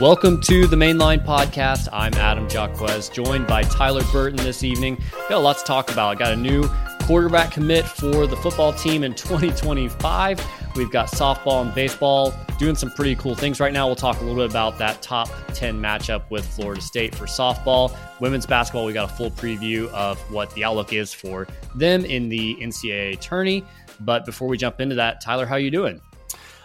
Welcome 0.00 0.40
to 0.42 0.66
the 0.66 0.76
Mainline 0.76 1.22
Podcast. 1.26 1.86
I'm 1.92 2.14
Adam 2.14 2.48
Jaquez, 2.48 3.10
joined 3.10 3.46
by 3.46 3.64
Tyler 3.64 4.00
Burton 4.10 4.38
this 4.38 4.64
evening. 4.64 4.96
Got 5.28 5.32
a 5.32 5.38
lot 5.38 5.58
to 5.58 5.64
talk 5.64 5.92
about. 5.92 6.18
Got 6.18 6.32
a 6.32 6.36
new 6.36 6.66
quarterback 7.02 7.52
commit 7.52 7.84
for 7.84 8.26
the 8.26 8.36
football 8.36 8.72
team 8.72 9.04
in 9.04 9.12
2025. 9.14 10.42
We've 10.74 10.90
got 10.90 11.08
softball 11.08 11.66
and 11.66 11.74
baseball 11.74 12.32
doing 12.58 12.76
some 12.76 12.90
pretty 12.92 13.14
cool 13.14 13.34
things 13.34 13.60
right 13.60 13.74
now. 13.74 13.88
We'll 13.88 13.94
talk 13.94 14.18
a 14.22 14.24
little 14.24 14.42
bit 14.42 14.50
about 14.50 14.78
that 14.78 15.02
top 15.02 15.28
10 15.48 15.78
matchup 15.78 16.30
with 16.30 16.46
Florida 16.46 16.80
State 16.80 17.14
for 17.14 17.26
softball. 17.26 17.94
Women's 18.20 18.46
basketball, 18.46 18.86
we 18.86 18.94
got 18.94 19.10
a 19.10 19.14
full 19.14 19.30
preview 19.30 19.88
of 19.88 20.18
what 20.32 20.50
the 20.54 20.64
outlook 20.64 20.94
is 20.94 21.12
for 21.12 21.46
them 21.74 22.06
in 22.06 22.30
the 22.30 22.56
NCAA 22.56 23.20
tourney. 23.20 23.66
But 24.00 24.24
before 24.24 24.48
we 24.48 24.56
jump 24.56 24.80
into 24.80 24.94
that, 24.94 25.20
Tyler, 25.20 25.44
how 25.44 25.56
you 25.56 25.70
doing? 25.70 26.00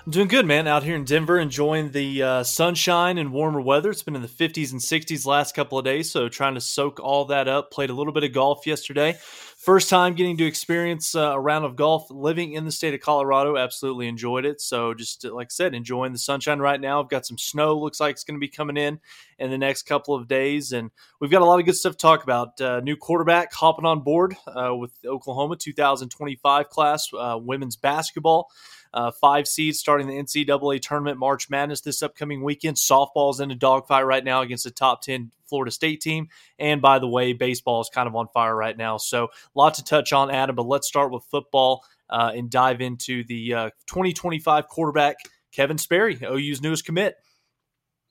I'm 0.06 0.12
doing 0.12 0.28
good, 0.28 0.46
man. 0.46 0.68
Out 0.68 0.84
here 0.84 0.96
in 0.96 1.04
Denver, 1.04 1.40
enjoying 1.40 1.90
the 1.90 2.22
uh, 2.22 2.44
sunshine 2.44 3.18
and 3.18 3.32
warmer 3.32 3.60
weather. 3.60 3.90
It's 3.90 4.04
been 4.04 4.16
in 4.16 4.22
the 4.22 4.28
50s 4.28 4.72
and 4.72 4.80
60s 4.80 5.26
last 5.26 5.56
couple 5.56 5.80
of 5.80 5.86
days, 5.86 6.12
so 6.12 6.30
trying 6.30 6.54
to 6.54 6.62
soak 6.62 7.00
all 7.00 7.26
that 7.26 7.48
up. 7.48 7.72
Played 7.72 7.90
a 7.90 7.94
little 7.94 8.14
bit 8.14 8.24
of 8.24 8.32
golf 8.32 8.68
yesterday. 8.68 9.18
First 9.58 9.90
time 9.90 10.14
getting 10.14 10.38
to 10.38 10.46
experience 10.46 11.16
uh, 11.16 11.32
a 11.32 11.40
round 11.40 11.66
of 11.66 11.76
golf 11.76 12.06
living 12.12 12.54
in 12.54 12.66
the 12.66 12.72
state 12.72 12.94
of 12.94 13.00
Colorado. 13.00 13.58
Absolutely 13.58 14.08
enjoyed 14.08 14.46
it. 14.46 14.62
So, 14.62 14.94
just 14.94 15.26
uh, 15.26 15.34
like 15.34 15.48
I 15.48 15.50
said, 15.50 15.74
enjoying 15.74 16.12
the 16.12 16.20
sunshine 16.20 16.60
right 16.60 16.80
now. 16.80 17.02
I've 17.02 17.10
got 17.10 17.26
some 17.26 17.40
snow, 17.40 17.76
looks 17.76 18.00
like 18.00 18.12
it's 18.12 18.24
going 18.24 18.40
to 18.40 18.40
be 18.40 18.48
coming 18.48 18.78
in 18.78 19.00
in 19.40 19.50
the 19.50 19.58
next 19.58 19.88
couple 19.88 20.14
of 20.14 20.28
days. 20.28 20.72
And 20.72 20.92
we've 21.20 21.32
got 21.32 21.42
a 21.42 21.46
lot 21.46 21.60
of 21.60 21.66
good 21.66 21.78
stuff 21.78 21.94
to 21.94 21.98
talk 21.98 22.24
about. 22.24 22.62
Uh, 22.62 22.80
new 22.80 22.96
quarterback 22.96 23.52
hopping 23.54 23.86
on 23.86 24.02
board 24.02 24.38
uh, 24.46 24.76
with 24.76 24.92
Oklahoma 25.04 25.56
2025 25.56 26.70
class, 26.70 27.10
uh, 27.18 27.40
women's 27.42 27.76
basketball 27.76 28.52
uh, 28.96 29.12
five 29.12 29.48
seeds 29.48 29.78
starting 29.78 30.08
the 30.08 30.14
NCAA 30.14 30.82
tournament 30.82 31.20
March 31.20 31.50
Madness 31.50 31.82
this 31.82 32.02
upcoming 32.02 32.42
weekend. 32.42 32.78
Softball's 32.78 33.42
in 33.42 33.52
a 33.52 33.56
dogfight 33.56 34.06
right 34.06 34.24
now 34.24 34.42
against 34.42 34.64
the 34.64 34.72
top 34.72 35.02
10 35.02 35.32
Florida 35.48 35.70
State 35.70 36.00
team. 36.00 36.30
And 36.58 36.82
by 36.82 37.00
the 37.00 37.08
way, 37.08 37.34
baseball 37.34 37.82
is 37.82 37.90
kind 37.94 38.08
of 38.08 38.16
on 38.16 38.30
fire 38.30 38.56
right 38.56 38.76
now. 38.76 38.98
So, 38.98 39.26
a 39.26 39.30
lot 39.54 39.74
to 39.76 39.84
touch 39.84 40.14
on, 40.14 40.32
Adam, 40.32 40.56
but 40.56 40.66
let's 40.66 40.88
start 40.88 41.12
with 41.12 41.24
football 41.26 41.84
uh, 42.10 42.32
and 42.34 42.50
dive 42.50 42.80
into 42.80 43.26
the 43.26 43.54
uh, 43.54 43.70
2025 43.88 44.70
quarterback, 44.70 45.18
Kevin 45.52 45.78
Sperry, 45.78 46.18
OU's 46.24 46.62
newest 46.62 46.86
commit. 46.86 47.16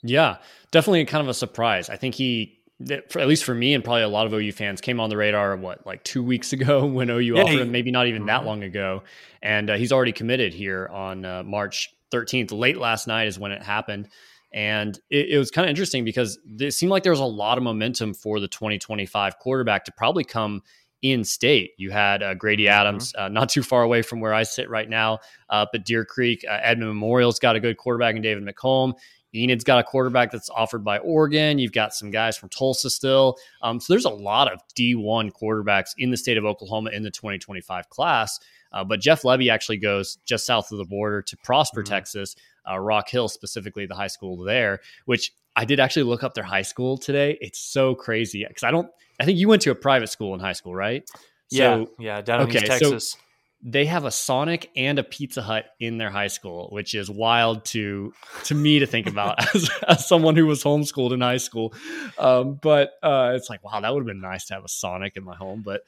Yeah, 0.03 0.37
definitely 0.71 1.07
kind 1.07 1.23
of 1.23 1.29
a 1.29 1.35
surprise. 1.35 1.89
I 1.89 1.97
think 1.97 2.15
he 2.15 2.61
for, 3.09 3.21
at 3.21 3.29
least 3.29 3.45
for 3.45 3.55
me 3.55 3.75
and 3.75 3.85
probably 3.85 4.03
a 4.03 4.09
lot 4.09 4.27
of 4.27 4.33
OU 4.33 4.53
fans, 4.53 4.81
came 4.81 5.01
on 5.01 5.11
the 5.11 5.17
radar 5.17 5.57
what 5.57 5.87
like 5.87 6.03
two 6.05 6.23
weeks 6.23 6.53
ago 6.55 6.87
when 6.87 7.11
OU 7.11 7.21
yeah, 7.21 7.43
offered 7.43 7.61
him, 7.61 7.73
maybe 7.73 7.91
not 7.91 8.07
even 8.07 8.27
that 8.27 8.39
mm-hmm. 8.39 8.47
long 8.47 8.63
ago, 8.63 9.03
and 9.43 9.71
uh, 9.71 9.77
he's 9.77 9.93
already 9.93 10.13
committed 10.13 10.53
here 10.53 10.89
on 10.93 11.25
uh, 11.25 11.43
March 11.43 11.95
13th. 12.13 12.53
Late 12.53 12.79
last 12.79 13.07
night 13.07 13.29
is 13.29 13.39
when 13.39 13.53
it 13.53 13.63
happened, 13.63 14.09
and 14.53 14.99
it, 15.11 15.31
it 15.31 15.39
was 15.39 15.51
kind 15.51 15.67
of 15.67 15.71
interesting 15.71 16.05
because 16.05 16.39
it 16.59 16.73
seemed 16.73 16.91
like 16.91 17.03
there 17.03 17.13
was 17.13 17.21
a 17.21 17.25
lot 17.25 17.59
of 17.59 17.65
momentum 17.65 18.15
for 18.15 18.41
the 18.41 18.49
2025 18.49 19.39
quarterback 19.39 19.85
to 19.85 19.93
probably 19.93 20.25
come 20.25 20.63
in 21.03 21.23
state. 21.23 21.73
You 21.77 21.91
had 21.91 22.23
uh, 22.23 22.35
Grady 22.35 22.65
mm-hmm. 22.65 22.81
Adams, 22.81 23.13
mm-hmm. 23.13 23.27
uh, 23.27 23.29
not 23.29 23.51
too 23.51 23.63
far 23.63 23.83
away 23.83 24.03
from 24.03 24.21
where 24.21 24.33
I 24.33 24.43
sit 24.43 24.71
right 24.71 24.89
now, 24.89 25.19
up 25.51 25.71
at 25.75 25.85
Deer 25.85 26.05
Creek. 26.05 26.45
Uh, 26.49 26.59
Edmond 26.63 26.89
Memorial's 26.89 27.39
got 27.39 27.57
a 27.57 27.61
good 27.61 27.77
quarterback 27.77 28.17
in 28.17 28.23
David 28.23 28.45
McComb. 28.45 28.95
Enid's 29.35 29.65
got 29.65 29.79
a 29.79 29.83
quarterback 29.83 30.31
that's 30.31 30.49
offered 30.51 30.85
by 30.85 30.99
Oregon. 30.99 31.59
You've 31.59 31.73
got 31.73 31.95
some 31.95 32.11
guys 32.11 32.37
from 32.37 32.49
Tulsa 32.49 32.91
still. 32.91 33.37
Um, 33.63 33.81
so 33.81 33.93
there's 33.93 34.05
a 34.05 34.11
lot 34.11 34.53
of 34.53 34.61
D1 34.79 35.33
quarterbacks 35.33 35.91
in 35.99 36.11
the 36.11 36.17
state 36.17 36.37
of 36.37 36.45
Oklahoma 36.45 36.91
in 36.91 37.03
the 37.03 37.11
2025 37.11 37.89
class. 37.89 38.39
Uh, 38.73 38.85
but 38.85 39.01
Jeff 39.01 39.23
Lebby 39.23 39.51
actually 39.51 39.79
goes 39.79 40.19
just 40.25 40.47
south 40.47 40.73
of 40.73 40.79
the 40.79 40.85
border 40.85 41.23
to 41.23 41.37
Prosper, 41.39 41.83
mm-hmm. 41.83 41.93
Texas, 41.93 42.37
uh, 42.71 42.79
Rock 42.79 43.09
Hill, 43.09 43.29
specifically 43.29 43.87
the 43.87 43.95
high 43.95 44.09
school 44.09 44.37
there, 44.37 44.81
which 45.05 45.33
I 45.57 45.65
did 45.65 45.79
actually 45.79 46.05
look 46.05 46.25
up 46.25 46.35
their 46.35 46.45
high 46.45 46.63
school 46.63 46.99
today. 46.99 47.39
It's 47.41 47.59
so 47.59 47.95
crazy 47.95 48.45
because 48.47 48.65
I 48.65 48.71
don't, 48.71 48.89
I 49.21 49.25
think 49.25 49.39
you 49.39 49.49
went 49.49 49.63
to 49.63 49.71
a 49.71 49.75
private 49.75 50.09
school 50.09 50.35
in 50.35 50.41
high 50.41 50.53
school, 50.53 50.75
right? 50.75 51.09
Yeah, 51.51 51.85
so, 51.85 51.91
yeah, 51.99 52.21
down 52.21 52.41
in 52.41 52.49
okay, 52.49 52.59
East 52.59 52.67
Texas. 52.67 53.11
So 53.13 53.19
they 53.67 53.87
have 53.87 54.05
a 54.05 54.11
Sonic 54.11 54.71
and 54.77 54.99
a 54.99 55.03
Pizza 55.03 55.41
Hut 55.41 55.65
in 55.81 55.97
their 55.97 56.11
high 56.11 56.27
school, 56.27 56.69
which 56.71 56.95
is 56.95 57.11
wild 57.11 57.65
to 57.67 58.13
to 58.45 58.55
me 58.55 58.79
to 58.79 58.87
think 58.87 59.07
about 59.07 59.43
as, 59.55 59.71
as 59.89 60.07
someone 60.07 60.37
who 60.37 60.45
was 60.45 60.63
homeschooled 60.63 61.13
in 61.13 61.23
high 61.23 61.39
school. 61.39 61.73
Um, 62.19 62.59
but 62.61 62.93
uh, 63.03 63.33
it's 63.35 63.49
like, 63.49 63.65
wow, 63.65 63.81
that 63.81 63.93
would 63.93 64.01
have 64.01 64.07
been 64.07 64.21
nice 64.21 64.45
to 64.47 64.55
have 64.55 64.65
a 64.65 64.69
Sonic 64.69 65.17
in 65.17 65.25
my 65.25 65.35
home. 65.35 65.63
But 65.65 65.81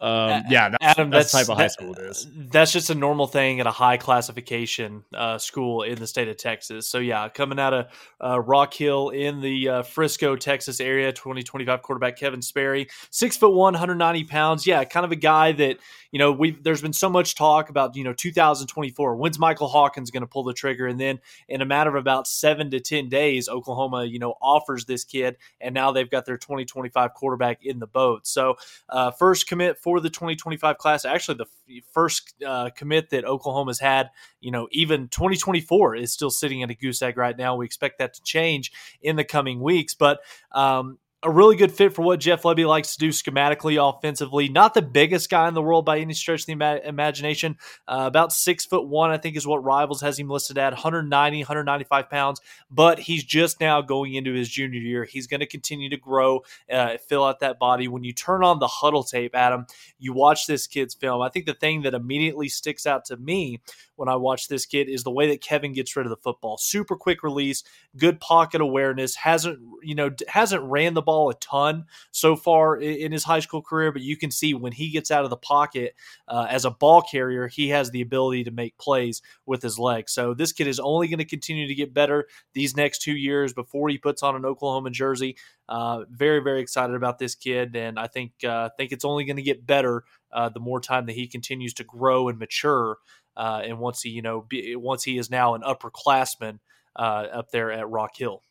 um, 0.00 0.44
yeah, 0.48 0.70
that's, 0.70 0.82
Adam, 0.82 1.10
that's, 1.10 1.30
that's 1.30 1.46
type 1.46 1.52
of 1.52 1.58
high 1.58 1.68
school 1.68 1.94
it 1.94 2.00
is. 2.00 2.26
That's 2.34 2.72
just 2.72 2.90
a 2.90 2.96
normal 2.96 3.28
thing 3.28 3.60
at 3.60 3.66
a 3.66 3.70
high 3.70 3.96
classification 3.96 5.04
uh, 5.14 5.38
school 5.38 5.82
in 5.82 5.98
the 5.98 6.08
state 6.08 6.26
of 6.26 6.36
Texas. 6.36 6.88
So 6.88 6.98
yeah, 6.98 7.28
coming 7.28 7.60
out 7.60 7.74
of 7.74 7.86
uh, 8.20 8.40
Rock 8.40 8.74
Hill 8.74 9.10
in 9.10 9.40
the 9.40 9.68
uh, 9.68 9.82
Frisco, 9.82 10.34
Texas 10.34 10.80
area, 10.80 11.12
2025 11.12 11.82
quarterback 11.82 12.16
Kevin 12.16 12.42
Sperry, 12.42 12.88
six 13.10 13.36
foot 13.36 13.52
one, 13.52 13.74
190 13.74 14.24
pounds. 14.24 14.66
Yeah, 14.66 14.82
kind 14.82 15.04
of 15.04 15.12
a 15.12 15.16
guy 15.16 15.52
that 15.52 15.78
you 16.12 16.18
know 16.18 16.32
we 16.32 16.52
there's 16.52 16.82
been 16.82 16.92
so 16.92 17.08
much 17.08 17.34
talk 17.34 17.70
about 17.70 17.96
you 17.96 18.04
know 18.04 18.12
2024 18.12 19.16
when's 19.16 19.38
michael 19.38 19.68
hawkins 19.68 20.10
going 20.10 20.22
to 20.22 20.26
pull 20.26 20.44
the 20.44 20.52
trigger? 20.52 20.86
And 20.86 20.98
then 20.98 21.20
in 21.48 21.60
a 21.60 21.66
matter 21.66 21.90
of 21.90 21.96
about 21.96 22.26
seven 22.26 22.70
to 22.70 22.80
ten 22.80 23.08
days 23.08 23.48
oklahoma 23.48 24.04
you 24.04 24.18
know 24.18 24.34
offers 24.40 24.84
this 24.84 25.04
kid 25.04 25.36
and 25.60 25.74
now 25.74 25.92
they've 25.92 26.10
got 26.10 26.26
their 26.26 26.38
2025 26.38 27.14
quarterback 27.14 27.64
in 27.64 27.78
the 27.78 27.86
boat. 27.86 28.26
So 28.26 28.56
uh, 28.88 29.10
first 29.10 29.46
commit 29.46 29.78
for 29.78 30.00
the 30.00 30.10
2025 30.10 30.78
class 30.78 31.04
actually 31.04 31.38
the 31.38 31.82
first 31.92 32.34
uh, 32.44 32.70
commit 32.70 33.10
that 33.10 33.24
oklahoma's 33.24 33.78
had 33.78 34.10
you 34.40 34.50
know 34.50 34.68
even 34.72 35.08
2024 35.08 35.96
is 35.96 36.12
still 36.12 36.30
sitting 36.30 36.60
in 36.60 36.70
a 36.70 36.74
goose 36.74 37.02
egg 37.02 37.16
right 37.16 37.36
now. 37.36 37.56
We 37.56 37.66
expect 37.66 37.98
that 37.98 38.14
to 38.14 38.22
change 38.22 38.72
in 39.02 39.16
the 39.16 39.24
coming 39.24 39.60
weeks. 39.60 39.94
But 39.94 40.20
um, 40.52 40.98
a 41.22 41.30
really 41.30 41.54
good 41.54 41.70
fit 41.70 41.92
for 41.92 42.00
what 42.02 42.18
Jeff 42.18 42.42
Lebby 42.42 42.66
likes 42.66 42.94
to 42.94 42.98
do 42.98 43.10
schematically, 43.10 43.76
offensively. 43.76 44.48
Not 44.48 44.72
the 44.72 44.80
biggest 44.80 45.28
guy 45.28 45.48
in 45.48 45.54
the 45.54 45.60
world 45.60 45.84
by 45.84 45.98
any 45.98 46.14
stretch 46.14 46.40
of 46.40 46.46
the 46.46 46.52
ima- 46.52 46.80
imagination. 46.82 47.58
Uh, 47.86 48.04
about 48.06 48.32
six 48.32 48.64
foot 48.64 48.86
one, 48.86 49.10
I 49.10 49.18
think, 49.18 49.36
is 49.36 49.46
what 49.46 49.62
Rivals 49.62 50.00
has 50.00 50.18
him 50.18 50.30
listed 50.30 50.56
at 50.56 50.72
190, 50.72 51.38
195 51.40 52.08
pounds. 52.08 52.40
But 52.70 53.00
he's 53.00 53.22
just 53.22 53.60
now 53.60 53.82
going 53.82 54.14
into 54.14 54.32
his 54.32 54.48
junior 54.48 54.80
year. 54.80 55.04
He's 55.04 55.26
going 55.26 55.40
to 55.40 55.46
continue 55.46 55.90
to 55.90 55.98
grow, 55.98 56.40
uh, 56.72 56.96
fill 57.06 57.24
out 57.24 57.40
that 57.40 57.58
body. 57.58 57.86
When 57.86 58.02
you 58.02 58.14
turn 58.14 58.42
on 58.42 58.58
the 58.58 58.68
huddle 58.68 59.04
tape, 59.04 59.34
Adam, 59.34 59.66
you 59.98 60.14
watch 60.14 60.46
this 60.46 60.66
kid's 60.66 60.94
film. 60.94 61.20
I 61.20 61.28
think 61.28 61.44
the 61.44 61.52
thing 61.52 61.82
that 61.82 61.92
immediately 61.92 62.48
sticks 62.48 62.86
out 62.86 63.04
to 63.06 63.18
me 63.18 63.60
when 63.96 64.08
I 64.08 64.16
watch 64.16 64.48
this 64.48 64.64
kid 64.64 64.88
is 64.88 65.04
the 65.04 65.10
way 65.10 65.28
that 65.28 65.42
Kevin 65.42 65.74
gets 65.74 65.94
rid 65.94 66.06
of 66.06 66.10
the 66.10 66.16
football. 66.16 66.56
Super 66.56 66.96
quick 66.96 67.22
release, 67.22 67.62
good 67.98 68.18
pocket 68.18 68.62
awareness. 68.62 69.14
Hasn't 69.14 69.58
you 69.82 69.94
know 69.94 70.10
hasn't 70.26 70.62
ran 70.62 70.94
the 70.94 71.02
ball 71.02 71.09
a 71.10 71.34
ton 71.34 71.84
so 72.10 72.36
far 72.36 72.76
in 72.76 73.12
his 73.12 73.24
high 73.24 73.40
school 73.40 73.62
career, 73.62 73.90
but 73.92 74.02
you 74.02 74.16
can 74.16 74.30
see 74.30 74.54
when 74.54 74.72
he 74.72 74.90
gets 74.90 75.10
out 75.10 75.24
of 75.24 75.30
the 75.30 75.36
pocket 75.36 75.94
uh, 76.28 76.46
as 76.48 76.64
a 76.64 76.70
ball 76.70 77.02
carrier, 77.02 77.48
he 77.48 77.68
has 77.68 77.90
the 77.90 78.00
ability 78.00 78.44
to 78.44 78.50
make 78.50 78.78
plays 78.78 79.22
with 79.46 79.62
his 79.62 79.78
legs. 79.78 80.12
So 80.12 80.34
this 80.34 80.52
kid 80.52 80.66
is 80.66 80.80
only 80.80 81.08
going 81.08 81.18
to 81.18 81.24
continue 81.24 81.66
to 81.66 81.74
get 81.74 81.92
better 81.92 82.26
these 82.54 82.76
next 82.76 83.02
two 83.02 83.16
years 83.16 83.52
before 83.52 83.88
he 83.88 83.98
puts 83.98 84.22
on 84.22 84.36
an 84.36 84.44
Oklahoma 84.44 84.90
jersey. 84.90 85.36
Uh, 85.68 86.04
very 86.10 86.40
very 86.40 86.60
excited 86.60 86.96
about 86.96 87.18
this 87.18 87.34
kid, 87.34 87.76
and 87.76 87.98
I 87.98 88.06
think 88.06 88.32
uh, 88.44 88.70
think 88.76 88.92
it's 88.92 89.04
only 89.04 89.24
going 89.24 89.36
to 89.36 89.42
get 89.42 89.66
better 89.66 90.04
uh, 90.32 90.48
the 90.48 90.60
more 90.60 90.80
time 90.80 91.06
that 91.06 91.14
he 91.14 91.26
continues 91.26 91.74
to 91.74 91.84
grow 91.84 92.28
and 92.28 92.38
mature. 92.38 92.98
Uh, 93.36 93.62
and 93.64 93.78
once 93.78 94.02
he, 94.02 94.10
you 94.10 94.22
know, 94.22 94.42
be, 94.42 94.74
once 94.76 95.04
he 95.04 95.16
is 95.16 95.30
now 95.30 95.54
an 95.54 95.62
upperclassman 95.62 96.58
uh, 96.96 97.26
up 97.32 97.50
there 97.50 97.70
at 97.70 97.88
Rock 97.88 98.16
Hill. 98.16 98.42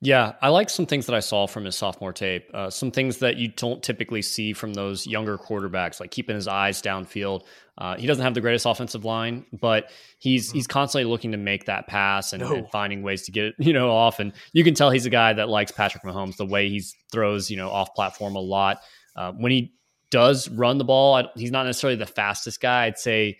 Yeah, 0.00 0.32
I 0.42 0.50
like 0.50 0.68
some 0.68 0.84
things 0.84 1.06
that 1.06 1.14
I 1.14 1.20
saw 1.20 1.46
from 1.46 1.64
his 1.64 1.76
sophomore 1.76 2.12
tape. 2.12 2.50
Uh, 2.52 2.68
some 2.68 2.90
things 2.90 3.18
that 3.18 3.36
you 3.36 3.48
don't 3.48 3.82
typically 3.82 4.20
see 4.20 4.52
from 4.52 4.74
those 4.74 5.06
younger 5.06 5.38
quarterbacks, 5.38 5.98
like 5.98 6.10
keeping 6.10 6.36
his 6.36 6.46
eyes 6.46 6.82
downfield. 6.82 7.44
Uh, 7.78 7.96
he 7.96 8.06
doesn't 8.06 8.22
have 8.22 8.34
the 8.34 8.40
greatest 8.40 8.66
offensive 8.66 9.04
line, 9.04 9.46
but 9.58 9.90
he's 10.18 10.48
mm-hmm. 10.48 10.58
he's 10.58 10.66
constantly 10.66 11.10
looking 11.10 11.32
to 11.32 11.38
make 11.38 11.64
that 11.64 11.86
pass 11.86 12.34
and, 12.34 12.42
no. 12.42 12.54
and, 12.54 12.70
finding 12.70 13.02
ways 13.02 13.22
to 13.22 13.32
get 13.32 13.46
it, 13.46 13.54
you 13.58 13.72
know, 13.72 13.90
off. 13.90 14.20
And 14.20 14.32
you 14.52 14.62
can 14.62 14.74
tell 14.74 14.90
he's 14.90 15.06
a 15.06 15.10
guy 15.10 15.32
that 15.32 15.48
likes 15.48 15.72
Patrick 15.72 16.02
Mahomes, 16.02 16.36
the 16.36 16.44
way 16.44 16.68
he 16.68 16.82
throws, 17.10 17.50
you 17.50 17.56
know, 17.56 17.70
off 17.70 17.94
platform 17.94 18.36
a 18.36 18.40
lot. 18.40 18.80
Uh, 19.16 19.32
when 19.32 19.52
he 19.52 19.72
does 20.10 20.50
run 20.50 20.76
the 20.76 20.84
ball, 20.84 21.26
he's 21.34 21.50
not 21.50 21.64
necessarily 21.64 21.96
the 21.96 22.06
fastest 22.06 22.60
guy. 22.60 22.84
I'd 22.84 22.98
say 22.98 23.38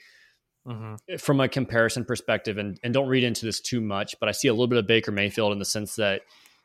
Mm-hmm. 0.66 1.16
from 1.16 1.40
a 1.40 1.48
comparison 1.50 2.06
perspective, 2.06 2.56
and, 2.56 2.80
and 2.82 2.94
don't 2.94 3.06
read 3.06 3.22
into 3.22 3.44
this 3.44 3.60
too 3.60 3.82
much, 3.82 4.14
but 4.18 4.30
I 4.30 4.32
see 4.32 4.48
a 4.48 4.52
little 4.54 4.66
bit 4.66 4.78
of 4.78 4.86
Baker 4.86 5.12
Mayfield 5.12 5.52
in 5.52 5.58
the 5.58 5.64
sense 5.66 5.96
that 5.96 6.22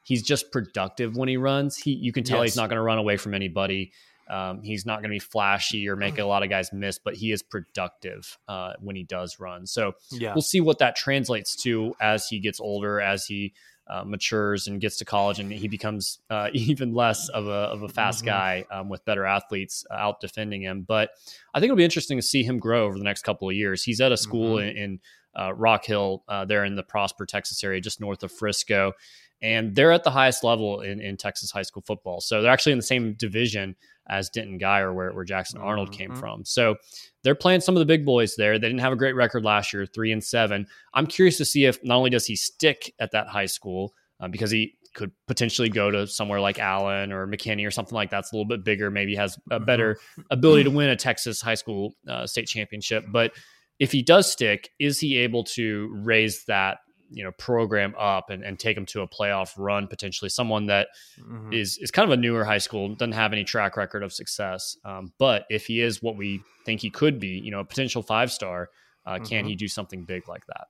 he's 0.09 0.23
just 0.23 0.51
productive 0.51 1.15
when 1.15 1.29
he 1.29 1.37
runs. 1.37 1.77
He 1.77 1.91
you 1.91 2.11
can 2.11 2.23
tell 2.23 2.39
yes. 2.39 2.53
he's 2.53 2.57
not 2.57 2.67
going 2.67 2.77
to 2.77 2.81
run 2.81 2.97
away 2.97 3.15
from 3.15 3.35
anybody. 3.35 3.91
Um, 4.27 4.63
he's 4.63 4.83
not 4.85 5.01
going 5.01 5.09
to 5.11 5.15
be 5.15 5.19
flashy 5.19 5.87
or 5.87 5.95
make 5.95 6.17
a 6.17 6.23
lot 6.23 6.41
of 6.43 6.49
guys 6.49 6.73
miss, 6.73 6.99
but 6.99 7.15
he 7.15 7.31
is 7.31 7.41
productive 7.43 8.37
uh, 8.47 8.73
when 8.79 8.95
he 8.95 9.03
does 9.03 9.39
run. 9.39 9.65
So 9.65 9.93
yeah. 10.11 10.33
we'll 10.33 10.41
see 10.41 10.61
what 10.61 10.79
that 10.79 10.95
translates 10.95 11.55
to 11.63 11.95
as 12.01 12.27
he 12.27 12.39
gets 12.39 12.59
older, 12.59 12.99
as 12.99 13.25
he 13.25 13.53
uh, 13.87 14.03
matures 14.03 14.67
and 14.67 14.81
gets 14.81 14.97
to 14.97 15.05
college, 15.05 15.39
and 15.39 15.51
he 15.51 15.67
becomes 15.67 16.19
uh, 16.31 16.49
even 16.53 16.93
less 16.95 17.29
of 17.29 17.47
a 17.47 17.51
of 17.51 17.83
a 17.83 17.89
fast 17.89 18.19
mm-hmm. 18.19 18.29
guy 18.29 18.65
um, 18.71 18.89
with 18.89 19.05
better 19.05 19.25
athletes 19.25 19.85
uh, 19.91 19.95
out 19.95 20.21
defending 20.21 20.63
him. 20.63 20.81
But 20.81 21.11
I 21.53 21.59
think 21.59 21.69
it'll 21.69 21.77
be 21.77 21.83
interesting 21.83 22.17
to 22.17 22.23
see 22.23 22.43
him 22.43 22.57
grow 22.57 22.85
over 22.85 22.97
the 22.97 23.03
next 23.03 23.21
couple 23.21 23.47
of 23.47 23.55
years. 23.55 23.83
He's 23.83 24.01
at 24.01 24.11
a 24.11 24.17
school 24.17 24.57
mm-hmm. 24.57 24.69
in, 24.69 24.77
in 24.77 24.99
uh, 25.39 25.53
Rock 25.53 25.85
Hill, 25.85 26.23
uh, 26.27 26.45
there 26.45 26.65
in 26.65 26.75
the 26.75 26.83
Prosper, 26.83 27.25
Texas 27.25 27.63
area, 27.63 27.81
just 27.81 28.01
north 28.01 28.23
of 28.23 28.31
Frisco. 28.31 28.93
And 29.41 29.75
they're 29.75 29.91
at 29.91 30.03
the 30.03 30.11
highest 30.11 30.43
level 30.43 30.81
in, 30.81 30.99
in 30.99 31.17
Texas 31.17 31.51
high 31.51 31.61
school 31.61 31.83
football. 31.85 32.19
So 32.19 32.41
they're 32.41 32.51
actually 32.51 32.73
in 32.73 32.77
the 32.79 32.83
same 32.83 33.13
division 33.13 33.75
as 34.09 34.29
Denton 34.29 34.59
Guyer, 34.59 34.93
where, 34.93 35.13
where 35.13 35.23
Jackson 35.23 35.61
Arnold 35.61 35.91
mm-hmm. 35.91 35.97
came 35.97 36.15
from. 36.15 36.43
So 36.43 36.75
they're 37.23 37.35
playing 37.35 37.61
some 37.61 37.75
of 37.75 37.79
the 37.79 37.85
big 37.85 38.05
boys 38.05 38.35
there. 38.35 38.57
They 38.57 38.67
didn't 38.67 38.81
have 38.81 38.93
a 38.93 38.97
great 38.97 39.15
record 39.15 39.43
last 39.43 39.71
year, 39.71 39.85
three 39.85 40.11
and 40.11 40.23
seven. 40.23 40.67
I'm 40.93 41.07
curious 41.07 41.37
to 41.37 41.45
see 41.45 41.65
if 41.65 41.83
not 41.83 41.97
only 41.97 42.09
does 42.09 42.25
he 42.25 42.35
stick 42.35 42.93
at 42.99 43.11
that 43.11 43.27
high 43.27 43.45
school 43.45 43.93
uh, 44.19 44.27
because 44.27 44.51
he 44.51 44.73
could 44.95 45.11
potentially 45.27 45.69
go 45.69 45.91
to 45.91 46.07
somewhere 46.07 46.41
like 46.41 46.59
Allen 46.59 47.11
or 47.11 47.27
McKinney 47.27 47.65
or 47.65 47.71
something 47.71 47.95
like 47.95 48.09
that's 48.09 48.31
a 48.31 48.35
little 48.35 48.47
bit 48.47 48.65
bigger, 48.65 48.89
maybe 48.89 49.15
has 49.15 49.37
a 49.51 49.55
mm-hmm. 49.55 49.65
better 49.65 49.97
ability 50.31 50.63
to 50.63 50.71
win 50.71 50.89
a 50.89 50.95
Texas 50.95 51.39
high 51.39 51.55
school 51.55 51.93
uh, 52.07 52.25
state 52.25 52.47
championship. 52.47 53.05
But 53.09 53.31
if 53.77 53.91
he 53.91 54.01
does 54.01 54.29
stick, 54.29 54.71
is 54.79 54.99
he 54.99 55.17
able 55.17 55.43
to 55.43 55.89
raise 55.93 56.43
that 56.45 56.79
you 57.11 57.23
know 57.23 57.31
program 57.31 57.93
up 57.97 58.29
and, 58.29 58.43
and 58.43 58.59
take 58.59 58.75
them 58.75 58.85
to 58.85 59.01
a 59.01 59.07
playoff 59.07 59.53
run 59.57 59.87
potentially 59.87 60.29
someone 60.29 60.67
that 60.67 60.89
mm-hmm. 61.19 61.53
is 61.53 61.77
is 61.79 61.91
kind 61.91 62.11
of 62.11 62.17
a 62.17 62.21
newer 62.21 62.43
high 62.43 62.57
school 62.57 62.95
doesn't 62.95 63.13
have 63.13 63.33
any 63.33 63.43
track 63.43 63.77
record 63.77 64.03
of 64.03 64.13
success 64.13 64.77
um, 64.85 65.11
but 65.17 65.45
if 65.49 65.65
he 65.65 65.81
is 65.81 66.01
what 66.01 66.15
we 66.15 66.41
think 66.65 66.81
he 66.81 66.89
could 66.89 67.19
be 67.19 67.39
you 67.43 67.51
know 67.51 67.59
a 67.59 67.65
potential 67.65 68.01
five 68.01 68.31
star 68.31 68.69
uh, 69.05 69.15
mm-hmm. 69.15 69.23
can 69.25 69.45
he 69.45 69.55
do 69.55 69.67
something 69.67 70.03
big 70.05 70.27
like 70.27 70.45
that 70.47 70.67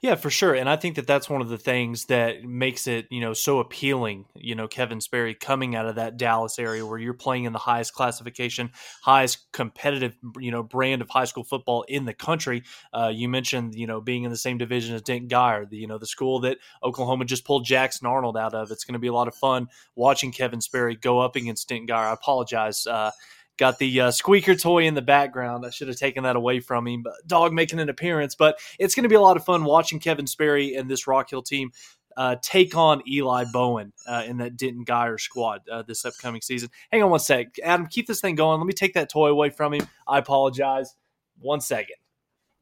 yeah, 0.00 0.14
for 0.14 0.30
sure. 0.30 0.54
And 0.54 0.68
I 0.68 0.76
think 0.76 0.94
that 0.94 1.06
that's 1.06 1.28
one 1.28 1.40
of 1.40 1.48
the 1.48 1.58
things 1.58 2.04
that 2.06 2.44
makes 2.44 2.86
it, 2.86 3.06
you 3.10 3.20
know, 3.20 3.32
so 3.32 3.58
appealing, 3.58 4.26
you 4.34 4.54
know, 4.54 4.68
Kevin 4.68 5.00
Sperry 5.00 5.34
coming 5.34 5.74
out 5.74 5.86
of 5.86 5.96
that 5.96 6.16
Dallas 6.16 6.58
area 6.58 6.86
where 6.86 6.98
you're 6.98 7.14
playing 7.14 7.44
in 7.44 7.52
the 7.52 7.58
highest 7.58 7.92
classification, 7.92 8.70
highest 9.02 9.50
competitive, 9.52 10.14
you 10.38 10.52
know, 10.52 10.62
brand 10.62 11.02
of 11.02 11.10
high 11.10 11.24
school 11.24 11.42
football 11.42 11.82
in 11.82 12.04
the 12.04 12.14
country. 12.14 12.62
Uh, 12.92 13.10
you 13.12 13.28
mentioned, 13.28 13.74
you 13.74 13.86
know, 13.86 14.00
being 14.00 14.22
in 14.22 14.30
the 14.30 14.36
same 14.36 14.58
division 14.58 14.94
as 14.94 15.02
Dent 15.02 15.28
Guyer, 15.28 15.68
the, 15.68 15.76
you 15.76 15.88
know, 15.88 15.98
the 15.98 16.06
school 16.06 16.40
that 16.40 16.58
Oklahoma 16.84 17.24
just 17.24 17.44
pulled 17.44 17.64
Jackson 17.64 18.06
Arnold 18.06 18.36
out 18.36 18.54
of. 18.54 18.70
It's 18.70 18.84
going 18.84 18.94
to 18.94 19.00
be 19.00 19.08
a 19.08 19.12
lot 19.12 19.28
of 19.28 19.34
fun 19.34 19.68
watching 19.96 20.30
Kevin 20.30 20.60
Sperry 20.60 20.94
go 20.94 21.18
up 21.18 21.34
against 21.34 21.68
Dent 21.68 21.88
Guyer. 21.88 22.08
I 22.08 22.12
apologize. 22.12 22.86
Uh, 22.86 23.10
got 23.56 23.78
the 23.78 24.00
uh, 24.00 24.10
squeaker 24.10 24.54
toy 24.54 24.84
in 24.86 24.94
the 24.94 25.02
background. 25.02 25.64
I 25.66 25.70
should 25.70 25.88
have 25.88 25.96
taken 25.96 26.24
that 26.24 26.36
away 26.36 26.60
from 26.60 26.86
him. 26.86 27.02
But 27.02 27.14
dog 27.26 27.52
making 27.52 27.80
an 27.80 27.88
appearance, 27.88 28.34
but 28.34 28.58
it's 28.78 28.94
going 28.94 29.04
to 29.04 29.08
be 29.08 29.14
a 29.14 29.20
lot 29.20 29.36
of 29.36 29.44
fun 29.44 29.64
watching 29.64 29.98
Kevin 29.98 30.26
Sperry 30.26 30.74
and 30.74 30.90
this 30.90 31.06
Rock 31.06 31.30
Hill 31.30 31.42
team 31.42 31.72
uh, 32.16 32.36
take 32.42 32.76
on 32.76 33.02
Eli 33.08 33.44
Bowen 33.52 33.92
uh, 34.06 34.24
in 34.26 34.38
that 34.38 34.56
Denton 34.56 34.84
Guyer 34.84 35.20
squad 35.20 35.68
uh, 35.68 35.82
this 35.82 36.04
upcoming 36.04 36.40
season. 36.40 36.70
Hang 36.90 37.02
on 37.02 37.10
one 37.10 37.20
sec, 37.20 37.58
Adam. 37.62 37.86
Keep 37.86 38.06
this 38.06 38.20
thing 38.20 38.34
going. 38.34 38.58
Let 38.58 38.66
me 38.66 38.72
take 38.72 38.94
that 38.94 39.10
toy 39.10 39.28
away 39.28 39.50
from 39.50 39.74
him. 39.74 39.86
I 40.06 40.18
apologize. 40.18 40.94
One 41.38 41.60
second. 41.60 41.96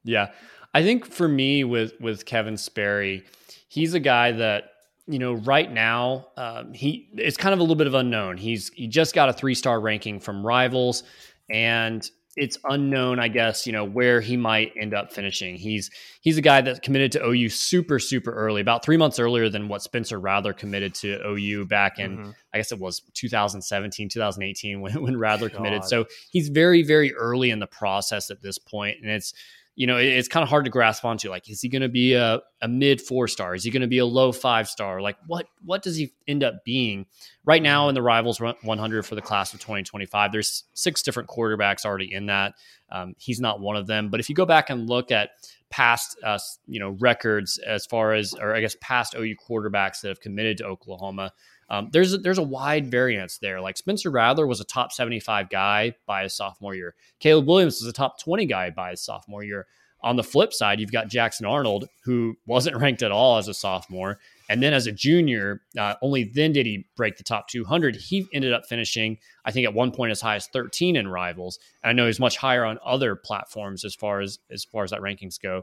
Yeah, 0.02 0.32
I 0.74 0.82
think 0.82 1.06
for 1.06 1.28
me 1.28 1.64
with 1.64 1.98
with 2.00 2.26
Kevin 2.26 2.56
Sperry, 2.56 3.24
he's 3.68 3.94
a 3.94 4.00
guy 4.00 4.32
that 4.32 4.72
you 5.06 5.18
know, 5.18 5.34
right 5.34 5.70
now, 5.70 6.28
um, 6.36 6.72
he 6.72 7.08
it's 7.14 7.36
kind 7.36 7.52
of 7.52 7.58
a 7.58 7.62
little 7.62 7.76
bit 7.76 7.86
of 7.86 7.94
unknown. 7.94 8.38
He's 8.38 8.70
he 8.74 8.86
just 8.88 9.14
got 9.14 9.28
a 9.28 9.32
three 9.32 9.54
star 9.54 9.80
ranking 9.80 10.20
from 10.20 10.44
Rivals, 10.44 11.02
and 11.50 12.08
it's 12.36 12.58
unknown, 12.64 13.20
I 13.20 13.28
guess, 13.28 13.66
you 13.66 13.72
know, 13.72 13.84
where 13.84 14.20
he 14.20 14.36
might 14.36 14.72
end 14.80 14.92
up 14.94 15.12
finishing. 15.12 15.56
He's 15.56 15.90
he's 16.20 16.38
a 16.38 16.42
guy 16.42 16.62
that 16.62 16.82
committed 16.82 17.12
to 17.12 17.24
OU 17.24 17.50
super 17.50 17.98
super 17.98 18.32
early, 18.32 18.60
about 18.60 18.84
three 18.84 18.96
months 18.96 19.18
earlier 19.18 19.48
than 19.48 19.68
what 19.68 19.82
Spencer 19.82 20.18
Rattler 20.18 20.52
committed 20.52 20.94
to 20.96 21.20
OU 21.26 21.66
back 21.66 21.98
in, 21.98 22.16
mm-hmm. 22.16 22.30
I 22.52 22.58
guess 22.58 22.72
it 22.72 22.78
was 22.78 23.02
2017, 23.12 24.08
2018 24.08 24.80
when 24.80 25.02
when 25.02 25.16
Rattler 25.18 25.48
God. 25.48 25.56
committed. 25.56 25.84
So 25.84 26.06
he's 26.30 26.48
very 26.48 26.82
very 26.82 27.14
early 27.14 27.50
in 27.50 27.58
the 27.58 27.66
process 27.66 28.30
at 28.30 28.42
this 28.42 28.58
point, 28.58 28.98
and 29.02 29.10
it's 29.10 29.34
you 29.76 29.88
know, 29.88 29.96
it's 29.96 30.28
kind 30.28 30.42
of 30.42 30.48
hard 30.48 30.64
to 30.66 30.70
grasp 30.70 31.04
onto. 31.04 31.28
Like, 31.28 31.50
is 31.50 31.60
he 31.60 31.68
going 31.68 31.82
to 31.82 31.88
be 31.88 32.14
a, 32.14 32.40
a 32.62 32.68
mid 32.68 33.00
four 33.00 33.26
star? 33.26 33.54
Is 33.56 33.64
he 33.64 33.70
going 33.70 33.82
to 33.82 33.88
be 33.88 33.98
a 33.98 34.06
low 34.06 34.30
five 34.30 34.68
star? 34.68 35.00
Like, 35.00 35.16
what 35.26 35.46
what 35.64 35.82
does 35.82 35.96
he 35.96 36.12
end 36.28 36.44
up 36.44 36.64
being? 36.64 37.06
Right 37.44 37.62
now 37.62 37.88
in 37.88 37.94
the 37.94 38.02
Rivals 38.02 38.40
100 38.40 39.06
for 39.06 39.14
the 39.16 39.20
class 39.20 39.52
of 39.52 39.60
2025, 39.60 40.32
there's 40.32 40.64
six 40.74 41.02
different 41.02 41.28
quarterbacks 41.28 41.84
already 41.84 42.12
in 42.12 42.26
that. 42.26 42.54
Um, 42.90 43.14
he's 43.18 43.40
not 43.40 43.60
one 43.60 43.76
of 43.76 43.86
them. 43.86 44.10
But 44.10 44.20
if 44.20 44.28
you 44.28 44.34
go 44.34 44.46
back 44.46 44.70
and 44.70 44.88
look 44.88 45.10
at 45.10 45.30
past, 45.70 46.16
uh, 46.22 46.38
you 46.68 46.78
know, 46.78 46.90
records 47.00 47.58
as 47.58 47.84
far 47.84 48.12
as, 48.12 48.32
or 48.34 48.54
I 48.54 48.60
guess 48.60 48.76
past 48.80 49.16
OU 49.16 49.34
quarterbacks 49.48 50.00
that 50.02 50.08
have 50.08 50.20
committed 50.20 50.58
to 50.58 50.66
Oklahoma, 50.66 51.32
um, 51.70 51.88
there's 51.92 52.12
a, 52.12 52.18
there's 52.18 52.38
a 52.38 52.42
wide 52.42 52.90
variance 52.90 53.38
there. 53.38 53.60
Like 53.60 53.76
Spencer 53.76 54.10
Rattler 54.10 54.46
was 54.46 54.60
a 54.60 54.64
top 54.64 54.92
75 54.92 55.48
guy 55.48 55.94
by 56.06 56.24
his 56.24 56.36
sophomore 56.36 56.74
year. 56.74 56.94
Caleb 57.20 57.46
Williams 57.46 57.80
was 57.80 57.88
a 57.88 57.92
top 57.92 58.20
20 58.20 58.46
guy 58.46 58.70
by 58.70 58.90
his 58.90 59.00
sophomore 59.02 59.44
year. 59.44 59.66
On 60.02 60.16
the 60.16 60.22
flip 60.22 60.52
side, 60.52 60.80
you've 60.80 60.92
got 60.92 61.08
Jackson 61.08 61.46
Arnold, 61.46 61.88
who 62.04 62.36
wasn't 62.46 62.76
ranked 62.80 63.02
at 63.02 63.10
all 63.10 63.38
as 63.38 63.48
a 63.48 63.54
sophomore. 63.54 64.18
And 64.50 64.62
then 64.62 64.74
as 64.74 64.86
a 64.86 64.92
junior, 64.92 65.62
uh, 65.78 65.94
only 66.02 66.24
then 66.24 66.52
did 66.52 66.66
he 66.66 66.86
break 66.94 67.16
the 67.16 67.22
top 67.24 67.48
200. 67.48 67.96
He 67.96 68.28
ended 68.34 68.52
up 68.52 68.66
finishing, 68.66 69.16
I 69.46 69.50
think, 69.50 69.66
at 69.66 69.72
one 69.72 69.90
point 69.90 70.12
as 70.12 70.20
high 70.20 70.36
as 70.36 70.46
13 70.48 70.96
in 70.96 71.08
rivals. 71.08 71.58
And 71.82 71.88
I 71.88 71.92
know 71.94 72.06
he's 72.06 72.20
much 72.20 72.36
higher 72.36 72.66
on 72.66 72.78
other 72.84 73.16
platforms 73.16 73.86
as 73.86 73.94
far 73.94 74.20
as 74.20 74.38
as 74.50 74.64
far 74.64 74.84
as 74.84 74.90
that 74.90 75.00
rankings 75.00 75.40
go. 75.40 75.62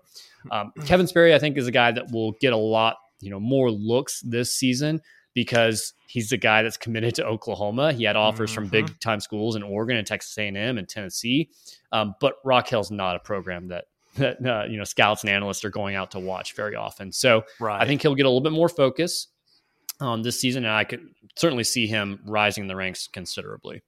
Um, 0.50 0.74
Kevin 0.86 1.06
Sperry, 1.06 1.36
I 1.36 1.38
think, 1.38 1.58
is 1.58 1.68
a 1.68 1.72
guy 1.72 1.92
that 1.92 2.12
will 2.12 2.32
get 2.42 2.54
a 2.54 2.58
lot, 2.58 2.98
you 3.20 3.30
know, 3.30 3.40
more 3.40 3.70
looks 3.70 4.22
this 4.22 4.56
season 4.56 5.02
because 5.34 5.94
he's 6.08 6.30
the 6.30 6.38
guy 6.38 6.64
that's 6.64 6.78
committed 6.78 7.16
to 7.16 7.26
Oklahoma. 7.26 7.94
He 7.94 8.04
had 8.04 8.16
offers 8.16 8.52
mm-hmm. 8.52 8.56
from 8.56 8.68
big 8.68 9.00
time 9.00 9.20
schools 9.20 9.56
in 9.56 9.64
Oregon 9.64 9.98
and 9.98 10.06
Texas 10.06 10.38
A&M 10.38 10.78
and 10.78 10.88
Tennessee, 10.88 11.50
um, 11.92 12.16
but 12.20 12.36
Rock 12.44 12.68
Hill's 12.68 12.92
not 12.92 13.16
a 13.16 13.20
program 13.20 13.70
that 13.70 13.86
that 14.16 14.46
uh, 14.46 14.66
you 14.66 14.78
know 14.78 14.84
scouts 14.84 15.24
and 15.24 15.30
analysts 15.30 15.64
are 15.64 15.70
going 15.70 15.96
out 15.96 16.12
to 16.12 16.20
watch 16.20 16.54
very 16.54 16.76
often. 16.76 17.12
So 17.12 17.44
right. 17.60 17.82
I 17.82 17.86
think 17.86 18.02
he'll 18.02 18.16
get 18.16 18.26
a 18.26 18.30
little 18.30 18.42
bit 18.42 18.52
more 18.52 18.70
focus 18.70 19.28
um, 20.02 20.24
this 20.24 20.40
season, 20.40 20.66
and 20.66 20.74
I 20.74 20.84
could 20.84 21.08
certainly 21.38 21.64
see 21.64 21.88
him 21.88 22.20
rising 22.26 22.66
in 22.66 22.68
the 22.68 22.76
ranks 22.76 23.08
considerably. 23.08 23.82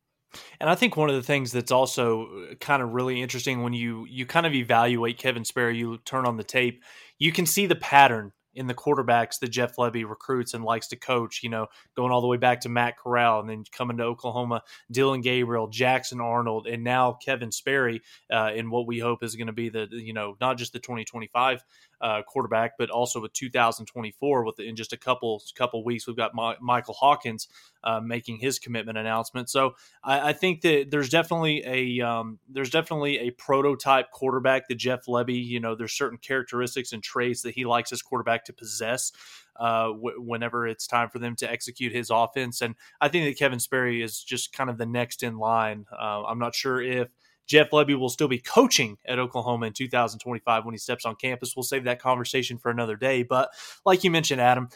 And 0.59 0.69
I 0.69 0.75
think 0.75 0.97
one 0.97 1.09
of 1.09 1.15
the 1.15 1.21
things 1.21 1.51
that's 1.51 1.71
also 1.71 2.25
uh, 2.25 2.55
kind 2.55 2.81
of 2.81 2.93
really 2.93 3.21
interesting 3.21 3.63
when 3.63 3.73
you 3.73 4.05
you 4.09 4.25
kind 4.25 4.45
of 4.45 4.53
evaluate 4.53 5.17
Kevin 5.17 5.43
Sperry, 5.43 5.77
you 5.77 5.97
turn 6.05 6.25
on 6.25 6.37
the 6.37 6.43
tape, 6.43 6.83
you 7.19 7.31
can 7.31 7.45
see 7.45 7.65
the 7.65 7.75
pattern 7.75 8.31
in 8.55 8.67
the 8.67 8.73
quarterbacks 8.73 9.39
that 9.39 9.49
Jeff 9.49 9.75
Lebby 9.77 10.07
recruits 10.07 10.53
and 10.53 10.63
likes 10.63 10.87
to 10.89 10.95
coach, 10.95 11.41
you 11.43 11.49
know, 11.49 11.67
going 11.95 12.11
all 12.11 12.21
the 12.21 12.27
way 12.27 12.37
back 12.37 12.61
to 12.61 12.69
Matt 12.69 12.97
Corral 12.97 13.39
and 13.39 13.49
then 13.49 13.63
coming 13.71 13.97
to 13.97 14.03
Oklahoma, 14.03 14.63
Dillon 14.91 15.21
Gabriel, 15.21 15.67
Jackson 15.67 16.21
Arnold, 16.21 16.67
and 16.67 16.83
now 16.83 17.13
Kevin 17.13 17.51
Sperry 17.51 18.01
uh, 18.31 18.51
in 18.55 18.69
what 18.69 18.87
we 18.87 18.99
hope 18.99 19.23
is 19.23 19.35
going 19.35 19.47
to 19.47 19.53
be 19.53 19.69
the, 19.69 19.87
you 19.91 20.13
know, 20.13 20.37
not 20.39 20.57
just 20.57 20.73
the 20.73 20.79
2025 20.79 21.63
uh, 22.03 22.21
quarterback, 22.21 22.73
but 22.77 22.89
also 22.89 23.21
with 23.21 23.31
2024. 23.31 24.43
With 24.43 24.59
in 24.59 24.75
just 24.75 24.91
a 24.91 24.97
couple 24.97 25.41
couple 25.55 25.83
weeks, 25.85 26.05
we've 26.05 26.17
got 26.17 26.35
My, 26.35 26.55
Michael 26.61 26.93
Hawkins 26.93 27.47
uh, 27.83 28.01
making 28.01 28.37
his 28.37 28.59
commitment 28.59 28.97
announcement. 28.97 29.49
So 29.49 29.75
I, 30.03 30.29
I 30.29 30.33
think 30.33 30.61
that 30.61 30.91
there's 30.91 31.09
definitely 31.09 31.63
a 31.65 32.05
um, 32.05 32.39
there's 32.49 32.69
definitely 32.69 33.19
a 33.19 33.31
prototype 33.31 34.11
quarterback 34.11 34.67
that 34.67 34.75
Jeff 34.75 35.05
Lebby. 35.05 35.43
You 35.43 35.61
know, 35.61 35.75
there's 35.75 35.93
certain 35.93 36.17
characteristics 36.17 36.91
and 36.91 37.01
traits 37.01 37.41
that 37.43 37.55
he 37.55 37.63
likes 37.63 37.89
his 37.89 38.01
quarterback 38.01 38.45
to 38.45 38.53
possess. 38.53 39.13
Uh, 39.55 39.89
w- 39.89 40.19
whenever 40.19 40.65
it's 40.67 40.87
time 40.87 41.09
for 41.09 41.19
them 41.19 41.35
to 41.35 41.49
execute 41.49 41.93
his 41.93 42.09
offense, 42.09 42.61
and 42.61 42.73
I 42.99 43.07
think 43.07 43.25
that 43.25 43.37
Kevin 43.37 43.59
Sperry 43.59 44.01
is 44.01 44.23
just 44.23 44.51
kind 44.51 44.67
of 44.67 44.79
the 44.79 44.87
next 44.87 45.21
in 45.21 45.37
line. 45.37 45.85
Uh, 45.91 46.23
I'm 46.23 46.39
not 46.39 46.55
sure 46.55 46.81
if 46.81 47.09
Jeff 47.45 47.71
Lebby 47.71 47.97
will 47.97 48.09
still 48.09 48.27
be 48.27 48.39
coaching 48.39 48.97
at 49.05 49.19
Oklahoma 49.19 49.67
in 49.67 49.73
2025 49.73 50.65
when 50.65 50.73
he 50.73 50.77
steps 50.77 51.05
on 51.05 51.15
campus. 51.15 51.55
We'll 51.55 51.63
save 51.63 51.83
that 51.85 52.01
conversation 52.01 52.57
for 52.57 52.69
another 52.69 52.95
day. 52.95 53.23
But 53.23 53.49
like 53.85 54.03
you 54.03 54.11
mentioned, 54.11 54.41
Adam, 54.41 54.69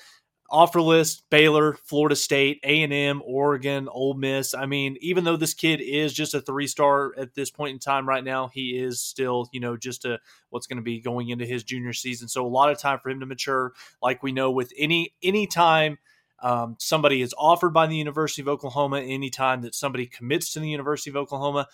offer 0.50 0.82
list 0.82 1.24
Baylor, 1.30 1.78
Florida 1.84 2.16
State, 2.16 2.60
A&M, 2.64 3.22
Oregon, 3.26 3.88
Ole 3.92 4.14
Miss. 4.14 4.54
I 4.54 4.66
mean, 4.66 4.98
even 5.02 5.24
though 5.24 5.38
this 5.38 5.54
kid 5.54 5.82
is 5.82 6.14
just 6.14 6.34
a 6.34 6.42
three-star 6.42 7.14
at 7.18 7.34
this 7.34 7.50
point 7.50 7.74
in 7.74 7.80
time 7.80 8.08
right 8.08 8.24
now, 8.24 8.48
he 8.48 8.78
is 8.78 9.02
still, 9.02 9.50
you 9.52 9.60
know, 9.60 9.78
just 9.78 10.06
a 10.06 10.20
what's 10.50 10.68
going 10.68 10.78
to 10.78 10.84
be 10.84 11.00
going 11.00 11.30
into 11.30 11.46
his 11.46 11.64
junior 11.64 11.94
season. 11.94 12.28
So 12.28 12.46
a 12.46 12.48
lot 12.48 12.72
of 12.72 12.80
time 12.80 13.00
for 13.00 13.10
him 13.10 13.20
to 13.20 13.26
mature. 13.26 13.74
Like 14.02 14.24
we 14.24 14.32
know 14.32 14.52
with 14.52 14.72
any 14.78 15.14
any 15.22 15.48
time 15.48 15.98
um, 16.40 16.76
somebody 16.80 17.22
is 17.22 17.34
offered 17.38 17.72
by 17.72 17.88
the 17.88 17.96
University 17.96 18.42
of 18.42 18.48
Oklahoma, 18.48 19.02
anytime 19.02 19.62
that 19.62 19.76
somebody 19.76 20.06
commits 20.06 20.54
to 20.54 20.60
the 20.60 20.70
University 20.70 21.10
of 21.10 21.16
Oklahoma, 21.16 21.68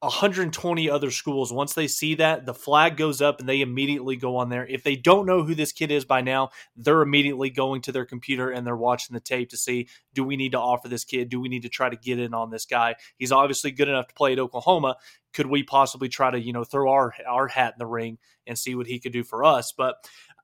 120 0.00 0.90
other 0.90 1.10
schools 1.10 1.50
once 1.50 1.72
they 1.72 1.86
see 1.86 2.14
that 2.16 2.44
the 2.44 2.52
flag 2.52 2.98
goes 2.98 3.22
up 3.22 3.40
and 3.40 3.48
they 3.48 3.62
immediately 3.62 4.14
go 4.14 4.36
on 4.36 4.50
there. 4.50 4.66
If 4.66 4.82
they 4.82 4.94
don't 4.94 5.24
know 5.24 5.42
who 5.42 5.54
this 5.54 5.72
kid 5.72 5.90
is 5.90 6.04
by 6.04 6.20
now 6.20 6.50
they're 6.76 7.00
immediately 7.00 7.48
going 7.48 7.80
to 7.82 7.92
their 7.92 8.04
computer 8.04 8.50
and 8.50 8.66
they're 8.66 8.76
watching 8.76 9.14
the 9.14 9.20
tape 9.20 9.50
to 9.50 9.56
see 9.56 9.88
do 10.12 10.22
we 10.22 10.36
need 10.36 10.52
to 10.52 10.60
offer 10.60 10.88
this 10.88 11.04
kid? 11.04 11.30
Do 11.30 11.40
we 11.40 11.48
need 11.48 11.62
to 11.62 11.70
try 11.70 11.88
to 11.88 11.96
get 11.96 12.18
in 12.18 12.34
on 12.34 12.50
this 12.50 12.66
guy? 12.66 12.96
He's 13.18 13.32
obviously 13.32 13.70
good 13.70 13.88
enough 13.88 14.08
to 14.08 14.14
play 14.14 14.32
at 14.32 14.38
oklahoma. 14.38 14.96
Could 15.32 15.46
we 15.46 15.62
possibly 15.62 16.08
try 16.08 16.30
to 16.30 16.38
you 16.38 16.52
know 16.52 16.64
throw 16.64 16.90
our 16.90 17.14
our 17.26 17.48
hat 17.48 17.74
in 17.74 17.78
the 17.78 17.86
ring 17.86 18.18
and 18.46 18.58
see 18.58 18.74
what 18.74 18.86
he 18.86 18.98
could 18.98 19.12
do 19.12 19.24
for 19.24 19.44
us? 19.44 19.72
But 19.72 19.96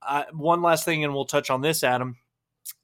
uh, 0.07 0.25
one 0.33 0.63
last 0.63 0.85
thing 0.85 1.05
and 1.05 1.13
we'll 1.13 1.27
touch 1.27 1.51
on 1.51 1.61
this 1.61 1.85
adam 1.85 2.17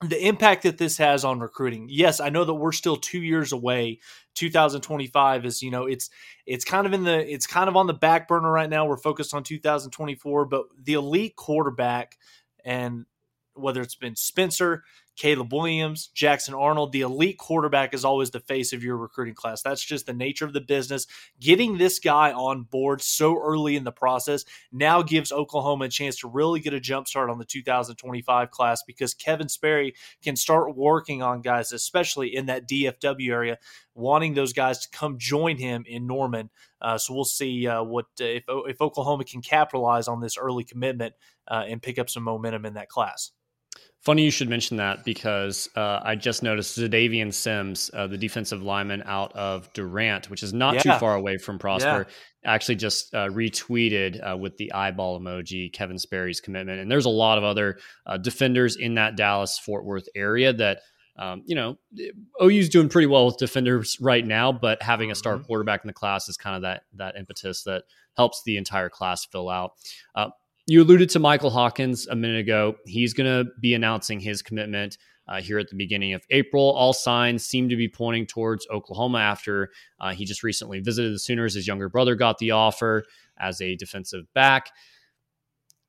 the 0.00 0.26
impact 0.26 0.62
that 0.62 0.78
this 0.78 0.98
has 0.98 1.24
on 1.24 1.40
recruiting. 1.40 1.88
Yes, 1.90 2.20
I 2.20 2.28
know 2.28 2.44
that 2.44 2.54
we're 2.54 2.72
still 2.72 2.96
2 2.96 3.20
years 3.20 3.52
away. 3.52 4.00
2025 4.34 5.44
is, 5.44 5.62
you 5.62 5.70
know, 5.70 5.86
it's 5.86 6.10
it's 6.46 6.64
kind 6.64 6.86
of 6.86 6.92
in 6.92 7.04
the 7.04 7.32
it's 7.32 7.46
kind 7.46 7.68
of 7.68 7.76
on 7.76 7.88
the 7.88 7.94
back 7.94 8.28
burner 8.28 8.50
right 8.50 8.70
now. 8.70 8.86
We're 8.86 8.96
focused 8.96 9.34
on 9.34 9.42
2024, 9.42 10.44
but 10.46 10.66
the 10.80 10.94
elite 10.94 11.34
quarterback 11.36 12.16
and 12.64 13.06
whether 13.54 13.82
it's 13.82 13.96
been 13.96 14.14
Spencer, 14.14 14.84
Caleb 15.18 15.52
Williams, 15.52 16.06
Jackson 16.14 16.54
Arnold. 16.54 16.92
The 16.92 17.00
elite 17.00 17.38
quarterback 17.38 17.92
is 17.92 18.04
always 18.04 18.30
the 18.30 18.38
face 18.38 18.72
of 18.72 18.84
your 18.84 18.96
recruiting 18.96 19.34
class. 19.34 19.62
That's 19.62 19.84
just 19.84 20.06
the 20.06 20.14
nature 20.14 20.44
of 20.44 20.52
the 20.52 20.60
business. 20.60 21.08
Getting 21.40 21.76
this 21.76 21.98
guy 21.98 22.32
on 22.32 22.62
board 22.62 23.02
so 23.02 23.36
early 23.36 23.74
in 23.74 23.82
the 23.82 23.90
process 23.90 24.44
now 24.70 25.02
gives 25.02 25.32
Oklahoma 25.32 25.86
a 25.86 25.88
chance 25.88 26.20
to 26.20 26.28
really 26.28 26.60
get 26.60 26.72
a 26.72 26.78
jump 26.78 27.08
start 27.08 27.30
on 27.30 27.38
the 27.38 27.44
2025 27.44 28.50
class 28.52 28.84
because 28.86 29.12
Kevin 29.12 29.48
Sperry 29.48 29.92
can 30.22 30.36
start 30.36 30.76
working 30.76 31.20
on 31.20 31.42
guys, 31.42 31.72
especially 31.72 32.36
in 32.36 32.46
that 32.46 32.68
DFW 32.68 33.30
area, 33.32 33.58
wanting 33.94 34.34
those 34.34 34.52
guys 34.52 34.78
to 34.86 34.96
come 34.96 35.18
join 35.18 35.56
him 35.56 35.82
in 35.88 36.06
Norman. 36.06 36.48
Uh, 36.80 36.96
so 36.96 37.12
we'll 37.12 37.24
see 37.24 37.66
uh, 37.66 37.82
what 37.82 38.06
uh, 38.20 38.24
if 38.24 38.44
if 38.46 38.80
Oklahoma 38.80 39.24
can 39.24 39.42
capitalize 39.42 40.06
on 40.06 40.20
this 40.20 40.38
early 40.38 40.62
commitment 40.62 41.14
uh, 41.48 41.64
and 41.66 41.82
pick 41.82 41.98
up 41.98 42.08
some 42.08 42.22
momentum 42.22 42.64
in 42.64 42.74
that 42.74 42.88
class. 42.88 43.32
Funny 44.02 44.24
you 44.24 44.30
should 44.30 44.48
mention 44.48 44.76
that 44.76 45.04
because 45.04 45.68
uh, 45.74 46.00
I 46.04 46.14
just 46.14 46.44
noticed 46.44 46.78
Xadavien 46.78 47.34
Sims, 47.34 47.90
uh, 47.92 48.06
the 48.06 48.16
defensive 48.16 48.62
lineman 48.62 49.02
out 49.04 49.34
of 49.34 49.72
Durant, 49.72 50.30
which 50.30 50.44
is 50.44 50.52
not 50.52 50.74
yeah. 50.74 50.82
too 50.82 50.92
far 51.00 51.16
away 51.16 51.36
from 51.36 51.58
Prosper, 51.58 52.06
yeah. 52.08 52.50
actually 52.52 52.76
just 52.76 53.12
uh, 53.12 53.28
retweeted 53.28 54.20
uh, 54.24 54.36
with 54.36 54.56
the 54.56 54.72
eyeball 54.72 55.18
emoji 55.18 55.72
Kevin 55.72 55.98
Sperry's 55.98 56.40
commitment. 56.40 56.80
And 56.80 56.88
there's 56.90 57.06
a 57.06 57.10
lot 57.10 57.38
of 57.38 57.44
other 57.44 57.78
uh, 58.06 58.18
defenders 58.18 58.76
in 58.76 58.94
that 58.94 59.16
Dallas 59.16 59.58
Fort 59.58 59.84
Worth 59.84 60.08
area 60.14 60.52
that. 60.52 60.80
Um, 61.20 61.42
you 61.46 61.56
know, 61.56 61.76
OU's 62.40 62.68
doing 62.68 62.88
pretty 62.88 63.06
well 63.08 63.26
with 63.26 63.38
defenders 63.38 63.98
right 64.00 64.24
now, 64.24 64.52
but 64.52 64.80
having 64.80 65.10
a 65.10 65.16
star 65.16 65.34
mm-hmm. 65.34 65.46
quarterback 65.46 65.82
in 65.82 65.88
the 65.88 65.92
class 65.92 66.28
is 66.28 66.36
kind 66.36 66.54
of 66.54 66.62
that 66.62 66.82
that 66.94 67.16
impetus 67.16 67.64
that 67.64 67.82
helps 68.16 68.44
the 68.44 68.56
entire 68.56 68.88
class 68.88 69.24
fill 69.24 69.48
out. 69.48 69.72
You 70.68 70.82
alluded 70.82 71.08
to 71.10 71.18
Michael 71.18 71.48
Hawkins 71.48 72.06
a 72.08 72.14
minute 72.14 72.40
ago. 72.40 72.76
He's 72.84 73.14
going 73.14 73.26
to 73.26 73.50
be 73.58 73.72
announcing 73.72 74.20
his 74.20 74.42
commitment 74.42 74.98
uh, 75.26 75.40
here 75.40 75.58
at 75.58 75.70
the 75.70 75.76
beginning 75.76 76.12
of 76.12 76.22
April. 76.28 76.72
All 76.72 76.92
signs 76.92 77.42
seem 77.42 77.70
to 77.70 77.76
be 77.76 77.88
pointing 77.88 78.26
towards 78.26 78.66
Oklahoma 78.70 79.16
after 79.16 79.70
uh, 79.98 80.12
he 80.12 80.26
just 80.26 80.42
recently 80.42 80.80
visited 80.80 81.14
the 81.14 81.20
Sooners. 81.20 81.54
His 81.54 81.66
younger 81.66 81.88
brother 81.88 82.14
got 82.14 82.36
the 82.36 82.50
offer 82.50 83.04
as 83.40 83.62
a 83.62 83.76
defensive 83.76 84.26
back. 84.34 84.70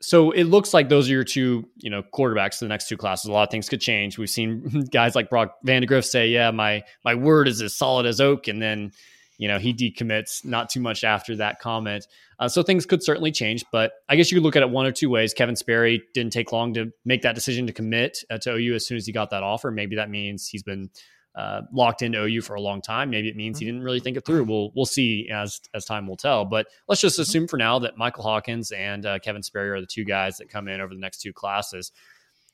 So 0.01 0.31
it 0.31 0.45
looks 0.45 0.73
like 0.73 0.87
those 0.87 1.09
are 1.09 1.13
your 1.13 1.25
two, 1.25 1.67
you 1.75 1.89
know, 1.89 2.01
quarterbacks 2.01 2.59
for 2.59 2.63
the 2.63 2.69
next 2.69 2.87
two 2.87 2.95
classes. 2.95 3.25
A 3.25 3.33
lot 3.33 3.43
of 3.43 3.51
things 3.51 3.67
could 3.67 3.81
change. 3.81 4.17
We've 4.17 4.29
seen 4.29 4.85
guys 4.93 5.13
like 5.13 5.29
Brock 5.29 5.55
Vandagriff 5.67 6.05
say, 6.05 6.29
"Yeah, 6.29 6.51
my 6.51 6.83
my 7.03 7.15
word 7.15 7.49
is 7.49 7.61
as 7.61 7.75
solid 7.75 8.05
as 8.05 8.21
oak," 8.21 8.47
and 8.47 8.61
then 8.61 8.93
you 9.39 9.47
know, 9.47 9.57
he 9.57 9.73
decommits 9.73 10.43
not 10.43 10.69
too 10.69 10.81
much 10.81 11.05
after 11.05 11.33
that 11.37 11.59
comment. 11.59 12.05
Uh, 12.39 12.49
so 12.49 12.61
things 12.61 12.85
could 12.85 13.01
certainly 13.01 13.31
change, 13.31 13.63
but 13.71 13.93
I 14.09 14.17
guess 14.17 14.29
you 14.29 14.35
could 14.35 14.43
look 14.43 14.57
at 14.57 14.63
it 14.63 14.69
one 14.69 14.85
or 14.85 14.91
two 14.91 15.09
ways. 15.09 15.33
Kevin 15.33 15.55
Sperry 15.55 16.03
didn't 16.13 16.33
take 16.33 16.51
long 16.51 16.73
to 16.73 16.91
make 17.05 17.21
that 17.21 17.35
decision 17.35 17.65
to 17.65 17.73
commit 17.73 18.17
uh, 18.29 18.37
to 18.39 18.55
OU 18.55 18.75
as 18.75 18.85
soon 18.85 18.97
as 18.97 19.05
he 19.05 19.13
got 19.13 19.29
that 19.29 19.41
offer. 19.41 19.71
Maybe 19.71 19.95
that 19.95 20.09
means 20.09 20.49
he's 20.49 20.61
been 20.61 20.89
uh, 21.35 21.61
locked 21.71 22.01
into 22.01 22.21
OU 22.21 22.41
for 22.41 22.55
a 22.55 22.61
long 22.61 22.81
time. 22.81 23.09
Maybe 23.09 23.29
it 23.29 23.37
means 23.37 23.59
he 23.59 23.65
didn't 23.65 23.81
really 23.81 24.01
think 24.01 24.17
it 24.17 24.25
through. 24.25 24.43
We'll 24.43 24.71
we'll 24.75 24.85
see 24.85 25.29
as 25.31 25.61
as 25.73 25.85
time 25.85 26.05
will 26.05 26.17
tell. 26.17 26.43
But 26.43 26.67
let's 26.89 26.99
just 26.99 27.17
assume 27.17 27.47
for 27.47 27.55
now 27.55 27.79
that 27.79 27.97
Michael 27.97 28.23
Hawkins 28.23 28.71
and 28.71 29.05
uh, 29.05 29.19
Kevin 29.19 29.41
Sperry 29.41 29.69
are 29.69 29.79
the 29.79 29.87
two 29.87 30.03
guys 30.03 30.37
that 30.37 30.49
come 30.49 30.67
in 30.67 30.81
over 30.81 30.93
the 30.93 30.99
next 30.99 31.21
two 31.21 31.31
classes. 31.31 31.93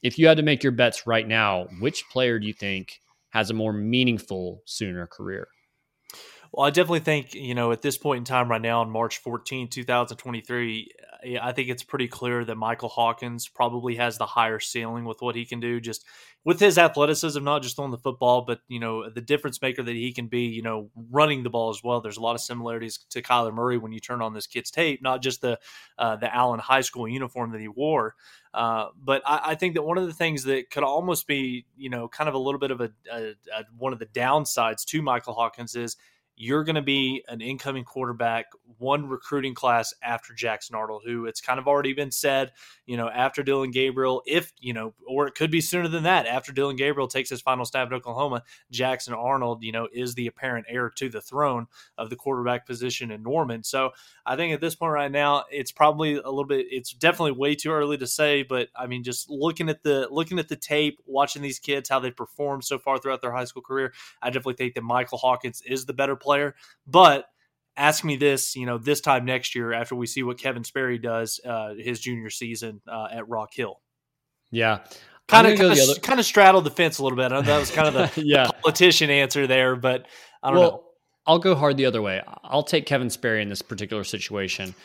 If 0.04 0.20
you 0.20 0.28
had 0.28 0.38
to 0.38 0.44
make 0.44 0.62
your 0.62 0.72
bets 0.72 1.08
right 1.08 1.28
now, 1.28 1.66
which 1.80 2.04
player 2.12 2.38
do 2.38 2.46
you 2.46 2.54
think 2.54 3.00
has 3.30 3.50
a 3.50 3.56
more 3.56 3.74
meaningful 3.74 4.62
Sooner 4.66 5.08
career? 5.08 5.48
Well, 6.56 6.66
I 6.66 6.70
definitely 6.70 7.02
think, 7.02 7.34
you 7.34 7.54
know, 7.54 7.74
at 7.74 7.82
this 7.82 7.98
point 7.98 8.20
in 8.20 8.24
time 8.24 8.50
right 8.50 8.62
now 8.62 8.80
on 8.80 8.90
March 8.90 9.18
14, 9.18 9.68
2023, 9.68 10.90
I 11.42 11.52
think 11.52 11.68
it's 11.68 11.84
pretty 11.84 12.08
clear 12.08 12.46
that 12.46 12.56
Michael 12.56 12.88
Hawkins 12.88 13.50
probably 13.50 13.98
has 13.98 14.18
the 14.18 14.26
higher 14.26 14.62
ceiling 14.62 15.04
with 15.04 15.22
what 15.22 15.36
he 15.36 15.44
can 15.44 15.60
do 15.60 15.82
just 15.82 16.06
with 16.46 16.62
his 16.62 16.78
athleticism, 16.78 17.44
not 17.44 17.62
just 17.62 17.78
on 17.78 17.92
the 17.92 17.98
football, 17.98 18.44
but, 18.44 18.62
you 18.70 18.80
know, 18.80 19.10
the 19.10 19.20
difference 19.20 19.62
maker 19.62 19.84
that 19.84 19.96
he 19.96 20.14
can 20.14 20.28
be, 20.28 20.44
you 20.44 20.62
know, 20.62 20.90
running 21.12 21.44
the 21.44 21.50
ball 21.50 21.72
as 21.72 21.82
well. 21.84 22.00
There's 22.00 22.16
a 22.16 22.22
lot 22.22 22.36
of 22.36 22.42
similarities 22.42 23.00
to 23.10 23.22
Kyler 23.22 23.54
Murray 23.54 23.78
when 23.78 23.92
you 23.92 24.00
turn 24.00 24.22
on 24.22 24.34
this 24.34 24.48
kid's 24.48 24.72
tape, 24.72 25.02
not 25.04 25.22
just 25.22 25.42
the, 25.42 25.60
uh, 25.98 26.16
the 26.16 26.34
Allen 26.34 26.62
High 26.62 26.82
School 26.82 27.06
uniform 27.06 27.52
that 27.52 27.60
he 27.60 27.68
wore. 27.68 28.16
Uh, 28.54 28.88
but 28.98 29.22
I, 29.26 29.42
I, 29.48 29.56
think 29.56 29.74
that 29.74 29.82
one 29.82 29.98
of 29.98 30.08
the 30.08 30.14
things 30.14 30.46
that 30.46 30.70
could 30.70 30.84
almost 30.84 31.28
be, 31.28 31.66
you 31.76 31.90
know, 31.90 32.08
kind 32.08 32.30
of 32.30 32.36
a 32.36 32.38
little 32.38 32.60
bit 32.60 32.72
of 32.72 32.80
a, 32.80 32.90
a, 33.12 33.22
a 33.54 33.66
one 33.78 33.92
of 33.92 34.00
the 34.00 34.06
downsides 34.06 34.86
to 34.86 35.02
Michael 35.02 35.34
Hawkins 35.34 35.76
is 35.76 35.98
you're 36.38 36.64
going 36.64 36.76
to 36.76 36.82
be 36.82 37.24
an 37.28 37.40
incoming 37.40 37.86
quarterback, 37.86 38.48
one 38.78 39.08
recruiting 39.08 39.54
class 39.54 39.94
after 40.04 40.34
Jackson 40.34 40.76
Arnold, 40.76 41.04
who 41.06 41.26
it's 41.26 41.40
kind 41.40 41.60
of 41.60 41.68
already 41.68 41.94
been 41.94 42.12
said, 42.12 42.52
you 42.86 42.98
know, 42.98 43.10
after 43.10 43.42
Dillon 43.42 43.72
Gabriel, 43.72 44.22
if, 44.26 44.52
you 44.60 44.74
know, 44.74 44.94
or 45.08 45.28
it 45.28 45.36
could 45.36 45.50
be 45.50 45.62
sooner 45.62 45.88
than 45.88 46.04
that, 46.04 46.28
after 46.28 46.52
Dillon 46.52 46.76
Gabriel 46.76 47.08
takes 47.08 47.30
his 47.30 47.42
final 47.42 47.64
snap 47.64 47.88
at 47.88 47.94
Oklahoma, 47.94 48.44
Jackson 48.70 49.14
Arnold, 49.14 49.64
you 49.64 49.72
know, 49.72 49.88
is 49.94 50.16
the 50.16 50.28
apparent 50.28 50.66
heir 50.68 50.90
to 50.98 51.08
the 51.08 51.22
throne 51.22 51.68
of 51.98 52.10
the 52.10 52.18
quarterback 52.18 52.66
position 52.66 53.12
in 53.12 53.24
Norman. 53.24 53.64
So 53.64 53.92
I 54.26 54.36
think 54.36 54.54
at 54.54 54.60
this 54.60 54.76
point 54.76 54.92
right 54.92 55.12
now, 55.12 55.46
it's 55.50 55.72
probably 55.72 56.16
a 56.16 56.30
little 56.30 56.46
bit, 56.46 56.66
it's 56.70 56.92
definitely 56.92 57.32
way 57.32 57.56
too 57.56 57.72
early 57.72 57.98
to 57.98 58.08
say, 58.08 58.44
but 58.44 58.68
I 58.76 58.88
mean, 58.88 59.04
just 59.04 59.30
looking 59.30 59.70
at 59.70 59.84
the, 59.84 60.10
looking 60.12 60.38
at 60.40 60.50
the 60.50 60.58
tape, 60.58 61.00
watching 61.06 61.42
these 61.42 61.60
kids, 61.60 61.88
how 61.88 62.00
they 62.00 62.12
performed 62.12 62.66
so 62.66 62.78
far 62.78 62.98
throughout 62.98 63.22
their 63.22 63.32
high 63.32 63.46
school 63.46 63.62
career, 63.62 63.94
I 64.22 64.32
definitely 64.32 64.56
think 64.56 64.74
that 64.74 64.84
Michael 64.84 65.18
Hawkins 65.18 65.62
is 65.66 65.86
the 65.86 65.94
better. 65.94 66.18
But 66.88 67.26
ask 67.78 68.04
me 68.04 68.16
this, 68.16 68.56
you 68.56 68.66
know, 68.66 68.78
this 68.78 69.02
time 69.02 69.26
next 69.26 69.56
year 69.56 69.74
after 69.74 69.96
we 69.96 70.08
see 70.08 70.24
what 70.24 70.40
Kevin 70.40 70.64
Sperry 70.64 70.98
does 70.98 71.40
uh, 71.46 71.74
his 71.78 72.00
junior 72.00 72.30
season 72.30 72.82
uh, 72.88 73.08
at 73.12 73.28
Rock 73.28 73.54
Hill. 73.54 73.82
Yeah. 74.52 74.80
Kind 75.28 75.48
of, 75.48 75.58
kind 75.58 75.72
of, 75.72 75.80
other- 75.80 76.00
kind 76.02 76.20
of 76.20 76.26
straddled 76.26 76.64
the 76.66 76.72
fence 76.72 77.00
a 77.00 77.04
little 77.04 77.18
bit. 77.18 77.32
I 77.32 77.42
that 77.42 77.60
was 77.60 77.72
kind 77.72 77.96
of 77.96 78.16
the, 78.16 78.22
yeah. 78.26 78.48
The 78.48 78.54
politician 78.54 79.10
answer 79.10 79.48
there, 79.48 79.76
but 79.76 80.06
I 80.44 80.50
don't 80.50 80.60
well, 80.60 80.72
know. 80.72 80.84
I'll 81.28 81.40
go 81.40 81.56
hard 81.56 81.78
the 81.78 81.88
other 81.88 82.02
way. 82.02 82.22
I'll 82.44 82.64
take 82.64 82.86
Kevin 82.86 83.10
Sperry 83.10 83.42
in 83.42 83.50
this 83.50 83.64
particular 83.64 84.04
situation 84.04 84.76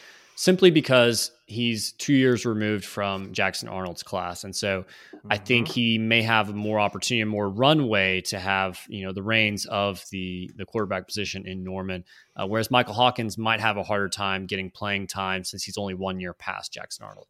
simply 0.40 0.70
because 0.70 1.32
he's 1.44 1.92
two 1.92 2.14
years 2.14 2.46
removed 2.46 2.86
from 2.86 3.30
Jackson 3.34 3.68
Arnold's 3.68 4.02
class. 4.02 4.42
And 4.42 4.56
so 4.56 4.86
mm-hmm. 5.14 5.28
I 5.30 5.36
think 5.36 5.66
mm-hmm. 5.66 5.74
he 5.74 5.98
may 5.98 6.22
have 6.22 6.54
more 6.54 6.80
opportunity 6.80 7.20
and 7.20 7.30
more 7.30 7.50
runway 7.50 8.22
to 8.22 8.38
have, 8.38 8.80
you 8.88 9.04
know, 9.04 9.12
the 9.12 9.22
reins 9.22 9.66
of 9.66 10.02
the, 10.10 10.50
the 10.56 10.64
quarterback 10.64 11.06
position 11.06 11.46
in 11.46 11.62
Norman. 11.62 12.04
Uh, 12.34 12.46
whereas 12.46 12.70
Michael 12.70 12.94
Hawkins 12.94 13.36
might 13.36 13.60
have 13.60 13.76
a 13.76 13.82
harder 13.82 14.08
time 14.08 14.46
getting 14.46 14.70
playing 14.70 15.08
time 15.08 15.44
since 15.44 15.62
he's 15.62 15.76
only 15.76 15.92
one 15.92 16.20
year 16.20 16.32
past 16.32 16.72
Jackson 16.72 17.04
Arnold. 17.04 17.26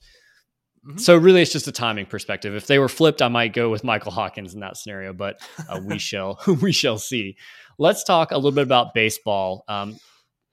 Mm-hmm. 0.86 0.98
So 0.98 1.16
really, 1.16 1.42
it's 1.42 1.52
just 1.52 1.66
a 1.66 1.72
timing 1.72 2.06
perspective. 2.06 2.54
If 2.54 2.68
they 2.68 2.78
were 2.78 2.88
flipped, 2.88 3.22
I 3.22 3.28
might 3.28 3.52
go 3.52 3.70
with 3.70 3.82
Michael 3.82 4.12
Hawkins 4.12 4.54
in 4.54 4.60
that 4.60 4.76
scenario, 4.76 5.12
but 5.12 5.40
uh, 5.68 5.80
we 5.84 5.98
shall 5.98 6.38
we 6.62 6.70
shall 6.70 6.96
see. 6.96 7.36
Let's 7.76 8.04
talk 8.04 8.30
a 8.30 8.36
little 8.36 8.52
bit 8.52 8.62
about 8.62 8.94
baseball. 8.94 9.64
Um, 9.66 9.98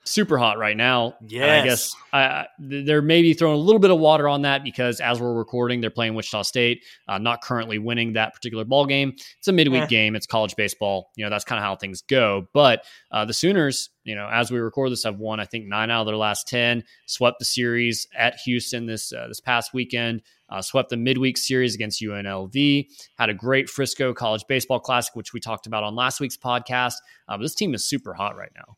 super 0.08 0.38
hot 0.38 0.58
right 0.58 0.76
now. 0.76 1.16
Yeah, 1.28 1.62
I 1.62 1.64
guess 1.64 1.96
I, 2.14 2.48
they're 2.60 3.02
maybe 3.02 3.34
throwing 3.34 3.56
a 3.56 3.62
little 3.62 3.80
bit 3.80 3.92
of 3.92 4.00
water 4.00 4.28
on 4.28 4.44
that 4.44 4.64
because 4.64 5.00
as 5.00 5.20
we're 5.20 5.34
recording, 5.34 5.82
they're 5.82 5.90
playing 5.90 6.16
Wichita 6.16 6.44
State, 6.44 6.84
uh, 7.08 7.18
not 7.18 7.42
currently 7.42 7.78
winning 7.80 8.14
that 8.14 8.34
particular 8.34 8.66
ball 8.66 8.86
game. 8.86 9.14
It's 9.38 9.48
a 9.48 9.54
midweek 9.54 9.84
eh. 9.84 9.88
game. 9.88 10.16
It's 10.16 10.26
college 10.26 10.56
baseball. 10.56 11.12
You 11.16 11.26
know 11.26 11.30
that's 11.30 11.44
kind 11.44 11.60
of 11.60 11.64
how 11.64 11.76
things 11.76 12.02
go. 12.02 12.48
But 12.54 12.84
uh, 13.12 13.26
the 13.26 13.34
Sooners, 13.34 13.90
you 14.04 14.16
know, 14.16 14.30
as 14.32 14.52
we 14.52 14.60
record 14.60 14.92
this, 14.92 15.04
have 15.04 15.20
won 15.20 15.40
I 15.40 15.46
think 15.46 15.66
nine 15.66 15.92
out 15.92 16.02
of 16.02 16.08
their 16.08 16.18
last 16.18 16.48
ten. 16.48 16.84
Swept 17.06 17.40
the 17.40 17.46
series 17.46 18.08
at 18.18 18.36
Houston 18.46 18.86
this 18.86 19.12
uh, 19.14 19.28
this 19.28 19.40
past 19.40 19.74
weekend. 19.74 20.22
Uh, 20.50 20.62
swept 20.62 20.90
the 20.90 20.98
midweek 20.98 21.38
series 21.38 21.76
against 21.76 22.02
UNLV. 22.02 22.88
Had 23.18 23.30
a 23.30 23.34
great 23.34 23.70
Frisco 23.70 24.14
College 24.14 24.46
Baseball 24.48 24.80
Classic, 24.80 25.14
which 25.16 25.34
we 25.34 25.42
talked 25.42 25.68
about 25.68 25.84
on 25.84 25.96
last 25.96 26.22
week's 26.22 26.38
podcast. 26.38 26.94
Uh, 27.28 27.36
but 27.36 27.42
this 27.42 27.56
team 27.56 27.74
is 27.74 27.88
super 27.88 28.14
hot 28.14 28.38
right 28.38 28.52
now. 28.56 28.78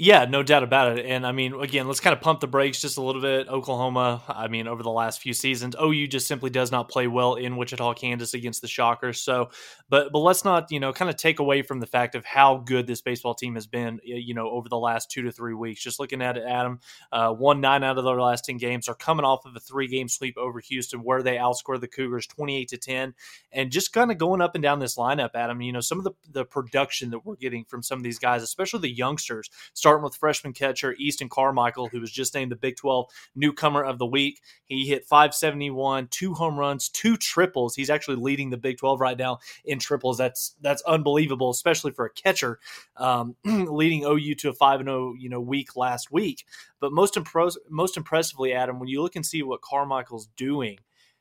Yeah, 0.00 0.26
no 0.26 0.44
doubt 0.44 0.62
about 0.62 0.96
it. 0.96 1.06
And 1.06 1.26
I 1.26 1.32
mean, 1.32 1.54
again, 1.60 1.88
let's 1.88 1.98
kind 1.98 2.14
of 2.14 2.20
pump 2.20 2.38
the 2.38 2.46
brakes 2.46 2.80
just 2.80 2.98
a 2.98 3.02
little 3.02 3.20
bit. 3.20 3.48
Oklahoma, 3.48 4.22
I 4.28 4.46
mean, 4.46 4.68
over 4.68 4.84
the 4.84 4.92
last 4.92 5.20
few 5.20 5.32
seasons, 5.34 5.74
OU 5.74 6.06
just 6.06 6.28
simply 6.28 6.50
does 6.50 6.70
not 6.70 6.88
play 6.88 7.08
well 7.08 7.34
in 7.34 7.56
Wichita, 7.56 7.94
Kansas 7.94 8.32
against 8.32 8.62
the 8.62 8.68
Shockers. 8.68 9.20
So, 9.20 9.50
but 9.88 10.12
but 10.12 10.20
let's 10.20 10.44
not, 10.44 10.70
you 10.70 10.78
know, 10.78 10.92
kind 10.92 11.08
of 11.08 11.16
take 11.16 11.40
away 11.40 11.62
from 11.62 11.80
the 11.80 11.86
fact 11.86 12.14
of 12.14 12.24
how 12.24 12.58
good 12.58 12.86
this 12.86 13.00
baseball 13.02 13.34
team 13.34 13.56
has 13.56 13.66
been, 13.66 13.98
you 14.04 14.34
know, 14.34 14.48
over 14.48 14.68
the 14.68 14.78
last 14.78 15.10
two 15.10 15.22
to 15.22 15.32
three 15.32 15.54
weeks. 15.54 15.82
Just 15.82 15.98
looking 15.98 16.22
at 16.22 16.36
it, 16.36 16.44
Adam, 16.46 16.78
uh, 17.10 17.34
won 17.36 17.60
nine 17.60 17.82
out 17.82 17.98
of 17.98 18.04
their 18.04 18.20
last 18.20 18.44
ten 18.44 18.56
games, 18.56 18.88
are 18.88 18.94
coming 18.94 19.24
off 19.24 19.46
of 19.46 19.56
a 19.56 19.60
three 19.60 19.88
game 19.88 20.08
sweep 20.08 20.38
over 20.38 20.60
Houston, 20.60 21.00
where 21.02 21.24
they 21.24 21.38
outscored 21.38 21.80
the 21.80 21.88
Cougars 21.88 22.28
twenty 22.28 22.56
eight 22.56 22.68
to 22.68 22.76
ten, 22.78 23.14
and 23.50 23.72
just 23.72 23.92
kind 23.92 24.12
of 24.12 24.18
going 24.18 24.42
up 24.42 24.54
and 24.54 24.62
down 24.62 24.78
this 24.78 24.96
lineup, 24.96 25.30
Adam. 25.34 25.60
You 25.60 25.72
know, 25.72 25.80
some 25.80 25.98
of 25.98 26.04
the 26.04 26.12
the 26.30 26.44
production 26.44 27.10
that 27.10 27.26
we're 27.26 27.34
getting 27.34 27.64
from 27.64 27.82
some 27.82 27.98
of 27.98 28.04
these 28.04 28.20
guys, 28.20 28.44
especially 28.44 28.78
the 28.78 28.94
youngsters 28.94 29.50
starting 29.88 30.04
with 30.04 30.16
freshman 30.16 30.52
catcher 30.52 30.94
Easton 30.98 31.28
Carmichael, 31.30 31.88
who 31.88 32.00
was 32.00 32.12
just 32.12 32.34
named 32.34 32.52
the 32.52 32.56
Big 32.56 32.76
12 32.76 33.10
newcomer 33.34 33.82
of 33.84 33.98
the 33.98 34.06
week. 34.06 34.42
He 34.66 34.86
hit 34.86 35.06
571, 35.06 36.08
two 36.10 36.34
home 36.34 36.58
runs, 36.58 36.90
two 36.90 37.16
triples. 37.16 37.74
He's 37.74 37.90
actually 37.90 38.16
leading 38.16 38.50
the 38.50 38.58
Big 38.58 38.78
12 38.78 39.00
right 39.00 39.18
now 39.18 39.38
in 39.64 39.78
triples. 39.78 40.18
That's 40.18 40.56
that's 40.60 40.82
unbelievable, 40.82 41.50
especially 41.50 41.92
for 41.92 42.06
a 42.06 42.10
catcher, 42.10 42.60
um, 42.98 43.36
leading 43.46 44.04
OU 44.04 44.34
to 44.36 44.50
a 44.50 44.54
5 44.54 44.82
0 44.84 45.14
you 45.18 45.30
know 45.30 45.40
week 45.40 45.76
last 45.76 46.12
week. 46.12 46.44
But 46.80 46.92
most 46.92 47.14
impros- 47.14 47.56
most 47.70 47.96
impressively, 47.96 48.52
Adam, 48.52 48.78
when 48.80 48.88
you 48.88 49.02
look 49.02 49.16
and 49.16 49.26
see 49.26 49.42
what 49.42 49.62
Carmichael's 49.62 50.28
doing 50.36 50.78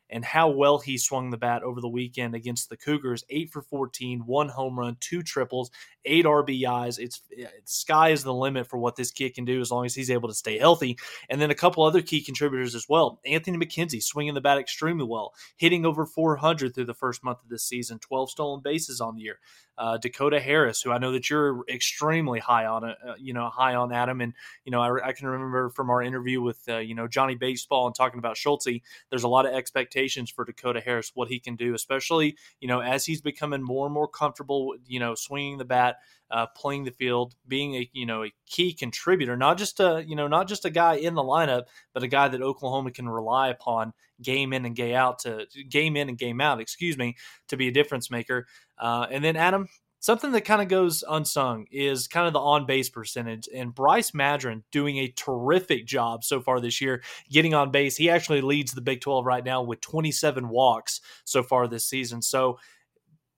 and 0.10 0.24
how 0.24 0.50
well 0.50 0.80
he 0.80 0.98
swung 0.98 1.30
the 1.30 1.38
bat 1.38 1.64
over 1.64 1.82
the 1.82 1.88
weekend 1.88 2.36
against 2.36 2.70
the 2.70 2.78
Cougars. 2.78 3.24
Eight 3.30 3.50
for 3.50 3.62
14, 3.62 4.22
one 4.26 4.50
home 4.50 4.78
run, 4.78 4.98
two 5.00 5.24
triples, 5.24 5.72
eight 6.06 6.26
RBIs. 6.26 7.00
It's, 7.00 7.22
it's 7.30 7.74
sky 7.74 8.10
is 8.10 8.24
the 8.24 8.34
limit 8.34 8.68
for 8.68 8.78
what 8.78 8.96
this 8.96 9.12
kid 9.12 9.34
can 9.34 9.46
do 9.46 9.60
as 9.62 9.72
long 9.72 9.86
as 9.86 9.96
he's 9.96 10.12
able 10.12 10.30
to 10.30 10.36
stay 10.36 10.58
healthy. 10.58 10.98
And 11.30 11.42
then 11.42 11.52
a 11.52 11.56
couple 11.56 11.84
other 11.84 12.02
key 12.02 12.24
contributors 12.24 12.76
as 12.76 12.86
well. 12.88 13.20
Anthony 13.26 13.58
McKenzie 13.58 14.04
swinging 14.04 14.34
the 14.34 14.42
bat 14.42 14.58
extremely 14.58 15.06
well, 15.06 15.34
hitting 15.58 15.86
over 15.86 16.06
400 16.06 16.74
through 16.74 16.86
the 16.86 16.94
first 16.94 17.24
month 17.24 17.44
of 17.44 17.50
this 17.50 17.64
season, 17.64 18.00
12 18.00 18.32
stolen 18.32 18.62
bases 18.64 19.02
on 19.02 19.16
the 19.16 19.22
year. 19.22 19.40
Uh, 19.77 19.98
Dakota 19.98 20.39
Harris, 20.39 20.81
who 20.81 20.91
I 20.91 20.98
know 20.98 21.12
that 21.12 21.29
you're 21.29 21.63
extremely 21.69 22.39
high 22.39 22.65
on, 22.65 22.84
uh, 22.84 22.96
you 23.19 23.34
know, 23.34 23.50
high 23.50 23.75
on 23.75 23.91
Adam, 23.91 24.22
and 24.22 24.34
you 24.65 24.72
know, 24.72 24.81
I, 24.81 25.10
I 25.10 25.12
can 25.13 25.27
remember 25.27 25.69
from 25.69 25.89
our 25.89 26.01
interview 26.01 26.41
with 26.41 26.62
uh, 26.67 26.77
you 26.77 26.96
know 26.96 27.07
Johnny 27.07 27.36
Baseball 27.36 27.86
and 27.86 27.96
talking 27.96 28.19
about 28.19 28.38
Schulte, 28.38 28.81
there's 29.10 29.24
a 29.24 29.27
lot 29.27 29.46
of 29.46 29.53
expectations 29.53 30.29
for 30.31 30.46
Dakota 30.46 30.81
Harris, 30.81 31.12
what 31.13 31.27
he 31.27 31.39
can 31.39 31.55
do, 31.55 31.74
especially 31.74 32.38
you 32.60 32.67
know 32.67 32.79
as 32.79 33.05
he's 33.05 33.22
becoming 33.22 33.62
more 33.62 33.86
and 33.86 33.93
more 33.93 34.07
comfortable, 34.07 34.75
you 34.86 35.00
know, 35.00 35.15
swinging 35.15 35.57
the 35.57 35.65
bat, 35.65 35.98
uh, 36.31 36.48
playing 36.55 36.84
the 36.84 36.91
field, 36.91 37.36
being 37.48 37.75
a 37.75 37.89
you 37.93 38.05
know 38.05 38.24
a 38.24 38.34
key 38.46 38.74
contributor, 38.74 39.38
not 39.38 39.57
just 39.57 39.79
a 39.79 40.03
you 40.05 40.15
know 40.15 40.27
not 40.27 40.48
just 40.48 40.65
a 40.65 40.69
guy 40.69 40.96
in 40.96 41.15
the 41.15 41.24
lineup, 41.24 41.63
but 41.93 42.03
a 42.03 42.07
guy 42.07 42.27
that 42.27 42.41
Oklahoma 42.41 42.91
can 42.91 43.07
rely 43.07 43.50
upon 43.50 43.93
game 44.22 44.53
in 44.53 44.65
and 44.65 44.75
game 44.75 44.96
out 44.96 45.19
to 45.19 45.46
game 45.69 45.96
in 45.96 46.10
and 46.10 46.17
game 46.17 46.41
out, 46.41 46.60
excuse 46.60 46.98
me, 46.98 47.15
to 47.48 47.57
be 47.57 47.67
a 47.67 47.72
difference 47.72 48.10
maker. 48.10 48.48
Uh, 48.77 49.05
and 49.12 49.24
then 49.24 49.36
Adam, 49.36 49.67
something 50.00 50.31
that 50.31 50.46
kind 50.46 50.62
of 50.62 50.67
goes 50.67 51.03
unsung 51.07 51.65
is 51.72 52.07
kind 52.07 52.27
of 52.27 52.34
the 52.34 52.39
on 52.39 52.65
base 52.65 52.89
percentage. 52.89 53.50
And 53.53 53.74
Bryce 53.74 54.12
Madron 54.12 54.63
doing 54.72 54.98
a 54.98 55.10
terrific 55.10 55.86
job 55.86 56.24
so 56.24 56.39
far 56.39 56.60
this 56.60 56.81
year, 56.81 57.01
getting 57.29 57.53
on 57.53 57.72
base. 57.72 57.98
He 57.98 58.10
actually 58.10 58.41
leads 58.41 58.72
the 58.72 58.81
Big 58.81 59.01
12 59.01 59.25
right 59.25 59.43
now 59.43 59.62
with 59.63 59.81
27 59.81 60.50
walks 60.50 61.01
so 61.25 61.43
far 61.43 61.67
this 61.67 61.86
season. 61.86 62.22
So, 62.22 62.60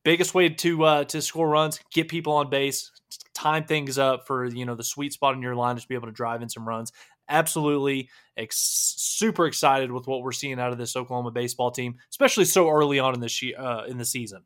biggest 0.09 0.33
way 0.33 0.49
to 0.49 0.83
uh, 0.83 1.03
to 1.03 1.21
score 1.21 1.47
runs, 1.47 1.79
get 1.93 2.07
people 2.07 2.33
on 2.33 2.49
base, 2.49 2.91
time 3.35 3.65
things 3.65 3.99
up 3.99 4.25
for 4.25 4.45
you 4.45 4.65
know 4.65 4.73
the 4.73 4.83
sweet 4.83 5.13
spot 5.13 5.35
in 5.35 5.41
your 5.41 5.55
line 5.55 5.75
to 5.75 5.87
be 5.87 5.93
able 5.93 6.07
to 6.07 6.13
drive 6.13 6.41
in 6.41 6.49
some 6.49 6.67
runs. 6.67 6.91
Absolutely, 7.29 8.09
ex- 8.35 8.57
super 8.57 9.45
excited 9.45 9.91
with 9.91 10.07
what 10.07 10.23
we're 10.23 10.31
seeing 10.31 10.59
out 10.59 10.71
of 10.71 10.79
this 10.79 10.95
Oklahoma 10.95 11.29
baseball 11.29 11.69
team, 11.69 11.97
especially 12.09 12.45
so 12.45 12.69
early 12.71 12.97
on 12.97 13.13
in 13.13 13.19
the 13.19 13.29
she- 13.29 13.53
uh, 13.53 13.83
in 13.83 13.99
the 13.99 14.05
season. 14.05 14.41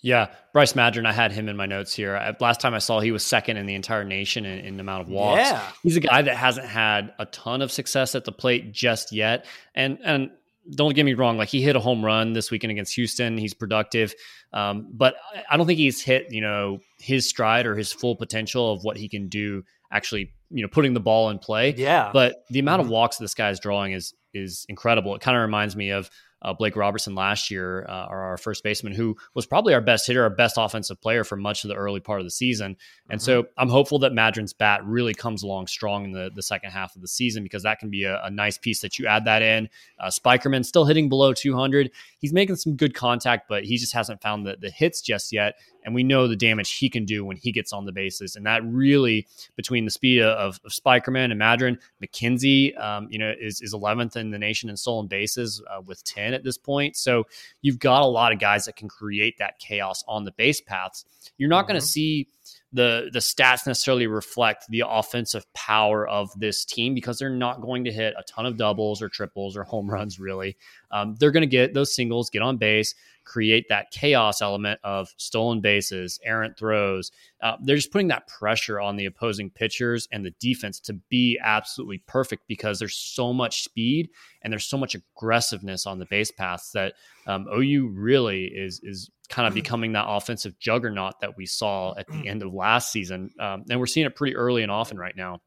Yeah, 0.00 0.30
Bryce 0.52 0.74
Madron, 0.74 1.06
I 1.06 1.12
had 1.12 1.32
him 1.32 1.48
in 1.48 1.56
my 1.56 1.66
notes 1.66 1.92
here. 1.92 2.14
I, 2.14 2.36
last 2.38 2.60
time 2.60 2.74
I 2.74 2.78
saw, 2.78 3.00
he 3.00 3.10
was 3.10 3.24
second 3.24 3.56
in 3.56 3.64
the 3.66 3.74
entire 3.74 4.04
nation 4.04 4.44
in, 4.44 4.58
in 4.60 4.78
amount 4.78 5.02
of 5.02 5.08
walks. 5.08 5.40
Yeah. 5.40 5.62
He's 5.82 5.96
a 5.96 6.00
guy 6.00 6.20
that 6.20 6.36
hasn't 6.36 6.68
had 6.68 7.14
a 7.18 7.24
ton 7.24 7.62
of 7.62 7.72
success 7.72 8.14
at 8.14 8.26
the 8.26 8.32
plate 8.32 8.70
just 8.70 9.12
yet, 9.12 9.46
and 9.74 9.98
and 10.04 10.30
don't 10.70 10.94
get 10.94 11.04
me 11.04 11.14
wrong, 11.14 11.36
like 11.36 11.48
he 11.48 11.62
hit 11.62 11.76
a 11.76 11.80
home 11.80 12.04
run 12.04 12.32
this 12.32 12.50
weekend 12.50 12.70
against 12.70 12.94
Houston. 12.94 13.36
He's 13.36 13.54
productive, 13.54 14.14
um, 14.52 14.88
but 14.92 15.16
I 15.50 15.56
don't 15.56 15.66
think 15.66 15.78
he's 15.78 16.02
hit 16.02 16.26
you 16.30 16.40
know 16.40 16.78
his 16.98 17.28
stride 17.28 17.66
or 17.66 17.76
his 17.76 17.92
full 17.92 18.16
potential 18.16 18.72
of 18.72 18.84
what 18.84 18.96
he 18.96 19.08
can 19.08 19.28
do. 19.28 19.62
Actually, 19.92 20.32
you 20.50 20.62
know, 20.62 20.68
putting 20.68 20.94
the 20.94 21.00
ball 21.00 21.30
in 21.30 21.38
play. 21.38 21.74
Yeah. 21.76 22.10
But 22.12 22.44
the 22.50 22.58
amount 22.58 22.80
mm-hmm. 22.80 22.88
of 22.88 22.92
walks 22.92 23.16
this 23.18 23.34
guy 23.34 23.50
is 23.50 23.60
drawing 23.60 23.92
is 23.92 24.14
is 24.32 24.66
incredible. 24.68 25.14
It 25.14 25.20
kind 25.20 25.36
of 25.36 25.42
reminds 25.42 25.76
me 25.76 25.90
of 25.90 26.10
uh, 26.44 26.52
Blake 26.52 26.76
Robertson 26.76 27.14
last 27.14 27.50
year, 27.50 27.86
uh, 27.88 28.06
our 28.08 28.36
first 28.36 28.62
baseman, 28.62 28.92
who 28.92 29.16
was 29.34 29.46
probably 29.46 29.74
our 29.74 29.80
best 29.80 30.06
hitter, 30.06 30.22
our 30.22 30.30
best 30.30 30.56
offensive 30.58 31.00
player 31.00 31.24
for 31.24 31.36
much 31.36 31.64
of 31.64 31.68
the 31.68 31.74
early 31.74 32.00
part 32.00 32.20
of 32.20 32.26
the 32.26 32.30
season. 32.30 32.76
And 33.08 33.20
mm-hmm. 33.20 33.24
so 33.24 33.46
I'm 33.56 33.68
hopeful 33.68 33.98
that 34.00 34.12
Madron's 34.12 34.52
bat 34.52 34.84
really 34.84 35.14
comes 35.14 35.42
along 35.42 35.68
strong 35.68 36.04
in 36.04 36.12
the, 36.12 36.30
the 36.34 36.42
second 36.42 36.70
half 36.70 36.94
of 36.94 37.02
the 37.02 37.08
season 37.08 37.42
because 37.42 37.62
that 37.62 37.78
can 37.78 37.90
be 37.90 38.04
a, 38.04 38.22
a 38.22 38.30
nice 38.30 38.58
piece 38.58 38.80
that 38.80 38.98
you 38.98 39.06
add 39.06 39.24
that 39.24 39.42
in. 39.42 39.68
Uh, 39.98 40.08
Spikerman 40.08 40.64
still 40.64 40.84
hitting 40.84 41.08
below 41.08 41.32
200. 41.32 41.90
He's 42.18 42.32
making 42.32 42.56
some 42.56 42.76
good 42.76 42.94
contact, 42.94 43.48
but 43.48 43.64
he 43.64 43.78
just 43.78 43.94
hasn't 43.94 44.20
found 44.20 44.46
the, 44.46 44.56
the 44.60 44.70
hits 44.70 45.00
just 45.00 45.32
yet 45.32 45.54
and 45.84 45.94
we 45.94 46.02
know 46.02 46.26
the 46.26 46.36
damage 46.36 46.72
he 46.72 46.88
can 46.88 47.04
do 47.04 47.24
when 47.24 47.36
he 47.36 47.52
gets 47.52 47.72
on 47.72 47.84
the 47.84 47.92
bases. 47.92 48.36
And 48.36 48.46
that 48.46 48.64
really, 48.64 49.26
between 49.56 49.84
the 49.84 49.90
speed 49.90 50.22
of, 50.22 50.58
of 50.64 50.72
Spikerman 50.72 51.30
and 51.30 51.40
Madron, 51.40 51.78
McKenzie, 52.02 52.78
um, 52.80 53.08
you 53.10 53.18
know, 53.18 53.32
is, 53.38 53.60
is 53.60 53.74
11th 53.74 54.16
in 54.16 54.30
the 54.30 54.38
nation 54.38 54.70
in 54.70 54.76
stolen 54.76 55.06
bases 55.06 55.62
uh, 55.70 55.80
with 55.82 56.02
10 56.34 56.40
at 56.40 56.44
this 56.44 56.58
point. 56.58 56.96
So 56.96 57.24
you've 57.62 57.78
got 57.78 58.02
a 58.02 58.06
lot 58.06 58.32
of 58.32 58.38
guys 58.38 58.64
that 58.64 58.76
can 58.76 58.88
create 58.88 59.38
that 59.38 59.58
chaos 59.58 60.04
on 60.08 60.24
the 60.24 60.32
base 60.32 60.60
paths. 60.60 61.04
You're 61.38 61.48
not 61.48 61.64
mm-hmm. 61.64 61.72
going 61.72 61.80
to 61.80 61.86
see 61.86 62.28
the 62.72 63.08
the 63.12 63.20
stats 63.20 63.66
necessarily 63.66 64.06
reflect 64.08 64.66
the 64.68 64.82
offensive 64.86 65.50
power 65.54 66.06
of 66.06 66.28
this 66.38 66.64
team 66.64 66.92
because 66.92 67.18
they're 67.18 67.30
not 67.30 67.60
going 67.60 67.84
to 67.84 67.92
hit 67.92 68.14
a 68.18 68.22
ton 68.24 68.46
of 68.46 68.56
doubles 68.56 69.00
or 69.00 69.08
triples 69.08 69.56
or 69.56 69.62
home 69.62 69.88
runs. 69.88 70.18
Really, 70.18 70.56
um, 70.90 71.14
they're 71.18 71.30
going 71.30 71.42
to 71.42 71.46
get 71.46 71.72
those 71.72 71.94
singles, 71.94 72.30
get 72.30 72.42
on 72.42 72.56
base, 72.56 72.94
create 73.24 73.66
that 73.68 73.90
chaos 73.90 74.42
element 74.42 74.78
of 74.84 75.12
stolen 75.16 75.60
bases, 75.60 76.18
errant 76.24 76.56
throws. 76.58 77.10
Uh, 77.40 77.56
they're 77.62 77.76
just 77.76 77.92
putting 77.92 78.08
that 78.08 78.26
pressure 78.28 78.80
on 78.80 78.96
the 78.96 79.06
opposing 79.06 79.50
pitchers 79.50 80.08
and 80.12 80.24
the 80.24 80.34
defense 80.40 80.80
to 80.80 80.94
be 81.08 81.38
absolutely 81.42 81.98
perfect 82.06 82.42
because 82.48 82.78
there's 82.78 82.96
so 82.96 83.32
much 83.32 83.62
speed 83.62 84.08
and 84.42 84.52
there's 84.52 84.66
so 84.66 84.78
much 84.78 84.94
aggressiveness 84.94 85.86
on 85.86 85.98
the 85.98 86.06
base 86.06 86.30
paths 86.30 86.70
that 86.72 86.94
um, 87.26 87.46
OU 87.54 87.88
really 87.88 88.44
is 88.44 88.80
is 88.82 89.10
kind 89.28 89.48
of 89.48 89.54
becoming 89.54 89.92
that 89.92 90.04
offensive 90.06 90.58
juggernaut 90.58 91.18
that 91.20 91.36
we 91.36 91.46
saw 91.46 91.94
at 91.96 92.06
the 92.08 92.28
end 92.28 92.42
of 92.42 92.52
last 92.52 92.92
season, 92.92 93.30
um, 93.40 93.64
and 93.70 93.80
we're 93.80 93.86
seeing 93.86 94.06
it 94.06 94.14
pretty 94.14 94.36
early 94.36 94.62
and 94.62 94.70
often 94.70 94.98
right 94.98 95.16
now. 95.16 95.40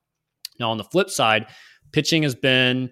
Now 0.59 0.71
on 0.71 0.77
the 0.77 0.83
flip 0.83 1.09
side, 1.09 1.47
pitching 1.91 2.23
has 2.23 2.33
been 2.33 2.89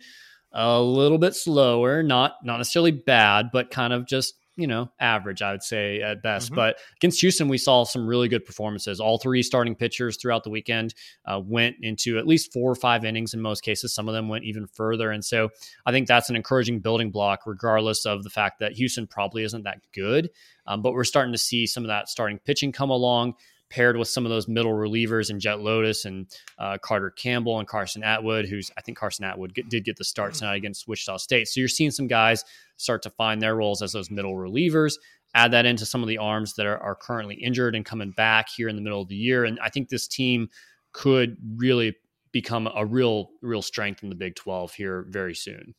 a 0.51 0.79
little 0.79 1.17
bit 1.17 1.35
slower, 1.35 2.03
not 2.03 2.35
not 2.43 2.57
necessarily 2.57 2.91
bad, 2.91 3.47
but 3.51 3.71
kind 3.71 3.93
of 3.93 4.07
just 4.07 4.35
you 4.57 4.67
know, 4.67 4.89
average, 4.99 5.41
I 5.41 5.51
would 5.51 5.63
say 5.63 6.01
at 6.01 6.23
best. 6.23 6.47
Mm-hmm. 6.47 6.55
But 6.55 6.77
against 6.97 7.21
Houston, 7.21 7.47
we 7.47 7.57
saw 7.57 7.83
some 7.83 8.07
really 8.07 8.27
good 8.27 8.45
performances. 8.45 8.99
All 8.99 9.17
three 9.17 9.43
starting 9.43 9.75
pitchers 9.75 10.17
throughout 10.17 10.43
the 10.43 10.49
weekend 10.49 10.93
uh, 11.25 11.41
went 11.43 11.75
into 11.81 12.17
at 12.17 12.27
least 12.27 12.53
four 12.53 12.71
or 12.71 12.75
five 12.75 13.03
innings 13.03 13.33
in 13.33 13.41
most 13.41 13.61
cases. 13.61 13.93
Some 13.93 14.07
of 14.07 14.13
them 14.13 14.29
went 14.29 14.45
even 14.45 14.67
further. 14.67 15.11
And 15.11 15.23
so 15.23 15.49
I 15.85 15.91
think 15.91 16.07
that's 16.07 16.29
an 16.29 16.35
encouraging 16.35 16.79
building 16.79 17.11
block, 17.11 17.41
regardless 17.45 18.05
of 18.05 18.23
the 18.23 18.29
fact 18.29 18.59
that 18.59 18.73
Houston 18.73 19.07
probably 19.07 19.43
isn't 19.43 19.63
that 19.63 19.79
good. 19.93 20.29
Um, 20.67 20.81
but 20.81 20.93
we're 20.93 21.03
starting 21.03 21.33
to 21.33 21.37
see 21.37 21.67
some 21.67 21.83
of 21.83 21.89
that 21.89 22.09
starting 22.09 22.39
pitching 22.39 22.71
come 22.71 22.89
along 22.89 23.35
paired 23.69 23.97
with 23.97 24.07
some 24.07 24.25
of 24.25 24.29
those 24.29 24.47
middle 24.47 24.73
relievers 24.73 25.29
and 25.29 25.41
Jet 25.41 25.59
Lotus 25.59 26.05
and 26.05 26.27
uh, 26.59 26.77
Carter 26.77 27.09
Campbell 27.09 27.59
and 27.59 27.67
Carson 27.67 28.03
Atwood, 28.03 28.47
who's 28.47 28.71
I 28.77 28.81
think 28.81 28.97
Carson 28.97 29.25
Atwood 29.25 29.53
get, 29.53 29.69
did 29.69 29.85
get 29.85 29.97
the 29.97 30.03
start 30.03 30.31
mm-hmm. 30.31 30.39
tonight 30.39 30.55
against 30.55 30.87
Wichita 30.87 31.17
State. 31.17 31.47
So 31.47 31.59
you're 31.59 31.67
seeing 31.67 31.91
some 31.91 32.07
guys 32.07 32.43
start 32.77 33.01
to 33.03 33.09
find 33.09 33.41
their 33.41 33.55
roles 33.55 33.81
as 33.81 33.93
those 33.93 34.11
middle 34.11 34.35
relievers. 34.35 34.93
Add 35.33 35.51
that 35.51 35.65
into 35.65 35.85
some 35.85 36.01
of 36.01 36.07
the 36.07 36.17
arms 36.17 36.53
that 36.53 36.65
are, 36.65 36.77
are 36.77 36.95
currently 36.95 37.35
injured 37.35 37.75
and 37.75 37.83
coming 37.83 38.11
back 38.11 38.47
here 38.55 38.69
in 38.69 38.75
the 38.75 38.81
middle 38.81 39.01
of 39.01 39.09
the 39.09 39.15
year, 39.15 39.43
and 39.43 39.59
I 39.59 39.69
think 39.69 39.89
this 39.89 40.07
team 40.07 40.49
could 40.93 41.35
really 41.57 41.95
become 42.31 42.69
a 42.73 42.85
real 42.85 43.29
real 43.41 43.61
strength 43.61 44.03
in 44.03 44.09
the 44.09 44.15
Big 44.15 44.35
12 44.35 44.73
here 44.73 45.05
very 45.09 45.35
soon. 45.35 45.73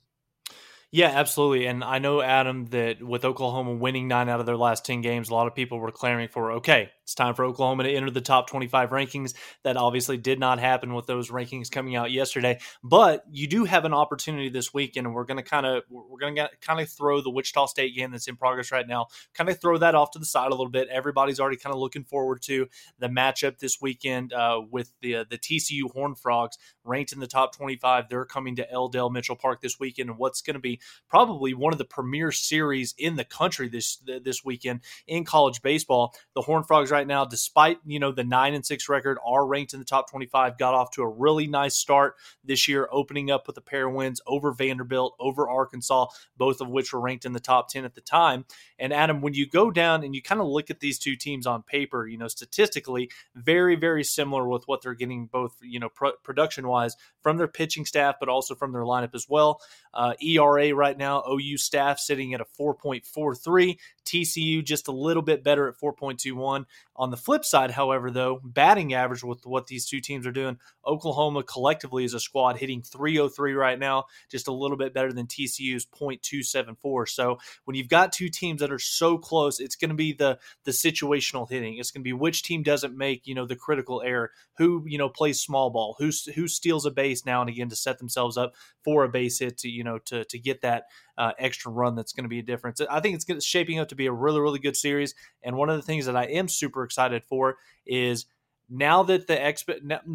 Yeah, 0.92 1.08
absolutely. 1.08 1.66
And 1.66 1.82
I 1.82 1.98
know, 1.98 2.22
Adam, 2.22 2.66
that 2.66 3.02
with 3.02 3.24
Oklahoma 3.24 3.74
winning 3.74 4.08
nine 4.08 4.28
out 4.28 4.40
of 4.40 4.46
their 4.46 4.56
last 4.56 4.84
10 4.84 5.00
games, 5.00 5.28
a 5.28 5.34
lot 5.34 5.46
of 5.46 5.54
people 5.54 5.78
were 5.78 5.90
clamoring 5.90 6.28
for, 6.28 6.52
okay, 6.52 6.90
it's 7.06 7.14
time 7.14 7.34
for 7.34 7.44
Oklahoma 7.44 7.84
to 7.84 7.88
enter 7.88 8.10
the 8.10 8.20
top 8.20 8.50
25 8.50 8.90
rankings. 8.90 9.34
That 9.62 9.76
obviously 9.76 10.16
did 10.16 10.40
not 10.40 10.58
happen 10.58 10.92
with 10.92 11.06
those 11.06 11.30
rankings 11.30 11.70
coming 11.70 11.94
out 11.94 12.10
yesterday. 12.10 12.58
But 12.82 13.22
you 13.30 13.46
do 13.46 13.64
have 13.64 13.84
an 13.84 13.94
opportunity 13.94 14.48
this 14.48 14.74
weekend, 14.74 15.06
and 15.06 15.14
we're 15.14 15.24
going 15.24 15.36
to 15.36 15.48
kind 15.48 15.66
of 15.66 15.84
we're 15.88 16.18
going 16.18 16.34
to 16.34 16.50
kind 16.60 16.80
of 16.80 16.90
throw 16.90 17.20
the 17.20 17.30
Wichita 17.30 17.66
State 17.66 17.94
game 17.94 18.10
that's 18.10 18.26
in 18.26 18.34
progress 18.34 18.72
right 18.72 18.88
now, 18.88 19.06
kind 19.34 19.48
of 19.48 19.60
throw 19.60 19.78
that 19.78 19.94
off 19.94 20.10
to 20.10 20.18
the 20.18 20.26
side 20.26 20.48
a 20.48 20.50
little 20.50 20.68
bit. 20.68 20.88
Everybody's 20.88 21.38
already 21.38 21.56
kind 21.56 21.72
of 21.72 21.78
looking 21.78 22.02
forward 22.02 22.42
to 22.42 22.66
the 22.98 23.06
matchup 23.06 23.60
this 23.60 23.80
weekend 23.80 24.32
uh, 24.32 24.60
with 24.68 24.90
the 25.00 25.14
uh, 25.14 25.24
the 25.30 25.38
TCU 25.38 25.88
Horn 25.92 26.16
Frogs, 26.16 26.58
ranked 26.82 27.12
in 27.12 27.20
the 27.20 27.28
top 27.28 27.54
25. 27.56 28.08
They're 28.08 28.24
coming 28.24 28.56
to 28.56 28.68
L. 28.68 28.88
Dale 28.88 29.10
Mitchell 29.10 29.36
Park 29.36 29.60
this 29.60 29.78
weekend, 29.78 30.10
and 30.10 30.18
what's 30.18 30.42
going 30.42 30.54
to 30.54 30.60
be 30.60 30.80
probably 31.08 31.54
one 31.54 31.72
of 31.72 31.78
the 31.78 31.84
premier 31.84 32.32
series 32.32 32.96
in 32.98 33.14
the 33.14 33.24
country 33.24 33.68
this 33.68 34.02
this 34.24 34.44
weekend 34.44 34.80
in 35.06 35.24
college 35.24 35.62
baseball. 35.62 36.12
The 36.34 36.42
Horn 36.42 36.64
Frogs 36.64 36.90
right 36.96 37.06
now, 37.06 37.26
despite 37.26 37.78
you 37.84 38.00
know 38.00 38.10
the 38.10 38.24
nine 38.24 38.54
and 38.54 38.64
six 38.64 38.88
record, 38.88 39.18
are 39.24 39.46
ranked 39.46 39.74
in 39.74 39.78
the 39.78 39.84
top 39.84 40.10
25. 40.10 40.56
Got 40.56 40.74
off 40.74 40.90
to 40.92 41.02
a 41.02 41.08
really 41.08 41.46
nice 41.46 41.76
start 41.76 42.14
this 42.42 42.66
year, 42.66 42.88
opening 42.90 43.30
up 43.30 43.46
with 43.46 43.56
a 43.58 43.60
pair 43.60 43.88
of 43.88 43.94
wins 43.94 44.20
over 44.26 44.52
Vanderbilt, 44.52 45.14
over 45.20 45.48
Arkansas, 45.48 46.06
both 46.36 46.60
of 46.60 46.68
which 46.68 46.92
were 46.92 47.00
ranked 47.00 47.26
in 47.26 47.32
the 47.32 47.40
top 47.40 47.68
10 47.68 47.84
at 47.84 47.94
the 47.94 48.00
time. 48.00 48.46
And 48.78 48.92
Adam, 48.92 49.20
when 49.20 49.34
you 49.34 49.46
go 49.46 49.70
down 49.70 50.04
and 50.04 50.14
you 50.14 50.22
kind 50.22 50.40
of 50.40 50.46
look 50.46 50.70
at 50.70 50.80
these 50.80 50.98
two 50.98 51.16
teams 51.16 51.46
on 51.46 51.62
paper, 51.62 52.06
you 52.06 52.16
know, 52.16 52.28
statistically, 52.28 53.10
very 53.34 53.76
very 53.76 54.04
similar 54.04 54.48
with 54.48 54.66
what 54.66 54.82
they're 54.82 54.94
getting 54.94 55.26
both 55.26 55.56
you 55.62 55.78
know 55.78 55.90
pro- 55.90 56.16
production 56.22 56.66
wise 56.66 56.96
from 57.20 57.36
their 57.36 57.48
pitching 57.48 57.84
staff, 57.84 58.16
but 58.18 58.28
also 58.28 58.54
from 58.54 58.72
their 58.72 58.82
lineup 58.82 59.14
as 59.14 59.26
well. 59.28 59.60
Uh, 59.92 60.14
ERA 60.22 60.74
right 60.74 60.96
now, 60.96 61.22
OU 61.28 61.58
staff 61.58 61.98
sitting 61.98 62.34
at 62.34 62.40
a 62.40 62.46
4.43. 62.58 63.76
TCU 64.06 64.64
just 64.64 64.88
a 64.88 64.92
little 64.92 65.22
bit 65.22 65.42
better 65.42 65.68
at 65.68 65.78
4.21. 65.78 66.64
On 66.98 67.10
the 67.10 67.16
flip 67.16 67.44
side, 67.44 67.70
however, 67.70 68.10
though, 68.10 68.40
batting 68.42 68.94
average 68.94 69.22
with 69.22 69.44
what 69.44 69.66
these 69.66 69.86
two 69.86 70.00
teams 70.00 70.26
are 70.26 70.32
doing, 70.32 70.58
Oklahoma 70.86 71.42
collectively 71.42 72.04
is 72.04 72.14
a 72.14 72.20
squad 72.20 72.56
hitting 72.56 72.82
303 72.82 73.52
right 73.52 73.78
now, 73.78 74.04
just 74.30 74.48
a 74.48 74.52
little 74.52 74.76
bit 74.76 74.94
better 74.94 75.12
than 75.12 75.26
TCU's 75.26 75.86
.274. 75.86 77.08
So 77.08 77.38
when 77.64 77.76
you've 77.76 77.88
got 77.88 78.12
two 78.12 78.28
teams 78.28 78.60
that 78.60 78.72
are 78.72 78.78
so 78.78 79.18
close, 79.18 79.60
it's 79.60 79.76
going 79.76 79.90
to 79.90 79.94
be 79.94 80.12
the 80.12 80.38
the 80.64 80.70
situational 80.70 81.48
hitting. 81.48 81.76
It's 81.78 81.90
going 81.90 82.02
to 82.02 82.08
be 82.08 82.12
which 82.12 82.42
team 82.42 82.62
doesn't 82.62 82.96
make 82.96 83.26
you 83.26 83.34
know 83.34 83.46
the 83.46 83.56
critical 83.56 84.02
error, 84.04 84.30
who 84.56 84.84
you 84.86 84.98
know 84.98 85.08
plays 85.08 85.40
small 85.40 85.70
ball, 85.70 85.96
who 85.98 86.10
who 86.34 86.48
steals 86.48 86.86
a 86.86 86.90
base 86.90 87.26
now 87.26 87.40
and 87.40 87.50
again 87.50 87.68
to 87.68 87.76
set 87.76 87.98
themselves 87.98 88.36
up 88.36 88.54
for 88.82 89.04
a 89.04 89.08
base 89.08 89.38
hit 89.38 89.58
to 89.58 89.68
you 89.68 89.84
know 89.84 89.98
to 90.06 90.24
to 90.24 90.38
get 90.38 90.62
that 90.62 90.84
uh, 91.18 91.32
extra 91.38 91.72
run 91.72 91.94
that's 91.94 92.12
going 92.12 92.24
to 92.24 92.28
be 92.28 92.38
a 92.38 92.42
difference. 92.42 92.80
I 92.80 93.00
think 93.00 93.20
it's 93.28 93.44
shaping 93.44 93.78
up 93.78 93.88
to 93.88 93.94
be 93.94 94.06
a 94.06 94.12
really, 94.12 94.40
really 94.40 94.58
good 94.58 94.76
series. 94.76 95.14
And 95.42 95.56
one 95.56 95.70
of 95.70 95.76
the 95.76 95.82
things 95.82 96.06
that 96.06 96.16
I 96.16 96.24
am 96.24 96.48
super 96.48 96.84
excited 96.84 97.24
for 97.24 97.56
is 97.86 98.26
now 98.68 99.04
that 99.04 99.26
the 99.28 99.46
expect 99.46 99.84
not 99.84 100.06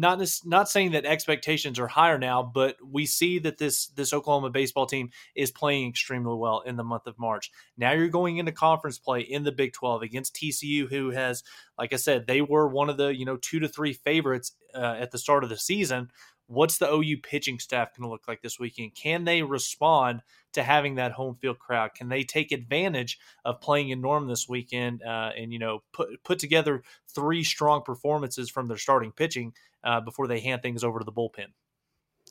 not 0.44 0.68
saying 0.68 0.92
that 0.92 1.06
expectations 1.06 1.78
are 1.78 1.86
higher 1.86 2.18
now, 2.18 2.42
but 2.42 2.76
we 2.84 3.06
see 3.06 3.38
that 3.38 3.56
this 3.56 3.86
this 3.88 4.12
Oklahoma 4.12 4.50
baseball 4.50 4.84
team 4.84 5.10
is 5.34 5.50
playing 5.50 5.88
extremely 5.88 6.36
well 6.36 6.60
in 6.60 6.76
the 6.76 6.84
month 6.84 7.06
of 7.06 7.18
March. 7.18 7.50
Now 7.78 7.92
you're 7.92 8.08
going 8.08 8.36
into 8.36 8.52
conference 8.52 8.98
play 8.98 9.20
in 9.20 9.44
the 9.44 9.52
Big 9.52 9.72
12 9.72 10.02
against 10.02 10.34
TCU, 10.34 10.88
who 10.88 11.10
has, 11.10 11.42
like 11.78 11.92
I 11.92 11.96
said, 11.96 12.26
they 12.26 12.42
were 12.42 12.68
one 12.68 12.90
of 12.90 12.98
the 12.98 13.16
you 13.16 13.24
know 13.24 13.38
two 13.38 13.58
to 13.60 13.68
three 13.68 13.94
favorites 13.94 14.52
uh, 14.74 14.96
at 14.98 15.12
the 15.12 15.18
start 15.18 15.44
of 15.44 15.50
the 15.50 15.56
season. 15.56 16.10
What's 16.52 16.78
the 16.78 16.92
OU 16.92 17.18
pitching 17.22 17.58
staff 17.58 17.96
going 17.96 18.06
to 18.06 18.10
look 18.10 18.28
like 18.28 18.42
this 18.42 18.58
weekend? 18.58 18.94
Can 18.94 19.24
they 19.24 19.42
respond 19.42 20.22
to 20.52 20.62
having 20.62 20.96
that 20.96 21.12
home 21.12 21.36
field 21.40 21.58
crowd? 21.58 21.94
Can 21.94 22.08
they 22.08 22.24
take 22.24 22.52
advantage 22.52 23.18
of 23.44 23.60
playing 23.60 23.88
in 23.88 24.00
Norm 24.00 24.26
this 24.26 24.48
weekend 24.48 25.02
uh, 25.02 25.30
and 25.36 25.52
you 25.52 25.58
know 25.58 25.82
put 25.92 26.22
put 26.24 26.38
together 26.38 26.82
three 27.14 27.42
strong 27.42 27.82
performances 27.82 28.50
from 28.50 28.68
their 28.68 28.76
starting 28.76 29.12
pitching 29.12 29.52
uh, 29.82 30.00
before 30.00 30.26
they 30.26 30.40
hand 30.40 30.62
things 30.62 30.84
over 30.84 30.98
to 30.98 31.04
the 31.04 31.12
bullpen? 31.12 31.46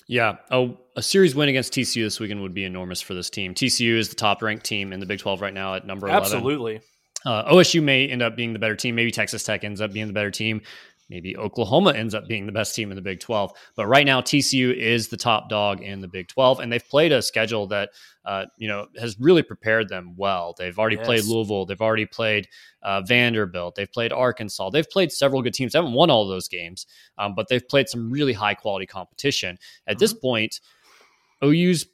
Yeah. 0.07 0.37
Oh, 0.51 0.77
a 0.95 1.01
series 1.01 1.35
win 1.35 1.49
against 1.49 1.73
TCU 1.73 2.03
this 2.03 2.19
weekend 2.19 2.41
would 2.41 2.53
be 2.53 2.63
enormous 2.63 3.01
for 3.01 3.13
this 3.13 3.29
team. 3.29 3.53
TCU 3.53 3.97
is 3.97 4.09
the 4.09 4.15
top 4.15 4.41
ranked 4.41 4.65
team 4.65 4.93
in 4.93 4.99
the 4.99 5.05
Big 5.05 5.19
12 5.19 5.41
right 5.41 5.53
now 5.53 5.75
at 5.75 5.85
number 5.85 6.07
11. 6.07 6.23
Absolutely. 6.23 6.81
Uh, 7.25 7.51
OSU 7.53 7.83
may 7.83 8.07
end 8.07 8.21
up 8.21 8.35
being 8.35 8.53
the 8.53 8.59
better 8.59 8.75
team. 8.75 8.95
Maybe 8.95 9.11
Texas 9.11 9.43
Tech 9.43 9.63
ends 9.63 9.79
up 9.79 9.93
being 9.93 10.07
the 10.07 10.13
better 10.13 10.31
team. 10.31 10.61
Maybe 11.11 11.35
Oklahoma 11.35 11.91
ends 11.91 12.15
up 12.15 12.25
being 12.25 12.45
the 12.45 12.53
best 12.53 12.73
team 12.73 12.89
in 12.89 12.95
the 12.95 13.01
Big 13.01 13.19
12. 13.19 13.51
But 13.75 13.87
right 13.87 14.05
now, 14.05 14.21
TCU 14.21 14.73
is 14.73 15.09
the 15.09 15.17
top 15.17 15.49
dog 15.49 15.81
in 15.81 15.99
the 15.99 16.07
Big 16.07 16.29
12, 16.29 16.61
and 16.61 16.71
they've 16.71 16.87
played 16.87 17.11
a 17.11 17.21
schedule 17.21 17.67
that 17.67 17.89
uh, 18.23 18.45
you 18.57 18.69
know 18.69 18.87
has 18.97 19.19
really 19.19 19.43
prepared 19.43 19.89
them 19.89 20.15
well. 20.15 20.55
They've 20.57 20.79
already 20.79 20.95
yes. 20.95 21.05
played 21.05 21.25
Louisville, 21.25 21.65
they've 21.65 21.81
already 21.81 22.05
played 22.05 22.47
uh, 22.81 23.01
Vanderbilt, 23.01 23.75
they've 23.75 23.91
played 23.91 24.13
Arkansas, 24.13 24.69
they've 24.69 24.89
played 24.89 25.11
several 25.11 25.41
good 25.41 25.53
teams. 25.53 25.73
They 25.73 25.79
haven't 25.79 25.93
won 25.93 26.09
all 26.09 26.23
of 26.23 26.29
those 26.29 26.47
games, 26.47 26.87
um, 27.17 27.35
but 27.35 27.49
they've 27.49 27.67
played 27.67 27.89
some 27.89 28.09
really 28.09 28.33
high 28.33 28.53
quality 28.53 28.85
competition. 28.85 29.57
At 29.85 29.95
mm-hmm. 29.95 29.99
this 29.99 30.13
point, 30.13 30.61
OU's 31.43 31.85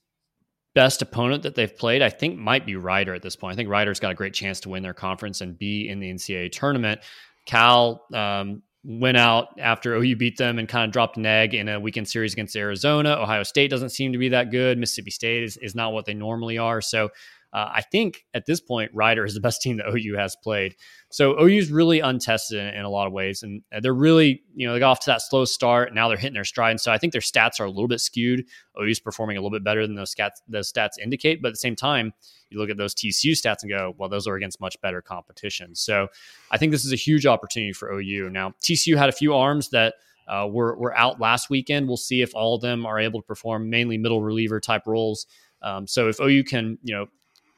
best 0.78 1.02
opponent 1.02 1.42
that 1.42 1.56
they've 1.56 1.76
played, 1.76 2.04
I 2.04 2.12
think, 2.12 2.38
might 2.38 2.64
be 2.64 2.76
Rider 2.76 3.16
at 3.16 3.24
this 3.24 3.36
point. 3.36 3.54
I 3.54 3.56
think 3.56 3.68
Rider's 3.68 4.00
got 4.00 4.12
a 4.12 4.14
great 4.14 4.36
chance 4.36 4.60
to 4.60 4.70
win 4.70 4.84
their 4.84 4.94
conference 4.94 5.42
and 5.42 5.58
be 5.58 5.90
in 5.90 6.00
the 6.00 6.14
NCAA 6.14 6.52
tournament. 6.52 7.02
Cal, 7.48 8.06
um, 8.14 8.62
went 8.88 9.18
out 9.18 9.50
after 9.60 9.96
OU 9.96 10.16
beat 10.16 10.38
them 10.38 10.58
and 10.58 10.70
kind 10.70 10.86
of 10.86 10.94
dropped 10.94 11.18
an 11.18 11.26
egg 11.26 11.54
in 11.54 11.68
a 11.68 11.78
weekend 11.78 12.08
series 12.08 12.32
against 12.32 12.56
Arizona. 12.56 13.18
Ohio 13.20 13.44
State 13.44 13.70
doesn't 13.70 13.90
seem 13.90 14.14
to 14.14 14.18
be 14.18 14.30
that 14.30 14.50
good. 14.50 14.78
Mississippi 14.78 15.12
State 15.12 15.44
is, 15.44 15.58
is 15.58 15.76
not 15.76 15.92
what 15.92 16.06
they 16.06 16.14
normally 16.14 16.58
are. 16.58 16.80
So 16.80 17.10
uh, 17.54 17.70
I 17.76 17.82
think 17.82 18.26
at 18.34 18.46
this 18.46 18.60
point, 18.60 18.92
Rider 18.94 19.24
is 19.24 19.34
the 19.34 19.40
best 19.40 19.62
team 19.62 19.78
that 19.78 19.88
OU 19.88 20.16
has 20.18 20.36
played. 20.36 20.76
So 21.10 21.40
OU's 21.42 21.72
really 21.72 22.02
untested 22.02 22.60
in, 22.60 22.68
in, 22.68 22.84
a 22.84 22.90
lot 22.90 23.08
of 23.08 23.14
ways, 23.14 23.42
and 23.42 23.62
they're 23.82 23.94
really, 23.94 24.44
you 24.54 24.68
know, 24.68 24.74
they 24.74 24.80
got 24.80 24.92
off 24.92 25.00
to 25.02 25.12
that 25.12 25.22
slow 25.22 25.46
start. 25.46 25.94
Now 25.94 26.10
they're 26.10 26.18
hitting 26.18 26.34
their 26.34 26.44
stride, 26.44 26.72
and 26.72 26.82
so 26.82 26.92
I 26.92 26.98
think 26.98 27.14
their 27.14 27.22
stats 27.22 27.60
are 27.62 27.64
a 27.64 27.70
little 27.70 27.88
bit 27.88 28.02
skewed. 28.02 28.46
OU's 28.80 29.00
performing 29.00 29.38
a 29.38 29.40
little 29.40 29.56
bit 29.56 29.64
better 29.64 29.88
than 29.88 29.96
those 29.96 30.14
stats 30.14 30.42
those 30.48 30.72
stats 30.72 31.00
indicate, 31.02 31.42
but 31.42 31.50
at 31.50 31.54
the 31.54 31.60
same 31.60 31.76
time, 31.76 32.14
you 32.50 32.60
look 32.60 32.70
at 32.70 32.78
those 32.78 32.94
TCU 32.94 33.32
stats 33.32 33.62
and 33.62 33.72
go, 33.72 33.96
well, 33.98 34.10
those 34.10 34.28
are 34.28 34.36
against 34.36 34.60
much 34.60 34.80
better 34.82 35.02
competition. 35.02 35.74
So 35.74 36.08
I 36.52 36.58
think 36.58 36.72
this 36.72 36.86
is 36.86 36.92
a 36.92 36.98
huge 36.98 37.26
opportunity 37.26 37.74
for 37.74 37.92
OU. 37.92 38.30
Now 38.30 38.54
TCU 38.62 38.98
had 38.98 39.10
a 39.10 39.14
few 39.14 39.34
arms 39.34 39.70
that. 39.70 39.96
Uh, 40.30 40.46
were, 40.46 40.76
were 40.76 40.94
out 40.98 41.22
last 41.22 41.50
weekend. 41.50 41.88
We'll 41.88 41.96
see 41.96 42.22
if 42.22 42.36
all 42.36 42.56
of 42.56 42.62
them 42.62 42.86
are 42.86 43.00
able 43.00 43.22
to 43.22 43.26
perform 43.26 43.70
mainly 43.70 43.98
middle 43.98 44.22
reliever 44.22 44.60
type 44.60 44.82
roles. 44.86 45.26
Um, 45.62 45.88
so 45.88 46.10
if 46.10 46.20
OU 46.20 46.44
can, 46.44 46.78
you 46.84 46.94
know, 46.94 47.06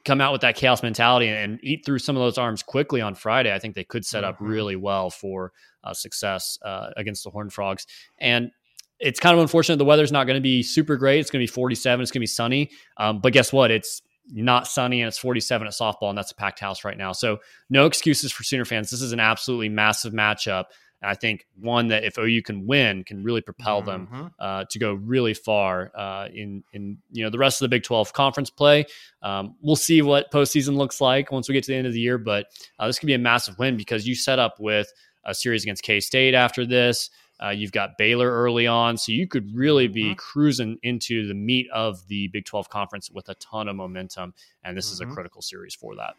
come 0.06 0.22
out 0.22 0.32
with 0.32 0.42
that 0.42 0.56
chaos 0.56 0.82
mentality 0.82 1.28
and 1.28 1.60
eat 1.62 1.86
through 1.86 2.00
some 2.00 2.16
of 2.16 2.22
those 2.22 2.38
arms 2.38 2.64
quickly 2.64 3.02
on 3.02 3.16
Friday, 3.16 3.54
I 3.54 3.60
think 3.60 3.76
they 3.76 3.84
could 3.84 4.06
set 4.06 4.24
up 4.24 4.36
mm-hmm. 4.36 4.48
really 4.48 4.76
well 4.76 5.10
for 5.10 5.52
uh, 5.84 5.94
success 5.94 6.58
uh, 6.64 6.90
against 6.98 7.24
the 7.24 7.30
Horned 7.30 7.54
Frogs. 7.54 7.86
And 8.18 8.52
it's 9.00 9.20
kind 9.20 9.34
of 9.34 9.42
unfortunate 9.42 9.78
the 9.78 9.86
weather's 9.86 10.12
not 10.12 10.26
going 10.26 10.36
to 10.36 10.42
be 10.42 10.62
super 10.64 10.98
great. 10.98 11.20
It's 11.20 11.30
going 11.30 11.46
to 11.46 11.50
be 11.50 11.54
47. 11.54 12.02
It's 12.02 12.12
going 12.12 12.20
to 12.20 12.24
be 12.24 12.28
sunny. 12.28 12.72
Um, 12.98 13.20
but 13.20 13.34
guess 13.34 13.54
what? 13.54 13.72
It's 13.72 14.02
not 14.32 14.68
sunny 14.68 15.02
and 15.02 15.08
it's 15.08 15.18
47 15.18 15.68
at 15.68 15.74
softball, 15.74 16.10
and 16.10 16.18
that's 16.18 16.32
a 16.32 16.36
packed 16.36 16.60
house 16.60 16.84
right 16.84 16.98
now. 16.98 17.14
So 17.14 17.40
no 17.70 17.86
excuses 17.86 18.32
for 18.32 18.44
Sooner 18.44 18.66
fans. 18.66 18.92
This 18.92 19.02
is 19.02 19.12
an 19.12 19.20
absolutely 19.20 19.70
massive 19.70 20.14
matchup. 20.14 20.66
And 21.02 21.10
I 21.10 21.16
think 21.16 21.46
one 21.60 21.88
that 21.90 22.04
if 22.04 22.18
OU 22.18 22.42
can 22.44 22.68
win, 22.68 23.04
can 23.04 23.24
really 23.24 23.42
propel 23.42 23.82
them 23.82 24.08
mm-hmm. 24.08 24.28
uh, 24.40 24.66
to 24.70 24.80
go 24.80 24.94
really 24.94 25.34
far 25.34 25.92
uh, 25.96 26.28
in 26.34 26.64
in 26.74 26.98
you 27.12 27.24
know 27.24 27.30
the 27.30 27.38
rest 27.38 27.62
of 27.62 27.66
the 27.66 27.70
Big 27.70 27.84
Twelve 27.84 28.12
conference 28.14 28.50
play. 28.50 28.86
Um, 29.22 29.56
we'll 29.62 29.76
see 29.76 30.02
what 30.02 30.32
postseason 30.32 30.76
looks 30.76 31.00
like 31.00 31.32
once 31.32 31.48
we 31.48 31.54
get 31.54 31.64
to 31.66 31.72
the 31.72 31.78
end 31.78 31.88
of 31.88 31.94
the 31.94 32.00
year, 32.00 32.18
but 32.18 32.48
uh, 32.80 32.88
this 32.88 33.00
could 33.00 33.08
be 33.08 33.14
a 33.14 33.20
massive 33.20 33.58
win 33.58 33.78
because 33.78 34.08
you 34.08 34.16
set 34.16 34.40
up 34.40 34.60
with 34.60 34.92
a 35.26 35.34
series 35.34 35.64
against 35.64 35.84
K 35.84 36.00
State 36.00 36.34
after 36.34 36.66
this. 36.66 37.10
Uh, 37.42 37.50
you've 37.52 37.72
got 37.72 37.98
Baylor 37.98 38.30
early 38.30 38.68
on, 38.68 38.98
so 38.98 39.14
you 39.14 39.26
could 39.26 39.56
really 39.56 39.88
be 39.88 40.06
mm-hmm. 40.06 40.16
cruising 40.16 40.78
into 40.84 41.26
the 41.28 41.34
meat 41.34 41.68
of 41.74 42.06
the 42.08 42.28
Big 42.28 42.44
Twelve 42.44 42.70
conference 42.70 43.10
with 43.10 43.30
a 43.30 43.36
ton 43.36 43.70
of 43.70 43.78
momentum, 43.78 44.34
and 44.64 44.76
this 44.76 44.88
mm-hmm. 44.88 44.94
is 44.94 45.00
a 45.00 45.06
mm-hmm. 45.06 45.14
critical 45.14 45.42
series 45.42 45.74
for 45.74 45.96
that. 45.96 46.16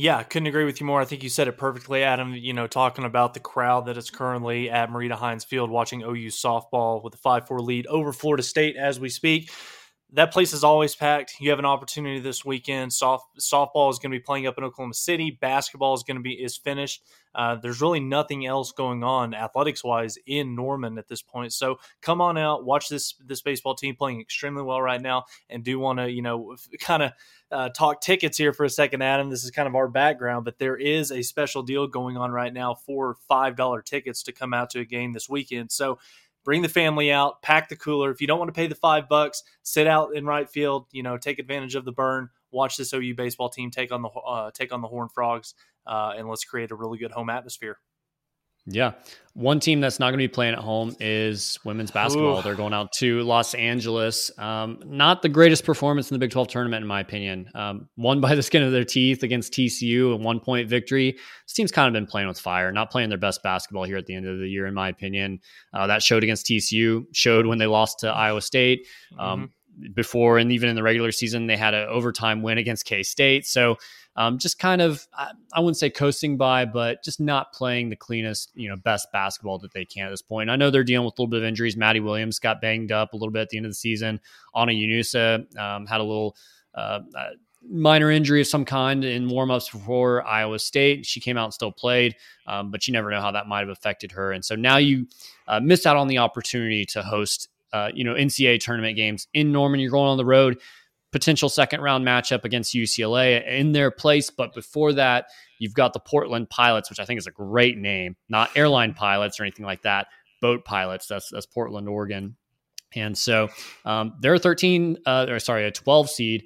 Yeah, 0.00 0.22
couldn't 0.22 0.46
agree 0.46 0.64
with 0.64 0.78
you 0.78 0.86
more. 0.86 1.00
I 1.00 1.04
think 1.04 1.24
you 1.24 1.28
said 1.28 1.48
it 1.48 1.58
perfectly, 1.58 2.04
Adam. 2.04 2.32
You 2.32 2.52
know, 2.52 2.68
talking 2.68 3.04
about 3.04 3.34
the 3.34 3.40
crowd 3.40 3.86
that 3.86 3.96
is 3.96 4.10
currently 4.10 4.70
at 4.70 4.90
Marita 4.90 5.18
Hynes 5.18 5.44
Field 5.44 5.70
watching 5.70 6.02
OU 6.02 6.28
softball 6.28 7.02
with 7.02 7.14
a 7.14 7.16
5 7.16 7.48
4 7.48 7.60
lead 7.60 7.84
over 7.88 8.12
Florida 8.12 8.44
State 8.44 8.76
as 8.76 9.00
we 9.00 9.08
speak 9.08 9.50
that 10.12 10.32
place 10.32 10.54
is 10.54 10.64
always 10.64 10.94
packed. 10.94 11.34
You 11.38 11.50
have 11.50 11.58
an 11.58 11.66
opportunity 11.66 12.18
this 12.18 12.42
weekend. 12.44 12.92
Soft 12.92 13.26
softball 13.38 13.90
is 13.90 13.98
going 13.98 14.10
to 14.10 14.18
be 14.18 14.22
playing 14.22 14.46
up 14.46 14.56
in 14.56 14.64
Oklahoma 14.64 14.94
City. 14.94 15.36
Basketball 15.38 15.94
is 15.94 16.02
going 16.02 16.16
to 16.16 16.22
be 16.22 16.32
is 16.32 16.56
finished. 16.56 17.02
Uh, 17.34 17.56
there's 17.56 17.82
really 17.82 18.00
nothing 18.00 18.46
else 18.46 18.72
going 18.72 19.04
on 19.04 19.34
athletics 19.34 19.84
wise 19.84 20.16
in 20.26 20.54
Norman 20.54 20.96
at 20.96 21.08
this 21.08 21.20
point. 21.20 21.52
So 21.52 21.78
come 22.00 22.22
on 22.22 22.38
out, 22.38 22.64
watch 22.64 22.88
this 22.88 23.14
this 23.24 23.42
baseball 23.42 23.74
team 23.74 23.96
playing 23.96 24.20
extremely 24.20 24.62
well 24.62 24.80
right 24.80 25.00
now, 25.00 25.24
and 25.50 25.62
do 25.62 25.78
want 25.78 25.98
to 25.98 26.10
you 26.10 26.22
know 26.22 26.56
kind 26.80 27.02
of 27.02 27.12
uh, 27.52 27.68
talk 27.68 28.00
tickets 28.00 28.38
here 28.38 28.54
for 28.54 28.64
a 28.64 28.70
second, 28.70 29.02
Adam. 29.02 29.28
This 29.28 29.44
is 29.44 29.50
kind 29.50 29.68
of 29.68 29.74
our 29.74 29.88
background, 29.88 30.46
but 30.46 30.58
there 30.58 30.76
is 30.76 31.12
a 31.12 31.22
special 31.22 31.62
deal 31.62 31.86
going 31.86 32.16
on 32.16 32.30
right 32.30 32.52
now 32.52 32.74
for 32.74 33.16
five 33.28 33.56
dollar 33.56 33.82
tickets 33.82 34.22
to 34.22 34.32
come 34.32 34.54
out 34.54 34.70
to 34.70 34.80
a 34.80 34.84
game 34.86 35.12
this 35.12 35.28
weekend. 35.28 35.70
So 35.70 35.98
bring 36.48 36.62
the 36.62 36.68
family 36.70 37.12
out, 37.12 37.42
pack 37.42 37.68
the 37.68 37.76
cooler. 37.76 38.10
If 38.10 38.22
you 38.22 38.26
don't 38.26 38.38
want 38.38 38.48
to 38.48 38.54
pay 38.54 38.66
the 38.68 38.74
five 38.74 39.06
bucks, 39.06 39.42
sit 39.64 39.86
out 39.86 40.16
in 40.16 40.24
right 40.24 40.48
field. 40.48 40.86
You 40.92 41.02
know, 41.02 41.18
take 41.18 41.38
advantage 41.38 41.74
of 41.74 41.84
the 41.84 41.92
burn. 41.92 42.30
Watch 42.50 42.78
this 42.78 42.94
OU 42.94 43.16
baseball 43.16 43.50
team 43.50 43.70
take 43.70 43.92
on 43.92 44.00
the 44.00 44.08
uh, 44.08 44.50
take 44.52 44.72
on 44.72 44.80
the 44.80 44.88
Horn 44.88 45.10
Frogs, 45.14 45.52
uh, 45.86 46.14
and 46.16 46.26
let's 46.26 46.44
create 46.44 46.70
a 46.70 46.74
really 46.74 46.96
good 46.96 47.10
home 47.10 47.28
atmosphere. 47.28 47.76
Yeah. 48.70 48.92
One 49.34 49.60
team 49.60 49.80
that's 49.80 50.00
not 50.00 50.06
going 50.06 50.18
to 50.18 50.24
be 50.24 50.28
playing 50.28 50.54
at 50.54 50.58
home 50.58 50.96
is 50.98 51.60
women's 51.64 51.92
basketball. 51.92 52.40
Ooh. 52.40 52.42
They're 52.42 52.56
going 52.56 52.74
out 52.74 52.90
to 52.94 53.22
Los 53.22 53.54
Angeles. 53.54 54.36
Um, 54.36 54.80
not 54.84 55.22
the 55.22 55.28
greatest 55.28 55.64
performance 55.64 56.10
in 56.10 56.16
the 56.16 56.18
Big 56.18 56.32
12 56.32 56.48
tournament, 56.48 56.82
in 56.82 56.88
my 56.88 57.00
opinion. 57.00 57.48
Um, 57.54 57.88
won 57.96 58.20
by 58.20 58.34
the 58.34 58.42
skin 58.42 58.64
of 58.64 58.72
their 58.72 58.84
teeth 58.84 59.22
against 59.22 59.52
TCU, 59.52 60.12
a 60.12 60.16
one 60.16 60.40
point 60.40 60.68
victory. 60.68 61.12
This 61.12 61.52
team's 61.54 61.70
kind 61.70 61.86
of 61.86 61.92
been 61.92 62.06
playing 62.06 62.26
with 62.26 62.40
fire, 62.40 62.72
not 62.72 62.90
playing 62.90 63.10
their 63.10 63.18
best 63.18 63.42
basketball 63.44 63.84
here 63.84 63.96
at 63.96 64.06
the 64.06 64.14
end 64.14 64.26
of 64.26 64.40
the 64.40 64.48
year, 64.48 64.66
in 64.66 64.74
my 64.74 64.88
opinion. 64.88 65.38
Uh, 65.72 65.86
that 65.86 66.02
showed 66.02 66.24
against 66.24 66.46
TCU, 66.46 67.04
showed 67.12 67.46
when 67.46 67.58
they 67.58 67.66
lost 67.66 68.00
to 68.00 68.08
Iowa 68.08 68.42
State. 68.42 68.86
Um, 69.18 69.40
mm-hmm 69.40 69.44
before 69.94 70.38
and 70.38 70.52
even 70.52 70.68
in 70.68 70.76
the 70.76 70.82
regular 70.82 71.12
season 71.12 71.46
they 71.46 71.56
had 71.56 71.74
an 71.74 71.88
overtime 71.88 72.42
win 72.42 72.58
against 72.58 72.84
k-state 72.84 73.46
so 73.46 73.76
um, 74.18 74.38
just 74.38 74.58
kind 74.58 74.82
of 74.82 75.06
I, 75.14 75.30
I, 75.52 75.60
wouldn't 75.60 75.76
say 75.76 75.90
coasting 75.90 76.36
by, 76.36 76.64
but 76.64 77.04
just 77.04 77.20
not 77.20 77.52
playing 77.52 77.88
the 77.88 77.94
cleanest, 77.94 78.50
you 78.52 78.68
know, 78.68 78.74
best 78.74 79.06
basketball 79.12 79.60
that 79.60 79.72
they 79.72 79.84
can 79.84 80.06
at 80.06 80.10
this 80.10 80.22
point. 80.22 80.50
I 80.50 80.56
know 80.56 80.70
they're 80.70 80.82
dealing 80.82 81.04
with 81.04 81.16
a 81.16 81.22
little 81.22 81.30
bit 81.30 81.38
of 81.38 81.44
injuries. 81.44 81.76
Maddie 81.76 82.00
Williams 82.00 82.40
got 82.40 82.60
banged 82.60 82.90
up 82.90 83.12
a 83.12 83.16
little 83.16 83.30
bit 83.30 83.42
at 83.42 83.50
the 83.50 83.58
end 83.58 83.66
of 83.66 83.70
the 83.70 83.76
season. 83.76 84.18
Ana 84.54 84.72
Llanusa 84.72 85.56
um, 85.56 85.86
had 85.86 86.00
a 86.00 86.04
little. 86.04 86.36
Uh, 86.74 87.00
uh, 87.16 87.28
minor 87.70 88.10
injury 88.10 88.40
of 88.40 88.46
some 88.46 88.64
kind 88.64 89.04
in 89.04 89.28
warmups 89.28 89.70
before 89.70 90.26
Iowa 90.26 90.58
State. 90.58 91.04
She 91.04 91.20
came 91.20 91.36
out 91.36 91.44
and 91.44 91.54
still 91.54 91.72
played, 91.72 92.14
um, 92.46 92.70
but 92.70 92.86
you 92.86 92.92
never 92.92 93.10
know 93.10 93.20
how 93.20 93.32
that 93.32 93.46
might 93.46 93.60
have 93.60 93.68
affected 93.68 94.12
her. 94.12 94.32
And 94.32 94.44
so 94.44 94.54
now 94.54 94.76
you 94.76 95.06
uh, 95.48 95.58
missed 95.60 95.86
out 95.86 95.96
on 95.96 96.06
the 96.06 96.18
opportunity 96.18 96.84
to 96.86 97.02
host, 97.02 97.48
uh, 97.72 97.90
you 97.94 98.04
know, 98.04 98.14
NCAA 98.14 98.60
tournament 98.60 98.96
games 98.96 99.28
in 99.34 99.52
Norman. 99.52 99.80
You're 99.80 99.90
going 99.90 100.08
on 100.08 100.16
the 100.16 100.24
road 100.24 100.58
potential 101.12 101.48
second 101.48 101.80
round 101.80 102.06
matchup 102.06 102.44
against 102.44 102.74
UCLA 102.74 103.46
in 103.46 103.72
their 103.72 103.90
place. 103.90 104.30
But 104.30 104.54
before 104.54 104.92
that, 104.94 105.26
you've 105.58 105.74
got 105.74 105.92
the 105.92 106.00
Portland 106.00 106.50
Pilots, 106.50 106.90
which 106.90 107.00
I 107.00 107.04
think 107.04 107.18
is 107.18 107.26
a 107.26 107.32
great 107.32 107.78
name, 107.78 108.16
not 108.28 108.50
airline 108.56 108.94
pilots 108.94 109.40
or 109.40 109.44
anything 109.44 109.66
like 109.66 109.82
that, 109.82 110.08
boat 110.40 110.64
pilots. 110.64 111.06
That's 111.06 111.30
that's 111.30 111.46
Portland, 111.46 111.88
Oregon. 111.88 112.36
And 112.94 113.16
so 113.16 113.48
um, 113.84 114.14
they're 114.20 114.34
a 114.34 114.38
13, 114.38 114.98
uh, 115.04 115.26
or 115.28 115.38
sorry, 115.40 115.66
a 115.66 115.70
12 115.70 116.08
seed. 116.08 116.44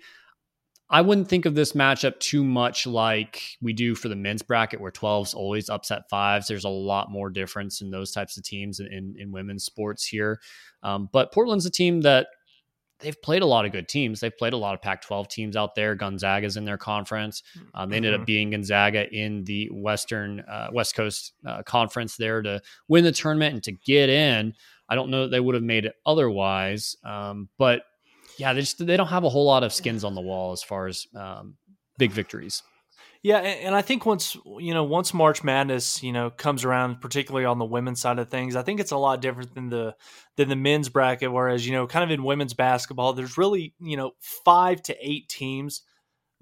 I 0.92 1.00
wouldn't 1.00 1.28
think 1.28 1.46
of 1.46 1.55
this 1.55 1.72
matchup 1.72 2.20
too 2.20 2.44
much 2.44 2.87
like 2.87 3.42
we 3.62 3.72
do 3.72 3.94
for 3.94 4.09
the 4.09 4.16
men's 4.16 4.42
bracket, 4.42 4.78
where 4.78 4.92
12s 4.92 5.35
always 5.35 5.70
upset 5.70 6.02
fives. 6.11 6.46
There's 6.46 6.66
a 6.66 6.68
lot 6.68 7.11
more 7.11 7.31
difference 7.31 7.81
in 7.81 7.90
those 7.90 8.12
types 8.12 8.37
of 8.37 8.44
teams 8.44 8.78
in, 8.78 8.88
in, 8.88 9.14
in 9.18 9.33
women's 9.33 9.64
sports 9.64 10.07
here. 10.07 10.38
Um, 10.83 11.09
but 11.11 11.33
Portland's 11.33 11.64
a 11.64 11.70
team 11.70 12.02
that 12.02 12.26
they've 13.00 13.20
played 13.22 13.40
a 13.40 13.46
lot 13.46 13.64
of 13.64 13.72
good 13.72 13.88
teams. 13.88 14.20
They've 14.20 14.37
played 14.37 14.52
a 14.52 14.59
lot 14.59 14.74
of 14.74 14.83
Pac 14.83 15.00
12 15.00 15.28
teams 15.28 15.57
out 15.57 15.74
there. 15.74 15.94
Gonzaga's 15.94 16.59
in 16.59 16.66
their 16.66 16.76
conference. 16.76 17.42
Um, 17.74 17.88
they 17.88 17.96
ended 17.96 18.12
mm-hmm. 18.12 18.20
up 18.20 18.26
being 18.26 18.50
Gonzaga 18.50 19.11
in 19.11 19.44
the 19.44 19.70
Western, 19.72 20.40
uh, 20.40 20.68
West 20.74 20.94
Coast 20.94 21.33
uh, 21.46 21.62
conference 21.62 22.18
there 22.18 22.42
to 22.42 22.61
win 22.88 23.02
the 23.02 23.12
tournament 23.12 23.55
and 23.55 23.62
to 23.64 23.72
get 23.72 24.11
in. 24.11 24.52
I 24.90 24.94
don't 24.94 25.11
know 25.11 25.22
that 25.22 25.31
they 25.31 25.40
would 25.40 25.55
have 25.55 25.64
made 25.64 25.87
it 25.87 25.94
otherwise. 26.05 26.96
Um, 27.02 27.48
but 27.57 27.83
yeah, 28.38 28.53
they 28.53 28.61
just 28.61 28.85
they 28.85 28.97
don't 28.97 29.09
have 29.09 29.25
a 29.25 29.29
whole 29.29 29.47
lot 29.47 29.62
of 29.62 29.73
skins 29.73 30.05
on 30.05 30.14
the 30.14 30.21
wall 30.21 30.53
as 30.53 30.62
far 30.62 30.87
as 30.87 31.07
um, 31.14 31.57
big 31.99 32.12
victories. 32.12 32.62
Yeah, 33.23 33.38
and 33.38 33.73
I 33.73 33.83
think 33.83 34.05
once 34.05 34.37
you 34.59 34.75
know 34.75 34.83
once 34.83 35.14
March 35.14 35.45
Madness 35.45 36.03
you 36.03 36.12
know 36.12 36.31
comes 36.31 36.64
around, 36.64 37.01
particularly 37.01 37.45
on 37.45 37.59
the 37.59 37.64
women's 37.64 38.01
side 38.01 38.18
of 38.18 38.29
things, 38.29 38.57
I 38.57 38.62
think 38.62 38.81
it's 38.81 38.90
a 38.90 38.97
lot 38.97 39.23
different 39.23 39.55
than 39.55 39.68
the 39.68 39.95
than 40.37 40.49
the 40.49 40.57
men's 40.57 40.88
bracket. 40.88 41.33
Whereas 41.33 41.64
you 41.64 41.73
know, 41.73 41.87
kind 41.87 42.03
of 42.03 42.11
in 42.11 42.25
women's 42.25 42.55
basketball, 42.55 43.12
there's 43.12 43.38
really 43.38 43.75
you 43.81 43.97
know 43.97 44.12
five 44.21 44.83
to 44.83 44.97
eight 45.01 45.29
teams 45.29 45.83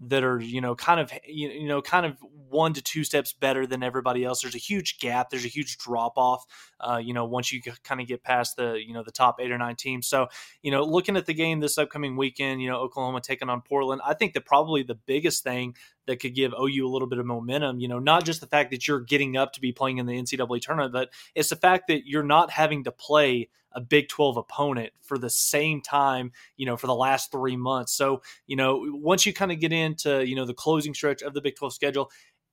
that 0.00 0.24
are 0.24 0.40
you 0.40 0.60
know 0.60 0.74
kind 0.74 0.98
of 1.00 1.12
you 1.26 1.66
know 1.66 1.82
kind 1.82 2.06
of 2.06 2.16
one 2.48 2.72
to 2.72 2.82
two 2.82 3.04
steps 3.04 3.32
better 3.32 3.66
than 3.66 3.82
everybody 3.82 4.24
else. 4.24 4.42
There's 4.42 4.54
a 4.54 4.58
huge 4.58 4.98
gap. 4.98 5.30
There's 5.30 5.44
a 5.44 5.48
huge 5.48 5.78
drop 5.78 6.14
off. 6.16 6.44
Uh, 6.80 7.00
you 7.02 7.14
know, 7.14 7.24
once 7.24 7.52
you 7.52 7.62
kind 7.84 8.00
of 8.00 8.06
get 8.06 8.22
past 8.22 8.56
the 8.56 8.80
you 8.84 8.92
know 8.92 9.02
the 9.02 9.12
top 9.12 9.36
eight 9.40 9.52
or 9.52 9.58
nine 9.58 9.76
teams. 9.76 10.06
So 10.08 10.28
you 10.62 10.70
know, 10.70 10.84
looking 10.84 11.16
at 11.16 11.26
the 11.26 11.34
game 11.34 11.60
this 11.60 11.78
upcoming 11.78 12.16
weekend, 12.16 12.62
you 12.62 12.68
know, 12.68 12.78
Oklahoma 12.78 13.20
taking 13.20 13.48
on 13.48 13.62
Portland. 13.62 14.00
I 14.04 14.14
think 14.14 14.34
that 14.34 14.44
probably 14.46 14.82
the 14.82 14.94
biggest 14.94 15.44
thing 15.44 15.74
that 16.06 16.20
could 16.20 16.34
give 16.34 16.52
OU 16.52 16.86
a 16.86 16.90
little 16.90 17.08
bit 17.08 17.18
of 17.18 17.26
momentum. 17.26 17.80
You 17.80 17.88
know, 17.88 17.98
not 17.98 18.24
just 18.24 18.40
the 18.40 18.46
fact 18.46 18.70
that 18.70 18.86
you're 18.88 19.00
getting 19.00 19.36
up 19.36 19.52
to 19.54 19.60
be 19.60 19.72
playing 19.72 19.98
in 19.98 20.06
the 20.06 20.20
NCAA 20.20 20.60
tournament, 20.60 20.92
but 20.92 21.10
it's 21.34 21.50
the 21.50 21.56
fact 21.56 21.88
that 21.88 22.06
you're 22.06 22.22
not 22.22 22.50
having 22.50 22.84
to 22.84 22.92
play 22.92 23.48
a 23.72 23.80
Big 23.80 24.08
12 24.08 24.36
opponent 24.36 24.92
for 25.00 25.16
the 25.16 25.30
same 25.30 25.80
time, 25.80 26.32
you 26.56 26.66
know, 26.66 26.76
for 26.76 26.86
the 26.86 26.94
last 26.94 27.30
three 27.30 27.56
months. 27.56 27.92
So, 27.92 28.22
you 28.46 28.56
know, 28.56 28.84
once 28.92 29.26
you 29.26 29.32
kind 29.32 29.52
of 29.52 29.60
get 29.60 29.72
into, 29.72 30.26
you 30.26 30.34
know, 30.34 30.44
the 30.44 30.54
closing 30.54 30.94
stretch 30.94 31.22
of 31.22 31.34
the 31.34 31.40
Big 31.40 31.56
12 31.56 31.72
schedule, 31.72 32.10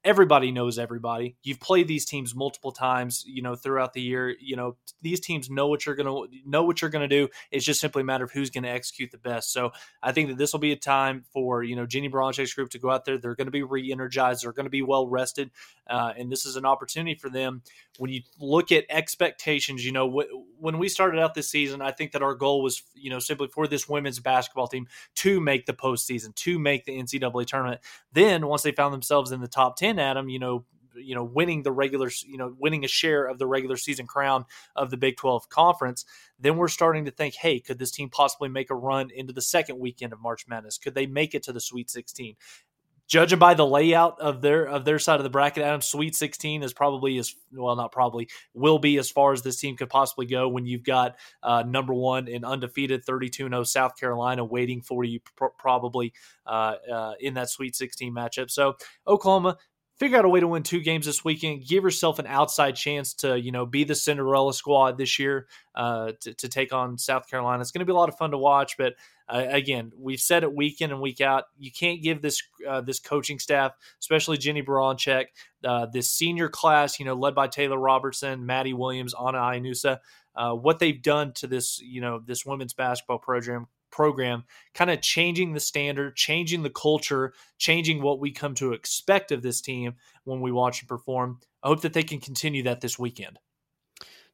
everybody 0.07 0.53
knows 0.53 0.79
everybody. 0.79 1.35
You've 1.43 1.59
played 1.59 1.89
these 1.89 2.05
teams 2.05 2.33
multiple 2.33 2.71
times, 2.71 3.25
you 3.27 3.41
know, 3.41 3.55
throughout 3.55 3.91
the 3.91 4.01
year. 4.01 4.33
You 4.39 4.55
know, 4.55 4.77
these 5.01 5.19
teams 5.19 5.49
know 5.49 5.67
what 5.67 5.85
you're 5.85 5.95
going 5.95 6.07
to 6.07 6.49
know 6.49 6.63
what 6.63 6.81
you're 6.81 6.89
going 6.89 7.07
to 7.07 7.13
do. 7.13 7.27
It's 7.51 7.65
just 7.65 7.81
simply 7.81 8.03
a 8.03 8.05
matter 8.05 8.23
of 8.23 8.31
who's 8.31 8.49
going 8.49 8.63
to 8.63 8.69
execute 8.69 9.11
the 9.11 9.17
best. 9.17 9.51
So 9.51 9.71
I 10.01 10.13
think 10.13 10.29
that 10.29 10.37
this 10.37 10.53
will 10.53 10.61
be 10.61 10.71
a 10.71 10.77
time 10.77 11.25
for 11.33 11.61
you 11.61 11.75
know 11.75 11.85
Jennie 11.85 12.09
Baranczyk's 12.09 12.53
group 12.53 12.69
to 12.69 12.79
go 12.79 12.89
out 12.89 13.03
there. 13.03 13.17
They're 13.17 13.35
going 13.35 13.47
to 13.47 13.51
be 13.51 13.63
re-energized. 13.63 14.45
They're 14.45 14.53
going 14.53 14.65
to 14.65 14.69
be 14.69 14.81
well 14.81 15.07
rested, 15.07 15.51
uh, 15.87 16.13
and 16.17 16.31
this 16.31 16.45
is 16.45 16.55
an 16.55 16.65
opportunity 16.65 17.15
for 17.15 17.29
them. 17.29 17.61
When 17.97 18.09
you 18.09 18.21
look 18.39 18.71
at 18.71 18.85
expectations, 18.89 19.85
you 19.85 19.91
know, 19.91 20.09
wh- 20.09 20.61
when 20.61 20.77
we 20.77 20.87
started 20.87 21.19
out 21.19 21.33
this 21.33 21.49
season, 21.49 21.81
I 21.81 21.91
think 21.91 22.13
that 22.13 22.23
our 22.23 22.33
goal 22.33 22.63
was 22.63 22.81
you 22.95 23.09
know 23.09 23.19
simply 23.19 23.49
for 23.49 23.67
this 23.67 23.89
women's 23.89 24.19
basketball 24.19 24.69
team 24.69 24.87
to 25.15 25.41
make 25.41 25.65
the 25.65 25.73
postseason, 25.73 26.33
to 26.35 26.57
make 26.57 26.85
the 26.85 26.97
NCAA 26.97 27.45
tournament. 27.45 27.81
Then 28.13 28.47
once 28.47 28.61
they 28.61 28.71
found 28.71 28.93
themselves 28.93 29.33
in 29.33 29.41
the 29.41 29.49
top 29.49 29.75
ten 29.75 29.96
Adam, 29.99 30.29
you 30.29 30.39
know, 30.39 30.65
you 30.99 31.15
know, 31.15 31.23
winning 31.23 31.63
the 31.63 31.71
regular, 31.71 32.09
you 32.25 32.37
know, 32.37 32.55
winning 32.57 32.83
a 32.83 32.87
share 32.87 33.25
of 33.25 33.37
the 33.37 33.47
regular 33.47 33.77
season 33.77 34.07
crown 34.07 34.45
of 34.75 34.89
the 34.89 34.97
Big 34.97 35.17
12 35.17 35.49
conference, 35.49 36.05
then 36.39 36.57
we're 36.57 36.67
starting 36.67 37.05
to 37.05 37.11
think, 37.11 37.35
hey, 37.35 37.59
could 37.59 37.79
this 37.79 37.91
team 37.91 38.09
possibly 38.09 38.49
make 38.49 38.69
a 38.69 38.75
run 38.75 39.09
into 39.11 39.33
the 39.33 39.41
second 39.41 39.79
weekend 39.79 40.13
of 40.13 40.21
March 40.21 40.47
Madness? 40.47 40.77
Could 40.77 40.95
they 40.95 41.05
make 41.05 41.35
it 41.35 41.43
to 41.43 41.53
the 41.53 41.61
Sweet 41.61 41.89
16? 41.89 42.35
Judging 43.07 43.39
by 43.39 43.53
the 43.53 43.65
layout 43.65 44.19
of 44.19 44.41
their 44.41 44.65
of 44.65 44.83
their 44.83 44.99
side 44.99 45.17
of 45.17 45.23
the 45.23 45.29
bracket, 45.29 45.63
Adam, 45.63 45.79
Sweet 45.79 46.13
16 46.13 46.61
is 46.61 46.73
probably 46.73 47.17
as 47.17 47.33
well, 47.53 47.73
not 47.77 47.93
probably 47.93 48.27
will 48.53 48.79
be 48.79 48.97
as 48.97 49.09
far 49.09 49.31
as 49.31 49.41
this 49.41 49.61
team 49.61 49.77
could 49.77 49.89
possibly 49.89 50.25
go 50.25 50.49
when 50.49 50.65
you've 50.65 50.83
got 50.83 51.15
uh, 51.41 51.63
number 51.65 51.93
one 51.93 52.27
and 52.27 52.43
undefeated 52.43 53.05
32-0 53.05 53.65
South 53.65 53.95
Carolina 53.97 54.43
waiting 54.43 54.81
for 54.81 55.05
you 55.05 55.21
pr- 55.37 55.45
probably 55.57 56.11
uh, 56.45 56.75
uh, 56.91 57.13
in 57.21 57.35
that 57.35 57.49
Sweet 57.49 57.77
16 57.77 58.13
matchup. 58.13 58.51
So 58.51 58.75
Oklahoma 59.07 59.57
figure 59.97 60.17
out 60.17 60.25
a 60.25 60.29
way 60.29 60.39
to 60.39 60.47
win 60.47 60.63
two 60.63 60.79
games 60.79 61.05
this 61.05 61.23
weekend. 61.23 61.65
Give 61.65 61.83
yourself 61.83 62.19
an 62.19 62.27
outside 62.27 62.75
chance 62.75 63.13
to 63.15 63.39
you 63.39 63.51
know 63.51 63.65
be 63.65 63.83
the 63.83 63.95
Cinderella 63.95 64.53
squad 64.53 64.97
this 64.97 65.19
year 65.19 65.47
uh, 65.75 66.13
to, 66.21 66.33
to 66.33 66.47
take 66.47 66.73
on 66.73 66.97
South 66.97 67.29
Carolina. 67.29 67.61
It's 67.61 67.71
going 67.71 67.79
to 67.79 67.85
be 67.85 67.91
a 67.91 67.95
lot 67.95 68.09
of 68.09 68.17
fun 68.17 68.31
to 68.31 68.37
watch, 68.37 68.77
but 68.77 68.93
uh, 69.29 69.45
again, 69.49 69.91
we've 69.97 70.21
said 70.21 70.43
it 70.43 70.53
week 70.53 70.79
in 70.79 70.91
and 70.91 71.01
week 71.01 71.19
out. 71.19 71.45
You 71.57 71.71
can't 71.71 72.01
give 72.01 72.21
this 72.21 72.41
uh, 72.67 72.81
this 72.81 72.99
coaching 72.99 73.39
staff, 73.39 73.73
especially 73.99 74.37
Jennie 74.37 74.63
Baranczyk, 74.63 75.25
uh, 75.65 75.87
this 75.87 76.09
senior 76.09 76.47
class, 76.47 76.99
you 76.99 77.05
know, 77.05 77.13
led 77.13 77.35
by 77.35 77.47
Taylor 77.47 77.79
Robertson, 77.79 78.45
Maddie 78.45 78.73
Williams, 78.73 79.13
Ana 79.13 79.39
Llanusa, 79.39 79.99
uh, 80.35 80.53
what 80.53 80.79
they've 80.79 81.01
done 81.01 81.33
to 81.33 81.47
this, 81.47 81.81
you 81.81 81.99
know, 81.99 82.19
this 82.19 82.45
women's 82.45 82.73
basketball 82.73 83.19
program 83.19 83.67
program, 83.91 84.43
kind 84.73 84.89
of 84.89 85.01
changing 85.01 85.53
the 85.53 85.59
standard, 85.59 86.15
changing 86.15 86.63
the 86.63 86.69
culture, 86.69 87.33
changing 87.57 88.01
what 88.01 88.19
we 88.19 88.31
come 88.31 88.55
to 88.55 88.73
expect 88.73 89.31
of 89.31 89.41
this 89.41 89.61
team 89.61 89.95
when 90.23 90.41
we 90.41 90.51
watch 90.51 90.79
them 90.79 90.87
perform. 90.87 91.39
I 91.63 91.69
hope 91.69 91.81
that 91.81 91.93
they 91.93 92.03
can 92.03 92.19
continue 92.19 92.63
that 92.63 92.81
this 92.81 92.99
weekend. 92.99 93.39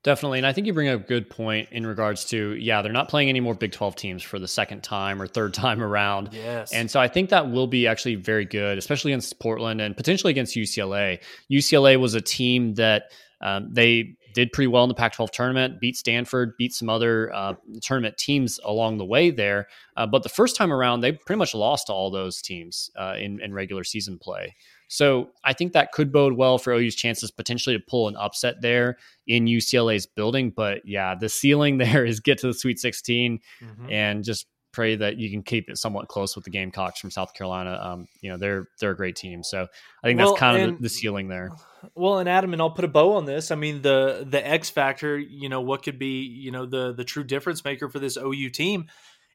Definitely. 0.03 0.39
And 0.39 0.45
I 0.45 0.51
think 0.51 0.67
you 0.67 0.73
bring 0.73 0.89
up 0.89 0.99
a 0.99 1.03
good 1.03 1.29
point 1.29 1.69
in 1.71 1.87
regards 1.87 2.25
to, 2.25 2.55
yeah, 2.55 2.81
they're 2.81 2.91
not 2.91 3.07
playing 3.07 3.29
any 3.29 3.39
more 3.39 3.53
Big 3.53 3.71
12 3.71 3.95
teams 3.95 4.21
for 4.21 4.37
the 4.37 4.49
second 4.49 4.83
time 4.83 5.21
or 5.21 5.27
third 5.27 5.53
time 5.53 5.81
around. 5.81 6.29
Yes. 6.33 6.73
And 6.73 6.91
so 6.91 6.99
I 6.99 7.07
think 7.07 7.29
that 7.29 7.49
will 7.49 7.67
be 7.67 7.87
actually 7.87 8.15
very 8.15 8.43
good, 8.43 8.77
especially 8.77 9.13
against 9.13 9.39
Portland 9.39 9.79
and 9.79 9.95
potentially 9.95 10.31
against 10.31 10.55
UCLA. 10.55 11.19
UCLA 11.49 11.97
was 11.97 12.15
a 12.15 12.21
team 12.21 12.73
that 12.75 13.11
um, 13.39 13.69
they 13.71 14.15
did 14.33 14.51
pretty 14.51 14.67
well 14.67 14.83
in 14.83 14.87
the 14.87 14.95
Pac 14.95 15.13
12 15.13 15.31
tournament, 15.31 15.79
beat 15.79 15.95
Stanford, 15.95 16.55
beat 16.57 16.73
some 16.73 16.89
other 16.89 17.33
uh, 17.33 17.53
tournament 17.81 18.17
teams 18.17 18.59
along 18.63 18.97
the 18.97 19.05
way 19.05 19.29
there. 19.29 19.67
Uh, 19.95 20.05
but 20.05 20.23
the 20.23 20.29
first 20.29 20.55
time 20.55 20.71
around, 20.71 21.01
they 21.01 21.11
pretty 21.11 21.39
much 21.39 21.55
lost 21.55 21.87
to 21.87 21.93
all 21.93 22.09
those 22.11 22.41
teams 22.41 22.89
uh, 22.97 23.15
in, 23.17 23.39
in 23.41 23.53
regular 23.53 23.83
season 23.83 24.17
play. 24.17 24.55
So 24.87 25.31
I 25.43 25.53
think 25.53 25.73
that 25.73 25.91
could 25.91 26.11
bode 26.11 26.33
well 26.33 26.59
for 26.59 26.71
OU's 26.73 26.95
chances 26.95 27.31
potentially 27.31 27.75
to 27.75 27.83
pull 27.83 28.07
an 28.07 28.15
upset 28.15 28.61
there 28.61 28.97
in 29.25 29.45
UCLA's 29.45 30.05
building. 30.05 30.51
But 30.51 30.85
yeah, 30.85 31.15
the 31.15 31.29
ceiling 31.29 31.77
there 31.79 32.05
is 32.05 32.19
get 32.19 32.37
to 32.39 32.47
the 32.47 32.53
Sweet 32.53 32.79
16 32.79 33.39
mm-hmm. 33.61 33.91
and 33.91 34.23
just 34.23 34.45
pray 34.73 34.95
that 34.95 35.17
you 35.17 35.29
can 35.29 35.43
keep 35.43 35.69
it 35.69 35.77
somewhat 35.77 36.07
close 36.07 36.35
with 36.35 36.43
the 36.43 36.51
Gamecocks 36.51 36.99
from 36.99 37.11
South 37.11 37.33
Carolina. 37.33 37.79
Um, 37.81 38.07
you 38.21 38.29
know, 38.29 38.37
they're 38.37 38.65
they're 38.79 38.91
a 38.91 38.95
great 38.95 39.15
team. 39.15 39.43
So 39.43 39.67
I 40.03 40.07
think 40.07 40.17
that's 40.17 40.31
well, 40.31 40.35
kind 40.35 40.61
of 40.61 40.77
the, 40.77 40.83
the, 40.83 40.89
ceiling 40.89 41.29
there. 41.29 41.51
Well, 41.95 42.19
and 42.19 42.27
Adam, 42.27 42.51
and 42.53 42.61
I'll 42.61 42.71
put 42.71 42.83
a 42.83 42.89
bow 42.89 43.13
on 43.13 43.25
this. 43.25 43.51
I 43.51 43.55
mean, 43.55 43.81
the 43.81 44.25
the 44.27 44.45
X 44.45 44.69
factor, 44.69 45.17
you 45.17 45.47
know, 45.47 45.61
what 45.61 45.83
could 45.83 45.99
be, 45.99 46.21
you 46.23 46.51
know, 46.51 46.65
the 46.65 46.93
the 46.93 47.05
true 47.05 47.23
difference 47.23 47.63
maker 47.63 47.87
for 47.87 47.99
this 47.99 48.17
OU 48.17 48.49
team 48.49 48.87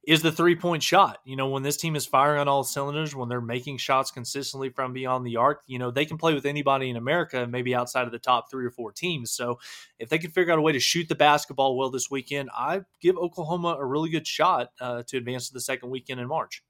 is 0.07 0.23
the 0.23 0.33
three 0.33 0.57
point 0.57 0.83
shot. 0.83 1.19
You 1.25 1.37
know, 1.37 1.49
when 1.49 1.63
this 1.63 1.77
team 1.77 1.97
is 1.97 2.07
firing 2.07 2.41
on 2.41 2.49
all 2.49 2.65
cylinders, 2.65 3.15
when 3.15 3.29
they're 3.29 3.41
making 3.41 3.79
shots 3.79 4.11
consistently 4.11 4.71
from 4.71 4.93
beyond 4.93 5.27
the 5.27 5.37
arc, 5.37 5.63
you 5.67 5.79
know, 5.79 5.91
they 5.91 6.05
can 6.05 6.19
play 6.19 6.35
with 6.35 6.47
anybody 6.47 6.89
in 6.89 6.97
America, 6.97 7.47
maybe 7.47 7.75
outside 7.75 8.07
of 8.07 8.13
the 8.13 8.19
top 8.19 8.51
three 8.51 8.65
or 8.65 8.71
four 8.71 8.93
teams. 8.93 9.31
So 9.31 9.59
if 9.99 10.09
they 10.09 10.19
can 10.19 10.31
figure 10.31 10.53
out 10.53 10.59
a 10.59 10.63
way 10.63 10.73
to 10.73 10.81
shoot 10.81 11.09
the 11.09 11.15
basketball 11.15 11.77
well 11.77 11.91
this 11.91 12.11
weekend, 12.11 12.51
I 12.57 12.83
give 13.01 13.17
Oklahoma 13.17 13.77
a 13.79 13.85
really 13.85 14.11
good 14.11 14.27
shot 14.27 14.71
uh, 14.81 15.03
to 15.09 15.17
advance 15.17 15.49
to 15.49 15.55
the 15.55 15.61
second 15.61 15.91
weekend 15.91 16.21
in 16.21 16.29
March. 16.29 16.63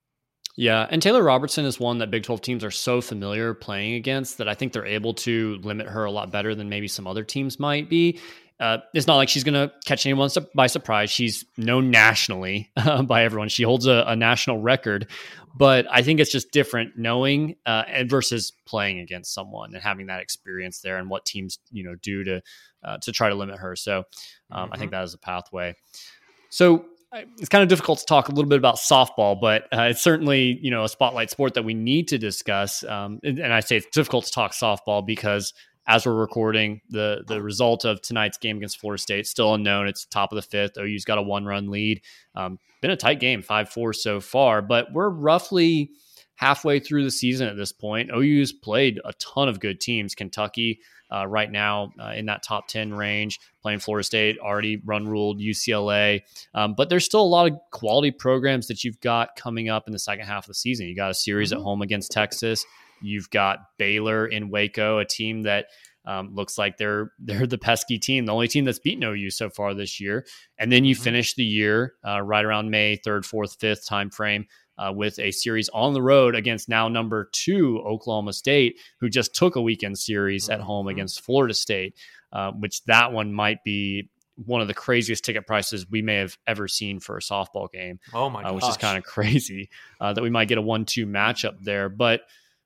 Yeah, 0.57 0.89
and 0.91 1.01
Taylor 1.01 1.23
Robertson 1.23 1.65
is 1.65 1.79
one 1.79 1.99
that 1.99 2.11
Big 2.11 2.25
12 2.25 2.41
teams 2.41 2.65
are 2.65 2.73
so 2.73 3.01
familiar 3.01 3.55
playing 3.55 3.95
against 3.95 4.39
that 4.39 4.49
I 4.49 4.55
think 4.55 4.73
they're 4.73 4.85
able 4.85 5.15
to 5.15 5.55
limit 5.63 5.87
her 5.87 6.05
a 6.05 6.11
lot 6.11 6.33
better 6.33 6.53
than 6.57 6.69
maybe 6.69 6.89
some 6.89 7.07
other 7.07 7.23
teams 7.23 7.61
might 7.61 7.89
be. 7.89 8.19
Uh, 8.61 8.79
it's 8.93 9.07
not 9.07 9.17
like 9.17 9.29
she's 9.29 9.45
going 9.45 9.55
to 9.55 9.73
catch 9.85 10.05
anyone 10.05 10.29
by 10.55 10.67
surprise. 10.67 11.11
She's 11.11 11.45
known 11.57 11.91
nationally 11.91 12.71
uh, 12.77 13.03
by 13.05 13.23
everyone. 13.23 13.49
She 13.49 13.63
holds 13.63 13.87
a, 13.87 14.05
a, 14.07 14.17
national 14.17 14.61
record, 14.61 15.07
but 15.57 15.87
I 15.89 16.03
think 16.03 16.19
it's 16.19 16.33
just 16.33 16.51
different 16.51 16.99
knowing 16.99 17.55
uh, 17.67 17.85
versus 18.07 18.53
playing 18.67 18.99
against 18.99 19.33
someone 19.33 19.75
and 19.75 19.83
having 19.83 20.07
that 20.07 20.21
experience 20.21 20.81
there 20.81 20.99
and 20.99 21.09
what 21.09 21.25
teams 21.25 21.61
you 21.71 21.85
know 21.85 21.95
do 22.03 22.25
to 22.25 22.43
uh, 22.83 22.99
to 22.99 23.13
try 23.13 23.29
to 23.29 23.37
limit 23.37 23.61
her. 23.61 23.77
So 23.77 23.99
um, 24.51 24.65
mm-hmm. 24.65 24.75
I 24.75 24.77
think 24.77 24.91
mm-hmm. 24.91 24.99
that 24.99 25.05
is 25.05 25.15
a 25.15 25.19
pathway. 25.19 25.75
So 26.51 26.85
it's 27.13 27.49
kind 27.49 27.63
of 27.63 27.69
difficult 27.69 28.01
to 28.01 28.07
talk 28.07 28.29
a 28.29 28.33
little 28.33 28.49
bit 28.49 28.59
about 28.59 28.77
softball, 28.77 29.41
but 29.41 29.65
uh, 29.73 29.83
it's 29.83 30.03
certainly 30.03 30.59
you 30.61 30.71
know 30.71 30.85
a 30.85 30.89
spotlight 30.89 31.31
sport 31.31 31.55
that 31.55 31.65
we 31.65 31.75
need 31.75 32.09
to 32.09 32.19
discuss. 32.19 32.83
Um, 32.85 33.21
and, 33.23 33.39
and 33.39 33.53
I 33.53 33.61
say 33.61 33.77
it's 33.77 33.87
difficult 33.93 34.27
to 34.27 34.33
talk 34.33 34.53
softball 34.53 35.07
because 35.07 35.55
as 35.89 36.05
we're 36.05 36.15
recording, 36.15 36.83
the 36.91 37.25
the 37.27 37.43
result 37.43 37.85
of 37.85 38.03
tonight's 38.03 38.37
game 38.37 38.59
against 38.59 38.79
Florida 38.79 39.01
State 39.01 39.27
still 39.27 39.55
unknown. 39.55 39.89
It's 39.89 40.05
top 40.05 40.31
of 40.31 40.37
the 40.37 40.43
fifth. 40.43 40.77
OU's 40.79 41.05
got 41.05 41.19
a 41.19 41.23
one 41.23 41.47
run 41.47 41.71
lead. 41.71 42.03
Um, 42.35 42.59
been 42.83 42.91
a 42.91 42.97
tight 42.97 43.21
game, 43.21 43.43
five 43.43 43.71
four 43.71 43.95
so 43.95 44.21
far, 44.21 44.61
but 44.61 44.93
we're 44.93 45.09
roughly 45.09 45.91
halfway 46.37 46.79
through 46.79 47.03
the 47.03 47.11
season 47.11 47.49
at 47.49 47.57
this 47.57 47.73
point. 47.73 48.11
OU's 48.15 48.53
played 48.53 49.01
a 49.05 49.13
ton 49.15 49.49
of 49.49 49.59
good 49.59 49.81
teams. 49.81 50.15
Kentucky 50.15 50.81
uh, 51.11 51.27
right 51.27 51.51
now 51.51 51.91
uh, 51.99 52.13
in 52.15 52.27
that 52.27 52.43
top 52.43 52.69
10 52.69 52.93
range, 52.95 53.41
playing 53.63 53.81
Florida 53.81 54.05
State, 54.05 54.39
already 54.39 54.81
run 54.85 55.09
ruled 55.09 55.41
UCLA. 55.41 56.21
Um, 56.55 56.75
but 56.77 56.91
there's 56.91 57.05
still 57.05 57.23
a 57.23 57.23
lot 57.23 57.51
of 57.51 57.59
quality 57.73 58.11
programs 58.11 58.69
that 58.69 58.85
you've 58.85 59.01
got 59.01 59.35
coming 59.37 59.69
up 59.69 59.89
in 59.89 59.93
the 59.93 59.99
second 59.99 60.27
half 60.27 60.45
of 60.45 60.49
the 60.49 60.55
season. 60.55 60.87
You 60.87 60.95
got 60.95 61.11
a 61.11 61.15
series 61.15 61.51
mm-hmm. 61.51 61.61
at 61.61 61.65
home 61.65 61.83
against 61.83 62.13
Texas. 62.13 62.65
You've 63.01 63.31
got 63.31 63.59
Baylor 63.79 64.27
in 64.27 64.51
Waco, 64.51 64.99
a 64.99 65.05
team 65.05 65.43
that 65.43 65.67
um, 66.05 66.35
looks 66.35 66.57
like 66.59 66.77
they're 66.79 67.13
they're 67.19 67.47
the 67.47 67.59
pesky 67.59 67.99
team, 67.99 68.27
the 68.27 68.33
only 68.33 68.49
team 68.49 68.65
that's 68.65 68.79
beaten 68.79 69.05
OU 69.05 69.31
so 69.31 69.51
far 69.51 69.75
this 69.75 70.01
year. 70.01 70.27
And 70.59 70.73
then 70.73 70.85
you 70.85 70.95
mm-hmm. 70.95 71.05
finish 71.05 71.35
the 71.35 71.45
year 71.45 71.95
uh, 72.07 72.21
right 72.21 72.45
around 72.45 72.71
May 72.71 72.97
third, 72.97 73.27
fourth, 73.27 73.57
fifth 73.61 73.87
time 73.87 74.11
frame 74.11 74.47
uh, 74.79 74.93
with 74.95 75.19
a 75.19 75.31
series 75.33 75.69
on 75.71 75.93
the 75.93 76.03
road 76.03 76.35
against 76.35 76.69
now 76.69 76.89
number 76.89 77.29
two 77.33 77.83
Oklahoma 77.85 78.33
State, 78.33 78.79
who 79.01 79.09
just 79.09 79.35
took 79.35 79.57
a 79.57 79.63
weekend 79.63 79.99
series 79.99 80.45
mm-hmm. 80.45 80.53
at 80.55 80.61
home 80.61 80.87
mm-hmm. 80.87 80.91
against 80.91 81.21
Florida 81.21 81.55
State, 81.55 81.95
uh, 82.33 82.53
which 82.53 82.83
that 82.85 83.13
one 83.13 83.33
might 83.33 83.63
be 83.65 84.09
one 84.47 84.61
of 84.61 84.69
the 84.69 84.75
craziest 84.75 85.25
ticket 85.25 85.47
prices 85.47 85.91
we 85.91 86.01
may 86.01 86.17
have 86.17 86.39
ever 86.47 86.69
seen 86.69 87.01
for 87.01 87.17
a 87.17 87.21
softball 87.21 87.71
game. 87.73 87.99
Oh 88.15 88.31
my, 88.31 88.45
uh, 88.45 88.53
which 88.53 88.69
is 88.69 88.77
kind 88.77 88.97
of 88.97 89.05
crazy 89.05 89.69
uh, 90.01 90.13
that 90.13 90.23
we 90.23 90.31
might 90.31 90.49
get 90.49 90.59
a 90.59 90.63
one-two 90.63 91.07
matchup 91.07 91.57
there. 91.61 91.89
But 91.89 92.23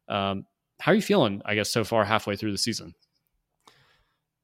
um, 0.08 0.46
how 0.80 0.92
are 0.92 0.94
you 0.94 1.02
feeling? 1.02 1.42
I 1.44 1.54
guess 1.54 1.70
so 1.70 1.84
far 1.84 2.04
halfway 2.04 2.36
through 2.36 2.52
the 2.52 2.58
season. 2.58 2.94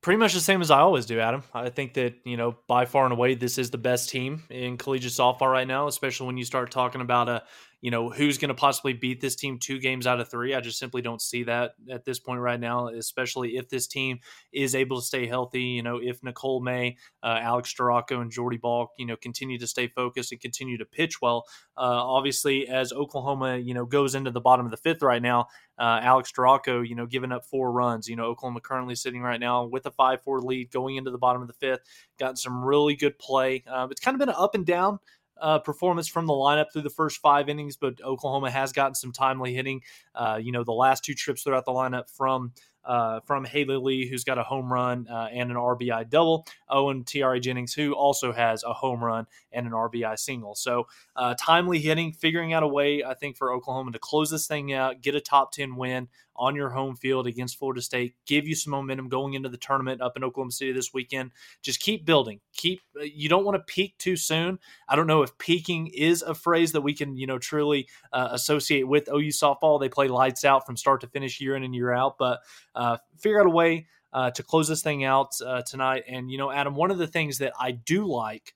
Pretty 0.01 0.18
much 0.18 0.33
the 0.33 0.40
same 0.40 0.61
as 0.61 0.71
I 0.71 0.79
always 0.79 1.07
do, 1.07 1.18
Adam. 1.18 1.42
I 1.53 1.71
think 1.71 1.94
that, 1.94 2.14
you 2.25 2.37
know, 2.37 2.57
by 2.68 2.85
far 2.85 3.05
and 3.05 3.12
away, 3.12 3.35
this 3.35 3.59
is 3.59 3.71
the 3.71 3.79
best 3.79 4.11
team 4.11 4.44
in 4.49 4.77
collegiate 4.77 5.12
softball 5.12 5.51
right 5.51 5.66
now, 5.66 5.88
especially 5.88 6.29
when 6.29 6.37
you 6.37 6.44
start 6.44 6.71
talking 6.71 7.01
about 7.01 7.29
a 7.29 7.42
you 7.81 7.91
know, 7.91 8.11
who's 8.11 8.38
going 8.38 8.49
to 8.49 8.55
possibly 8.55 8.93
beat 8.93 9.21
this 9.21 9.37
team 9.37 9.59
two 9.59 9.79
games 9.79 10.07
out 10.07 10.21
of 10.21 10.29
three. 10.29 10.55
I 10.55 10.61
just 10.61 10.79
simply 10.79 11.01
don't 11.01 11.23
see 11.23 11.45
that 11.45 11.73
at 11.91 12.05
this 12.05 12.19
point 12.19 12.41
right 12.41 12.59
now, 12.59 12.88
especially 12.88 13.57
if 13.57 13.69
this 13.69 13.87
team 13.87 14.19
is 14.53 14.75
able 14.75 15.01
to 15.01 15.07
stay 15.07 15.27
healthy. 15.27 15.62
You 15.62 15.83
know, 15.83 16.01
if 16.03 16.23
Nicole 16.23 16.61
May, 16.61 16.97
uh, 17.23 17.38
Alex 17.41 17.73
Storako, 17.73 18.21
and 18.21 18.31
Jordy 18.31 18.57
Bahl, 18.57 18.93
you 18.99 19.07
know, 19.07 19.17
continue 19.17 19.59
to 19.59 19.67
stay 19.67 19.87
focused 19.87 20.33
and 20.33 20.41
continue 20.41 20.77
to 20.79 20.85
pitch 20.85 21.21
well. 21.23 21.45
Uh, 21.77 21.83
obviously, 21.83 22.67
as 22.67 22.93
Oklahoma, 22.93 23.59
you 23.59 23.75
know, 23.75 23.85
goes 23.85 24.14
into 24.14 24.31
the 24.31 24.41
bottom 24.41 24.67
of 24.67 24.71
the 24.71 24.77
fifth 24.77 25.03
right 25.03 25.23
now, 25.23 25.47
uh, 25.79 26.01
Alex 26.03 26.33
Storako, 26.33 26.87
you 26.87 26.97
know, 26.97 27.07
giving 27.07 27.31
up 27.31 27.45
four 27.45 27.71
runs. 27.71 28.09
You 28.09 28.17
know, 28.17 28.25
Oklahoma 28.25 28.61
currently 28.61 28.97
sitting 28.97 29.23
right 29.23 29.38
now 29.38 29.64
with 29.64 29.87
a 29.87 29.91
5 29.93 30.23
4 30.23 30.41
lead 30.41 30.71
going 30.73 30.97
into 30.97 31.11
the 31.11 31.19
bottom 31.19 31.41
of 31.41 31.49
the 31.49 31.55
fifth. 31.55 31.81
Got 32.19 32.38
some 32.38 32.64
really 32.64 32.97
good 32.97 33.19
play. 33.19 33.62
Uh, 33.67 33.87
it's 33.91 34.01
kind 34.01 34.14
of 34.14 34.19
been 34.19 34.29
an 34.29 34.35
up 34.37 34.57
and 34.57 34.67
down 34.67 34.99
uh, 35.40 35.59
performance 35.59 36.09
from 36.09 36.27
the 36.27 36.33
lineup 36.33 36.72
through 36.72 36.83
the 36.83 36.90
first 36.90 37.20
five 37.20 37.48
innings, 37.48 37.77
but 37.77 38.01
Oklahoma 38.03 38.51
has 38.51 38.72
gotten 38.72 38.94
some 38.94 39.12
timely 39.12 39.55
hitting. 39.55 39.83
Uh, 40.14 40.38
you 40.40 40.53
know, 40.53 40.64
the 40.64 40.72
last 40.72 41.05
two 41.05 41.14
trips 41.14 41.42
throughout 41.42 41.64
the 41.64 41.72
lineup 41.72 42.11
from 42.11 42.53
uh, 42.88 43.20
from 43.20 43.44
Haley 43.44 43.77
Lee, 43.77 44.09
who's 44.09 44.24
got 44.24 44.38
a 44.38 44.42
home 44.42 44.72
run 44.72 45.07
uh, 45.09 45.29
and 45.31 45.51
an 45.51 45.57
RBI 45.57 46.09
double. 46.09 46.46
Owen 46.70 47.05
Tiare 47.05 47.38
Jennings, 47.38 47.74
who 47.74 47.92
also 47.92 48.33
has 48.33 48.64
a 48.64 48.72
home 48.72 49.05
run 49.05 49.27
and 49.53 49.66
an 49.66 49.72
RBI 49.72 50.18
single. 50.18 50.55
So 50.55 50.87
uh, 51.14 51.35
timely 51.38 51.81
hitting, 51.81 52.12
figuring 52.12 52.55
out 52.55 52.62
a 52.62 52.68
way, 52.68 53.05
I 53.05 53.12
think, 53.12 53.37
for 53.37 53.53
Oklahoma 53.53 53.92
to 53.92 53.98
close 53.98 54.31
this 54.31 54.46
thing 54.46 54.72
out, 54.72 55.03
get 55.03 55.14
a 55.14 55.20
top 55.20 55.53
10 55.53 55.77
win 55.77 56.09
on 56.38 56.55
your 56.55 56.70
home 56.70 56.96
field 56.96 57.27
against 57.27 57.59
Florida 57.59 57.83
State, 57.83 58.14
give 58.27 58.46
you 58.46 58.55
some 58.55 58.70
momentum 58.70 59.09
going 59.09 59.35
into 59.35 59.48
the 59.48 59.57
tournament 59.57 60.01
up 60.01 60.16
in 60.16 60.24
Oklahoma 60.24 60.53
City 60.53 60.72
this 60.72 60.94
weekend. 60.94 61.33
Just 61.62 61.81
keep 61.81 62.07
building. 62.07 62.40
Keep 62.55 62.81
you 63.03 63.29
don't 63.29 63.44
want 63.44 63.57
to 63.57 63.72
peak 63.72 63.96
too 63.98 64.16
soon. 64.16 64.59
I 64.88 64.96
don't 64.96 65.07
know 65.07 65.22
if 65.22 65.37
peaking 65.38 65.88
is 65.88 66.22
a 66.22 66.35
phrase 66.35 66.72
that 66.72 66.81
we 66.81 66.94
can, 66.94 67.16
you 67.16 67.27
know, 67.27 67.38
truly 67.38 67.88
uh, 68.12 68.29
associate 68.33 68.87
with 68.87 69.09
OU 69.09 69.29
softball. 69.29 69.81
They 69.81 69.88
play 69.88 70.09
lights 70.09 70.44
out 70.44 70.64
from 70.64 70.77
start 70.77 71.01
to 71.03 71.09
finish 71.09 71.40
year 71.40 71.57
in 71.57 71.64
and 71.64 71.74
year 71.74 71.92
out, 71.92 72.16
but 72.18 72.40
uh, 72.74 72.98
figure 73.18 73.40
out 73.40 73.46
a 73.46 73.51
way 73.51 73.87
uh, 74.12 74.31
to 74.31 74.42
close 74.42 74.68
this 74.68 74.83
thing 74.83 75.05
out 75.05 75.35
uh, 75.44 75.62
tonight. 75.62 76.05
And 76.09 76.31
you 76.31 76.38
know, 76.38 76.51
Adam, 76.51 76.74
one 76.74 76.90
of 76.90 76.98
the 76.98 77.07
things 77.07 77.38
that 77.38 77.53
I 77.59 77.72
do 77.72 78.07
like 78.07 78.55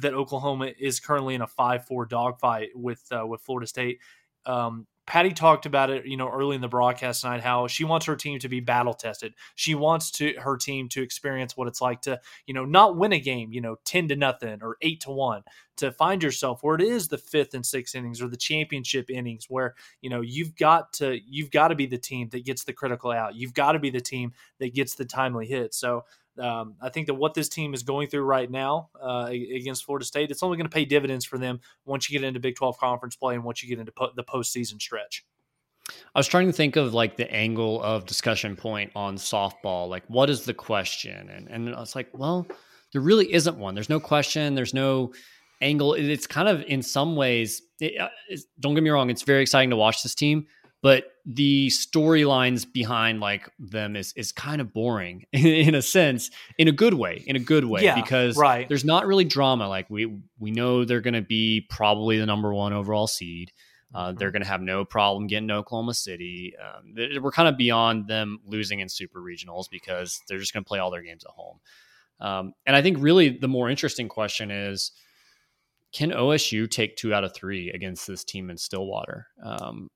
that 0.00 0.14
Oklahoma 0.14 0.72
is 0.78 1.00
currently 1.00 1.34
in 1.34 1.42
a 1.42 1.46
five-four 1.46 2.06
dogfight 2.06 2.70
with 2.74 3.04
uh, 3.12 3.26
with 3.26 3.40
Florida 3.40 3.66
State. 3.66 4.00
Um, 4.46 4.86
Patty 5.08 5.32
talked 5.32 5.64
about 5.64 5.88
it, 5.88 6.04
you 6.04 6.18
know, 6.18 6.28
early 6.28 6.54
in 6.54 6.60
the 6.60 6.68
broadcast 6.68 7.22
tonight, 7.22 7.40
how 7.40 7.66
she 7.66 7.82
wants 7.82 8.04
her 8.04 8.14
team 8.14 8.38
to 8.40 8.48
be 8.48 8.60
battle 8.60 8.92
tested. 8.92 9.32
She 9.54 9.74
wants 9.74 10.10
to 10.12 10.34
her 10.34 10.58
team 10.58 10.86
to 10.90 11.02
experience 11.02 11.56
what 11.56 11.66
it's 11.66 11.80
like 11.80 12.02
to, 12.02 12.20
you 12.46 12.52
know, 12.52 12.66
not 12.66 12.98
win 12.98 13.14
a 13.14 13.18
game, 13.18 13.50
you 13.50 13.62
know, 13.62 13.76
ten 13.86 14.06
to 14.08 14.16
nothing 14.16 14.58
or 14.62 14.76
eight 14.82 15.00
to 15.00 15.10
one. 15.10 15.44
To 15.78 15.92
find 15.92 16.22
yourself 16.22 16.62
where 16.62 16.74
it 16.74 16.82
is 16.82 17.08
the 17.08 17.16
fifth 17.16 17.54
and 17.54 17.64
sixth 17.64 17.94
innings 17.94 18.20
or 18.20 18.28
the 18.28 18.36
championship 18.36 19.08
innings, 19.08 19.46
where 19.48 19.76
you 20.02 20.10
know 20.10 20.20
you've 20.20 20.54
got 20.56 20.92
to 20.94 21.18
you've 21.26 21.52
got 21.52 21.68
to 21.68 21.74
be 21.74 21.86
the 21.86 21.96
team 21.96 22.28
that 22.32 22.44
gets 22.44 22.64
the 22.64 22.74
critical 22.74 23.10
out. 23.10 23.34
You've 23.34 23.54
got 23.54 23.72
to 23.72 23.78
be 23.78 23.88
the 23.88 24.00
team 24.00 24.32
that 24.58 24.74
gets 24.74 24.94
the 24.94 25.06
timely 25.06 25.46
hit. 25.46 25.72
So 25.72 26.04
um, 26.40 26.74
I 26.80 26.88
think 26.88 27.06
that 27.06 27.14
what 27.14 27.34
this 27.34 27.48
team 27.48 27.74
is 27.74 27.82
going 27.82 28.08
through 28.08 28.22
right 28.22 28.50
now 28.50 28.90
uh, 29.00 29.28
against 29.30 29.84
Florida 29.84 30.04
State, 30.04 30.30
it's 30.30 30.42
only 30.42 30.56
going 30.56 30.68
to 30.68 30.74
pay 30.74 30.84
dividends 30.84 31.24
for 31.24 31.38
them 31.38 31.60
once 31.84 32.08
you 32.08 32.18
get 32.18 32.26
into 32.26 32.40
Big 32.40 32.56
12 32.56 32.78
conference 32.78 33.16
play 33.16 33.34
and 33.34 33.44
once 33.44 33.62
you 33.62 33.68
get 33.68 33.78
into 33.78 33.92
po- 33.92 34.12
the 34.14 34.24
postseason 34.24 34.80
stretch. 34.80 35.24
I 36.14 36.18
was 36.18 36.28
trying 36.28 36.46
to 36.46 36.52
think 36.52 36.76
of 36.76 36.94
like 36.94 37.16
the 37.16 37.30
angle 37.32 37.82
of 37.82 38.06
discussion 38.06 38.56
point 38.56 38.92
on 38.94 39.16
softball. 39.16 39.88
Like, 39.88 40.04
what 40.08 40.28
is 40.30 40.44
the 40.44 40.54
question? 40.54 41.30
And 41.30 41.48
and 41.48 41.74
I 41.74 41.80
was 41.80 41.96
like, 41.96 42.08
well, 42.12 42.46
there 42.92 43.00
really 43.00 43.32
isn't 43.32 43.56
one. 43.56 43.74
There's 43.74 43.88
no 43.88 44.00
question. 44.00 44.54
There's 44.54 44.74
no 44.74 45.12
angle. 45.60 45.94
It's 45.94 46.26
kind 46.26 46.48
of 46.48 46.62
in 46.62 46.82
some 46.82 47.16
ways. 47.16 47.62
It, 47.80 47.98
uh, 48.00 48.08
don't 48.60 48.74
get 48.74 48.82
me 48.82 48.90
wrong. 48.90 49.10
It's 49.10 49.22
very 49.22 49.42
exciting 49.42 49.70
to 49.70 49.76
watch 49.76 50.02
this 50.02 50.14
team, 50.14 50.46
but 50.82 51.12
the 51.26 51.68
storylines 51.68 52.70
behind 52.70 53.20
like 53.20 53.50
them 53.58 53.96
is 53.96 54.12
is 54.16 54.32
kind 54.32 54.60
of 54.60 54.72
boring 54.72 55.24
in 55.32 55.74
a 55.74 55.82
sense 55.82 56.30
in 56.56 56.68
a 56.68 56.72
good 56.72 56.94
way 56.94 57.22
in 57.26 57.36
a 57.36 57.40
good 57.40 57.64
way 57.64 57.82
yeah, 57.82 57.94
because 57.94 58.36
right. 58.36 58.68
there's 58.68 58.84
not 58.84 59.06
really 59.06 59.24
drama 59.24 59.68
like 59.68 59.88
we 59.90 60.20
we 60.38 60.50
know 60.50 60.84
they're 60.84 61.00
going 61.00 61.14
to 61.14 61.22
be 61.22 61.66
probably 61.68 62.18
the 62.18 62.26
number 62.26 62.54
one 62.54 62.72
overall 62.72 63.06
seed 63.06 63.52
uh, 63.94 64.08
mm-hmm. 64.08 64.18
they're 64.18 64.30
going 64.30 64.42
to 64.42 64.48
have 64.48 64.60
no 64.60 64.84
problem 64.84 65.26
getting 65.26 65.48
to 65.48 65.54
Oklahoma 65.54 65.94
City. 65.94 66.54
Um, 66.62 66.94
we're 67.22 67.30
kind 67.30 67.48
of 67.48 67.56
beyond 67.56 68.06
them 68.06 68.38
losing 68.44 68.80
in 68.80 68.88
super 68.88 69.20
regionals 69.20 69.64
because 69.70 70.20
they're 70.28 70.38
just 70.38 70.52
going 70.52 70.64
to 70.64 70.68
play 70.68 70.78
all 70.78 70.90
their 70.90 71.02
games 71.02 71.24
at 71.24 71.30
home. 71.30 71.58
Um, 72.20 72.52
and 72.66 72.76
I 72.76 72.82
think 72.82 72.98
really 73.00 73.30
the 73.30 73.48
more 73.48 73.70
interesting 73.70 74.08
question 74.08 74.50
is 74.50 74.92
can 75.92 76.10
OSU 76.10 76.70
take 76.70 76.96
two 76.96 77.14
out 77.14 77.24
of 77.24 77.34
three 77.34 77.70
against 77.70 78.06
this 78.06 78.24
team 78.24 78.50
in 78.50 78.58
Stillwater? 78.58 79.28
Um, 79.42 79.88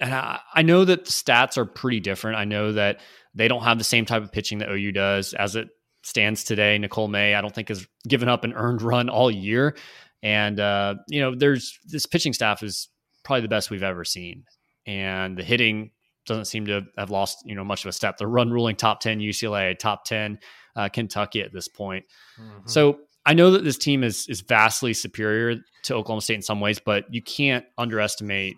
and 0.00 0.14
I, 0.14 0.40
I, 0.52 0.62
know 0.62 0.84
that 0.84 1.04
the 1.04 1.10
stats 1.10 1.56
are 1.56 1.64
pretty 1.64 2.00
different. 2.00 2.36
I 2.36 2.44
know 2.44 2.72
that 2.72 3.00
they 3.34 3.48
don't 3.48 3.62
have 3.62 3.78
the 3.78 3.84
same 3.84 4.04
type 4.04 4.22
of 4.22 4.32
pitching 4.32 4.58
that 4.58 4.70
OU 4.70 4.92
does 4.92 5.34
as 5.34 5.56
it 5.56 5.68
stands 6.02 6.44
today. 6.44 6.78
Nicole 6.78 7.08
May, 7.08 7.34
I 7.34 7.40
don't 7.40 7.54
think 7.54 7.68
has 7.68 7.86
given 8.06 8.28
up 8.28 8.44
an 8.44 8.52
earned 8.54 8.82
run 8.82 9.08
all 9.08 9.30
year. 9.30 9.76
And, 10.22 10.58
uh, 10.58 10.96
you 11.08 11.20
know, 11.20 11.34
there's 11.34 11.78
this 11.86 12.06
pitching 12.06 12.32
staff 12.32 12.62
is 12.62 12.88
probably 13.24 13.42
the 13.42 13.48
best 13.48 13.70
we've 13.70 13.82
ever 13.82 14.04
seen. 14.04 14.44
And 14.86 15.36
the 15.36 15.44
hitting 15.44 15.90
doesn't 16.26 16.46
seem 16.46 16.66
to 16.66 16.82
have 16.96 17.10
lost, 17.10 17.38
you 17.44 17.54
know, 17.54 17.64
much 17.64 17.84
of 17.84 17.88
a 17.88 17.92
step. 17.92 18.16
The 18.16 18.26
run 18.26 18.50
ruling 18.50 18.76
top 18.76 19.00
10 19.00 19.18
UCLA, 19.18 19.78
top 19.78 20.04
10 20.04 20.38
uh, 20.76 20.88
Kentucky 20.88 21.42
at 21.42 21.52
this 21.52 21.68
point. 21.68 22.04
Mm-hmm. 22.40 22.66
So 22.66 23.00
I 23.26 23.34
know 23.34 23.52
that 23.52 23.64
this 23.64 23.78
team 23.78 24.02
is, 24.02 24.26
is 24.28 24.40
vastly 24.40 24.94
superior 24.94 25.56
to 25.84 25.94
Oklahoma 25.94 26.22
State 26.22 26.36
in 26.36 26.42
some 26.42 26.60
ways, 26.60 26.78
but 26.78 27.04
you 27.12 27.22
can't 27.22 27.64
underestimate 27.78 28.56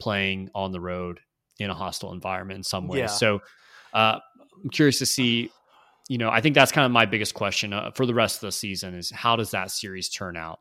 playing 0.00 0.50
on 0.54 0.72
the 0.72 0.80
road 0.80 1.20
in 1.58 1.70
a 1.70 1.74
hostile 1.74 2.12
environment 2.12 2.58
in 2.58 2.62
some 2.62 2.88
way. 2.88 3.00
Yeah. 3.00 3.06
So 3.06 3.40
uh, 3.92 4.18
I'm 4.62 4.70
curious 4.70 4.98
to 4.98 5.06
see. 5.06 5.50
You 6.10 6.16
know, 6.16 6.30
I 6.30 6.40
think 6.40 6.54
that's 6.54 6.72
kind 6.72 6.86
of 6.86 6.90
my 6.90 7.04
biggest 7.04 7.34
question 7.34 7.74
uh, 7.74 7.90
for 7.90 8.06
the 8.06 8.14
rest 8.14 8.36
of 8.36 8.40
the 8.42 8.52
season 8.52 8.94
is 8.94 9.10
how 9.10 9.36
does 9.36 9.50
that 9.50 9.70
series 9.70 10.08
turn 10.08 10.38
out? 10.38 10.58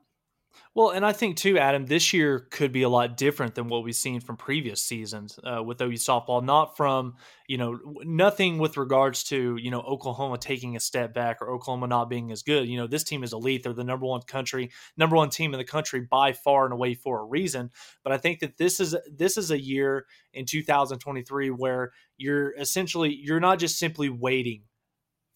Well, 0.77 0.91
and 0.91 1.03
I 1.03 1.11
think 1.11 1.37
too, 1.37 1.57
Adam, 1.57 1.87
this 1.87 2.13
year 2.13 2.47
could 2.51 2.71
be 2.71 2.83
a 2.83 2.89
lot 2.89 3.17
different 3.17 3.55
than 3.55 3.67
what 3.67 3.83
we've 3.83 3.95
seen 3.95 4.19
from 4.19 4.37
previous 4.37 4.81
seasons 4.83 5.39
uh, 5.43 5.63
with 5.63 5.81
OU 5.81 5.93
softball. 5.93 6.43
Not 6.43 6.77
from 6.77 7.15
you 7.47 7.57
know 7.57 7.79
nothing 8.03 8.59
with 8.59 8.77
regards 8.77 9.23
to 9.25 9.57
you 9.59 9.71
know 9.71 9.81
Oklahoma 9.81 10.37
taking 10.37 10.75
a 10.75 10.79
step 10.79 11.13
back 11.13 11.41
or 11.41 11.51
Oklahoma 11.51 11.87
not 11.87 12.09
being 12.09 12.31
as 12.31 12.43
good. 12.43 12.67
You 12.67 12.77
know 12.77 12.85
this 12.85 13.03
team 13.03 13.23
is 13.23 13.33
elite; 13.33 13.63
they're 13.63 13.73
the 13.73 13.83
number 13.83 14.05
one 14.05 14.21
country, 14.21 14.69
number 14.97 15.15
one 15.15 15.29
team 15.29 15.53
in 15.53 15.57
the 15.57 15.65
country 15.65 16.01
by 16.01 16.33
far 16.33 16.65
and 16.65 16.73
away 16.73 16.93
for 16.93 17.21
a 17.21 17.25
reason. 17.25 17.71
But 18.03 18.13
I 18.13 18.17
think 18.17 18.39
that 18.41 18.57
this 18.57 18.79
is 18.79 18.95
this 19.11 19.37
is 19.37 19.49
a 19.49 19.59
year 19.59 20.05
in 20.33 20.45
2023 20.45 21.49
where 21.49 21.91
you're 22.17 22.55
essentially 22.55 23.15
you're 23.15 23.39
not 23.39 23.57
just 23.57 23.79
simply 23.79 24.09
waiting 24.09 24.61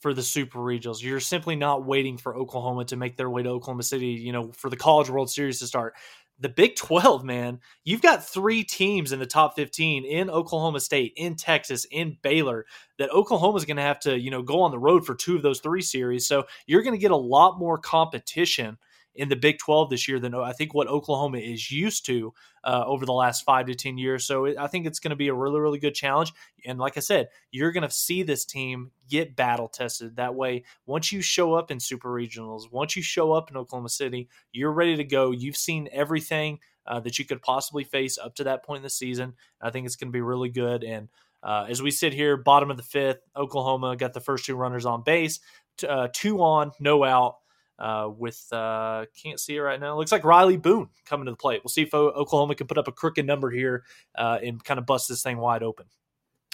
for 0.01 0.13
the 0.13 0.23
Super 0.23 0.59
Regionals. 0.59 1.01
You're 1.01 1.19
simply 1.19 1.55
not 1.55 1.85
waiting 1.85 2.17
for 2.17 2.35
Oklahoma 2.35 2.85
to 2.85 2.97
make 2.97 3.15
their 3.15 3.29
way 3.29 3.43
to 3.43 3.49
Oklahoma 3.49 3.83
City, 3.83 4.07
you 4.07 4.33
know, 4.33 4.51
for 4.51 4.69
the 4.69 4.75
College 4.75 5.09
World 5.09 5.29
Series 5.29 5.59
to 5.59 5.67
start. 5.67 5.93
the 6.41 6.49
Big 6.49 6.75
12, 6.75 7.23
man, 7.23 7.59
you've 7.83 8.01
got 8.01 8.27
three 8.27 8.63
teams 8.63 9.11
in 9.11 9.19
the 9.19 9.27
top 9.27 9.55
15 9.55 10.03
in 10.03 10.29
Oklahoma 10.29 10.79
State, 10.79 11.13
in 11.15 11.35
Texas, 11.35 11.85
in 11.91 12.17
Baylor 12.23 12.65
that 12.97 13.11
Oklahoma 13.11 13.57
is 13.57 13.65
going 13.65 13.77
to 13.77 13.83
have 13.83 13.99
to, 14.01 14.19
you 14.19 14.31
know, 14.31 14.41
go 14.41 14.61
on 14.61 14.71
the 14.71 14.79
road 14.79 15.05
for 15.05 15.13
two 15.13 15.35
of 15.35 15.43
those 15.43 15.59
three 15.59 15.83
series. 15.83 16.27
So 16.27 16.45
you're 16.65 16.81
going 16.81 16.95
to 16.95 17.01
get 17.01 17.11
a 17.11 17.15
lot 17.15 17.59
more 17.59 17.77
competition 17.77 18.79
in 19.15 19.29
the 19.29 19.35
Big 19.35 19.57
12 19.57 19.89
this 19.89 20.07
year 20.07 20.19
than 20.19 20.33
I 20.33 20.53
think 20.53 20.73
what 20.73 20.87
Oklahoma 20.87 21.39
is 21.39 21.71
used 21.71 22.05
to 22.05 22.33
uh, 22.63 22.83
over 22.85 23.05
the 23.05 23.13
last 23.13 23.43
five 23.43 23.65
to 23.65 23.75
10 23.75 23.97
years. 23.97 24.25
So 24.25 24.45
it, 24.45 24.57
I 24.57 24.67
think 24.67 24.85
it's 24.85 24.99
going 24.99 25.09
to 25.09 25.15
be 25.15 25.27
a 25.27 25.33
really, 25.33 25.59
really 25.59 25.79
good 25.79 25.95
challenge. 25.95 26.31
And 26.65 26.79
like 26.79 26.97
I 26.97 27.01
said, 27.01 27.27
you're 27.51 27.71
going 27.71 27.87
to 27.87 27.91
see 27.91 28.23
this 28.23 28.45
team 28.45 28.91
get 29.09 29.35
battle 29.35 29.67
tested. 29.67 30.15
That 30.15 30.35
way, 30.35 30.63
once 30.85 31.11
you 31.11 31.21
show 31.21 31.53
up 31.53 31.71
in 31.71 31.79
super 31.79 32.09
regionals, 32.09 32.71
once 32.71 32.95
you 32.95 33.01
show 33.01 33.33
up 33.33 33.49
in 33.49 33.57
Oklahoma 33.57 33.89
City, 33.89 34.29
you're 34.51 34.71
ready 34.71 34.95
to 34.95 35.03
go. 35.03 35.31
You've 35.31 35.57
seen 35.57 35.89
everything 35.91 36.59
uh, 36.87 36.99
that 37.01 37.19
you 37.19 37.25
could 37.25 37.41
possibly 37.41 37.83
face 37.83 38.17
up 38.17 38.35
to 38.35 38.45
that 38.45 38.63
point 38.63 38.77
in 38.77 38.83
the 38.83 38.89
season. 38.89 39.33
I 39.61 39.71
think 39.71 39.85
it's 39.85 39.97
going 39.97 40.09
to 40.09 40.13
be 40.13 40.21
really 40.21 40.49
good. 40.49 40.83
And 40.83 41.09
uh, 41.43 41.65
as 41.67 41.81
we 41.81 41.91
sit 41.91 42.13
here, 42.13 42.37
bottom 42.37 42.71
of 42.71 42.77
the 42.77 42.83
fifth, 42.83 43.19
Oklahoma 43.35 43.95
got 43.97 44.13
the 44.13 44.19
first 44.19 44.45
two 44.45 44.55
runners 44.55 44.85
on 44.85 45.03
base, 45.03 45.39
t- 45.77 45.87
uh, 45.87 46.07
two 46.13 46.41
on, 46.41 46.71
no 46.79 47.03
out 47.03 47.37
uh, 47.81 48.09
with 48.15 48.45
uh, 48.51 49.05
can't 49.21 49.39
see 49.39 49.55
it 49.55 49.59
right 49.59 49.79
now. 49.79 49.97
Looks 49.97 50.11
like 50.11 50.21
Rylie 50.21 50.61
Boone 50.61 50.89
coming 51.05 51.25
to 51.25 51.31
the 51.31 51.37
plate. 51.37 51.61
We'll 51.63 51.69
see 51.69 51.81
if 51.81 51.93
Oklahoma 51.93 52.55
can 52.55 52.67
put 52.67 52.77
up 52.77 52.87
a 52.87 52.91
crooked 52.91 53.25
number 53.25 53.49
here 53.49 53.83
uh, 54.15 54.37
and 54.41 54.63
kind 54.63 54.79
of 54.79 54.85
bust 54.85 55.09
this 55.09 55.23
thing 55.23 55.37
wide 55.37 55.63
open. 55.63 55.87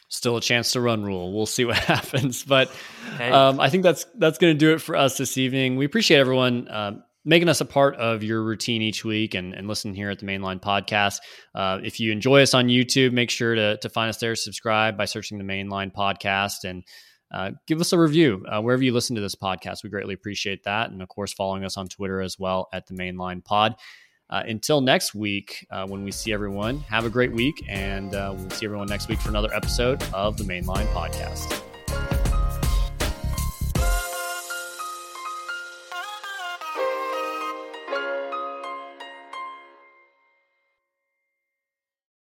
Still 0.07 0.37
a 0.37 0.41
chance 0.41 0.71
to 0.71 0.81
run 0.81 1.03
rule. 1.03 1.33
We'll 1.35 1.45
see 1.45 1.65
what 1.65 1.75
happens, 1.77 2.43
but 2.43 2.71
hey. 3.17 3.29
um, 3.29 3.59
I 3.59 3.69
think 3.69 3.83
that's 3.83 4.05
that's 4.15 4.37
going 4.37 4.53
to 4.53 4.57
do 4.57 4.73
it 4.73 4.79
for 4.79 4.95
us 4.95 5.17
this 5.17 5.37
evening. 5.37 5.75
We 5.75 5.85
appreciate 5.85 6.19
everyone. 6.19 6.67
Um, 6.71 7.03
making 7.25 7.49
us 7.49 7.59
a 7.59 7.65
part 7.65 7.93
of 7.97 8.23
your 8.23 8.41
routine 8.41 8.81
each 8.81 9.03
week 9.03 9.33
and, 9.33 9.53
and 9.53 9.67
listen 9.67 9.93
here 9.93 10.09
at 10.09 10.17
the 10.17 10.25
Mainline 10.25 10.61
Podcast. 10.61 11.17
Uh, 11.53 11.77
if 11.83 11.99
you 11.99 12.13
enjoy 12.13 12.41
us 12.41 12.53
on 12.53 12.67
YouTube, 12.67 13.11
make 13.11 13.29
sure 13.29 13.53
to, 13.53 13.75
to 13.79 13.89
find 13.89 14.07
us 14.07 14.17
there, 14.17 14.33
subscribe 14.33 14.97
by 14.97 15.03
searching 15.03 15.37
the 15.37 15.43
Mainline 15.43 15.93
Podcast, 15.93 16.63
and 16.63 16.85
uh, 17.31 17.51
give 17.65 17.81
us 17.81 17.93
a 17.93 17.99
review 17.99 18.45
uh, 18.47 18.61
wherever 18.61 18.83
you 18.83 18.93
listen 18.93 19.15
to 19.15 19.21
this 19.21 19.35
podcast. 19.35 19.83
We 19.83 19.89
greatly 19.89 20.13
appreciate 20.13 20.63
that. 20.63 20.91
And 20.91 21.01
of 21.01 21.09
course, 21.09 21.33
following 21.33 21.63
us 21.65 21.77
on 21.77 21.87
Twitter 21.87 22.21
as 22.21 22.39
well 22.39 22.69
at 22.73 22.87
the 22.87 22.93
Mainline 22.93 23.43
Pod. 23.43 23.75
Uh, 24.29 24.43
until 24.45 24.81
next 24.81 25.15
week, 25.15 25.65
uh, 25.71 25.87
when 25.87 26.03
we 26.03 26.11
see 26.11 26.33
everyone, 26.33 26.79
have 26.81 27.05
a 27.05 27.09
great 27.09 27.31
week. 27.31 27.63
And 27.67 28.13
uh, 28.13 28.33
we'll 28.35 28.49
see 28.49 28.65
everyone 28.65 28.87
next 28.87 29.07
week 29.07 29.19
for 29.19 29.29
another 29.29 29.53
episode 29.53 30.03
of 30.13 30.37
the 30.37 30.43
Mainline 30.43 30.87
Podcast. 30.93 31.66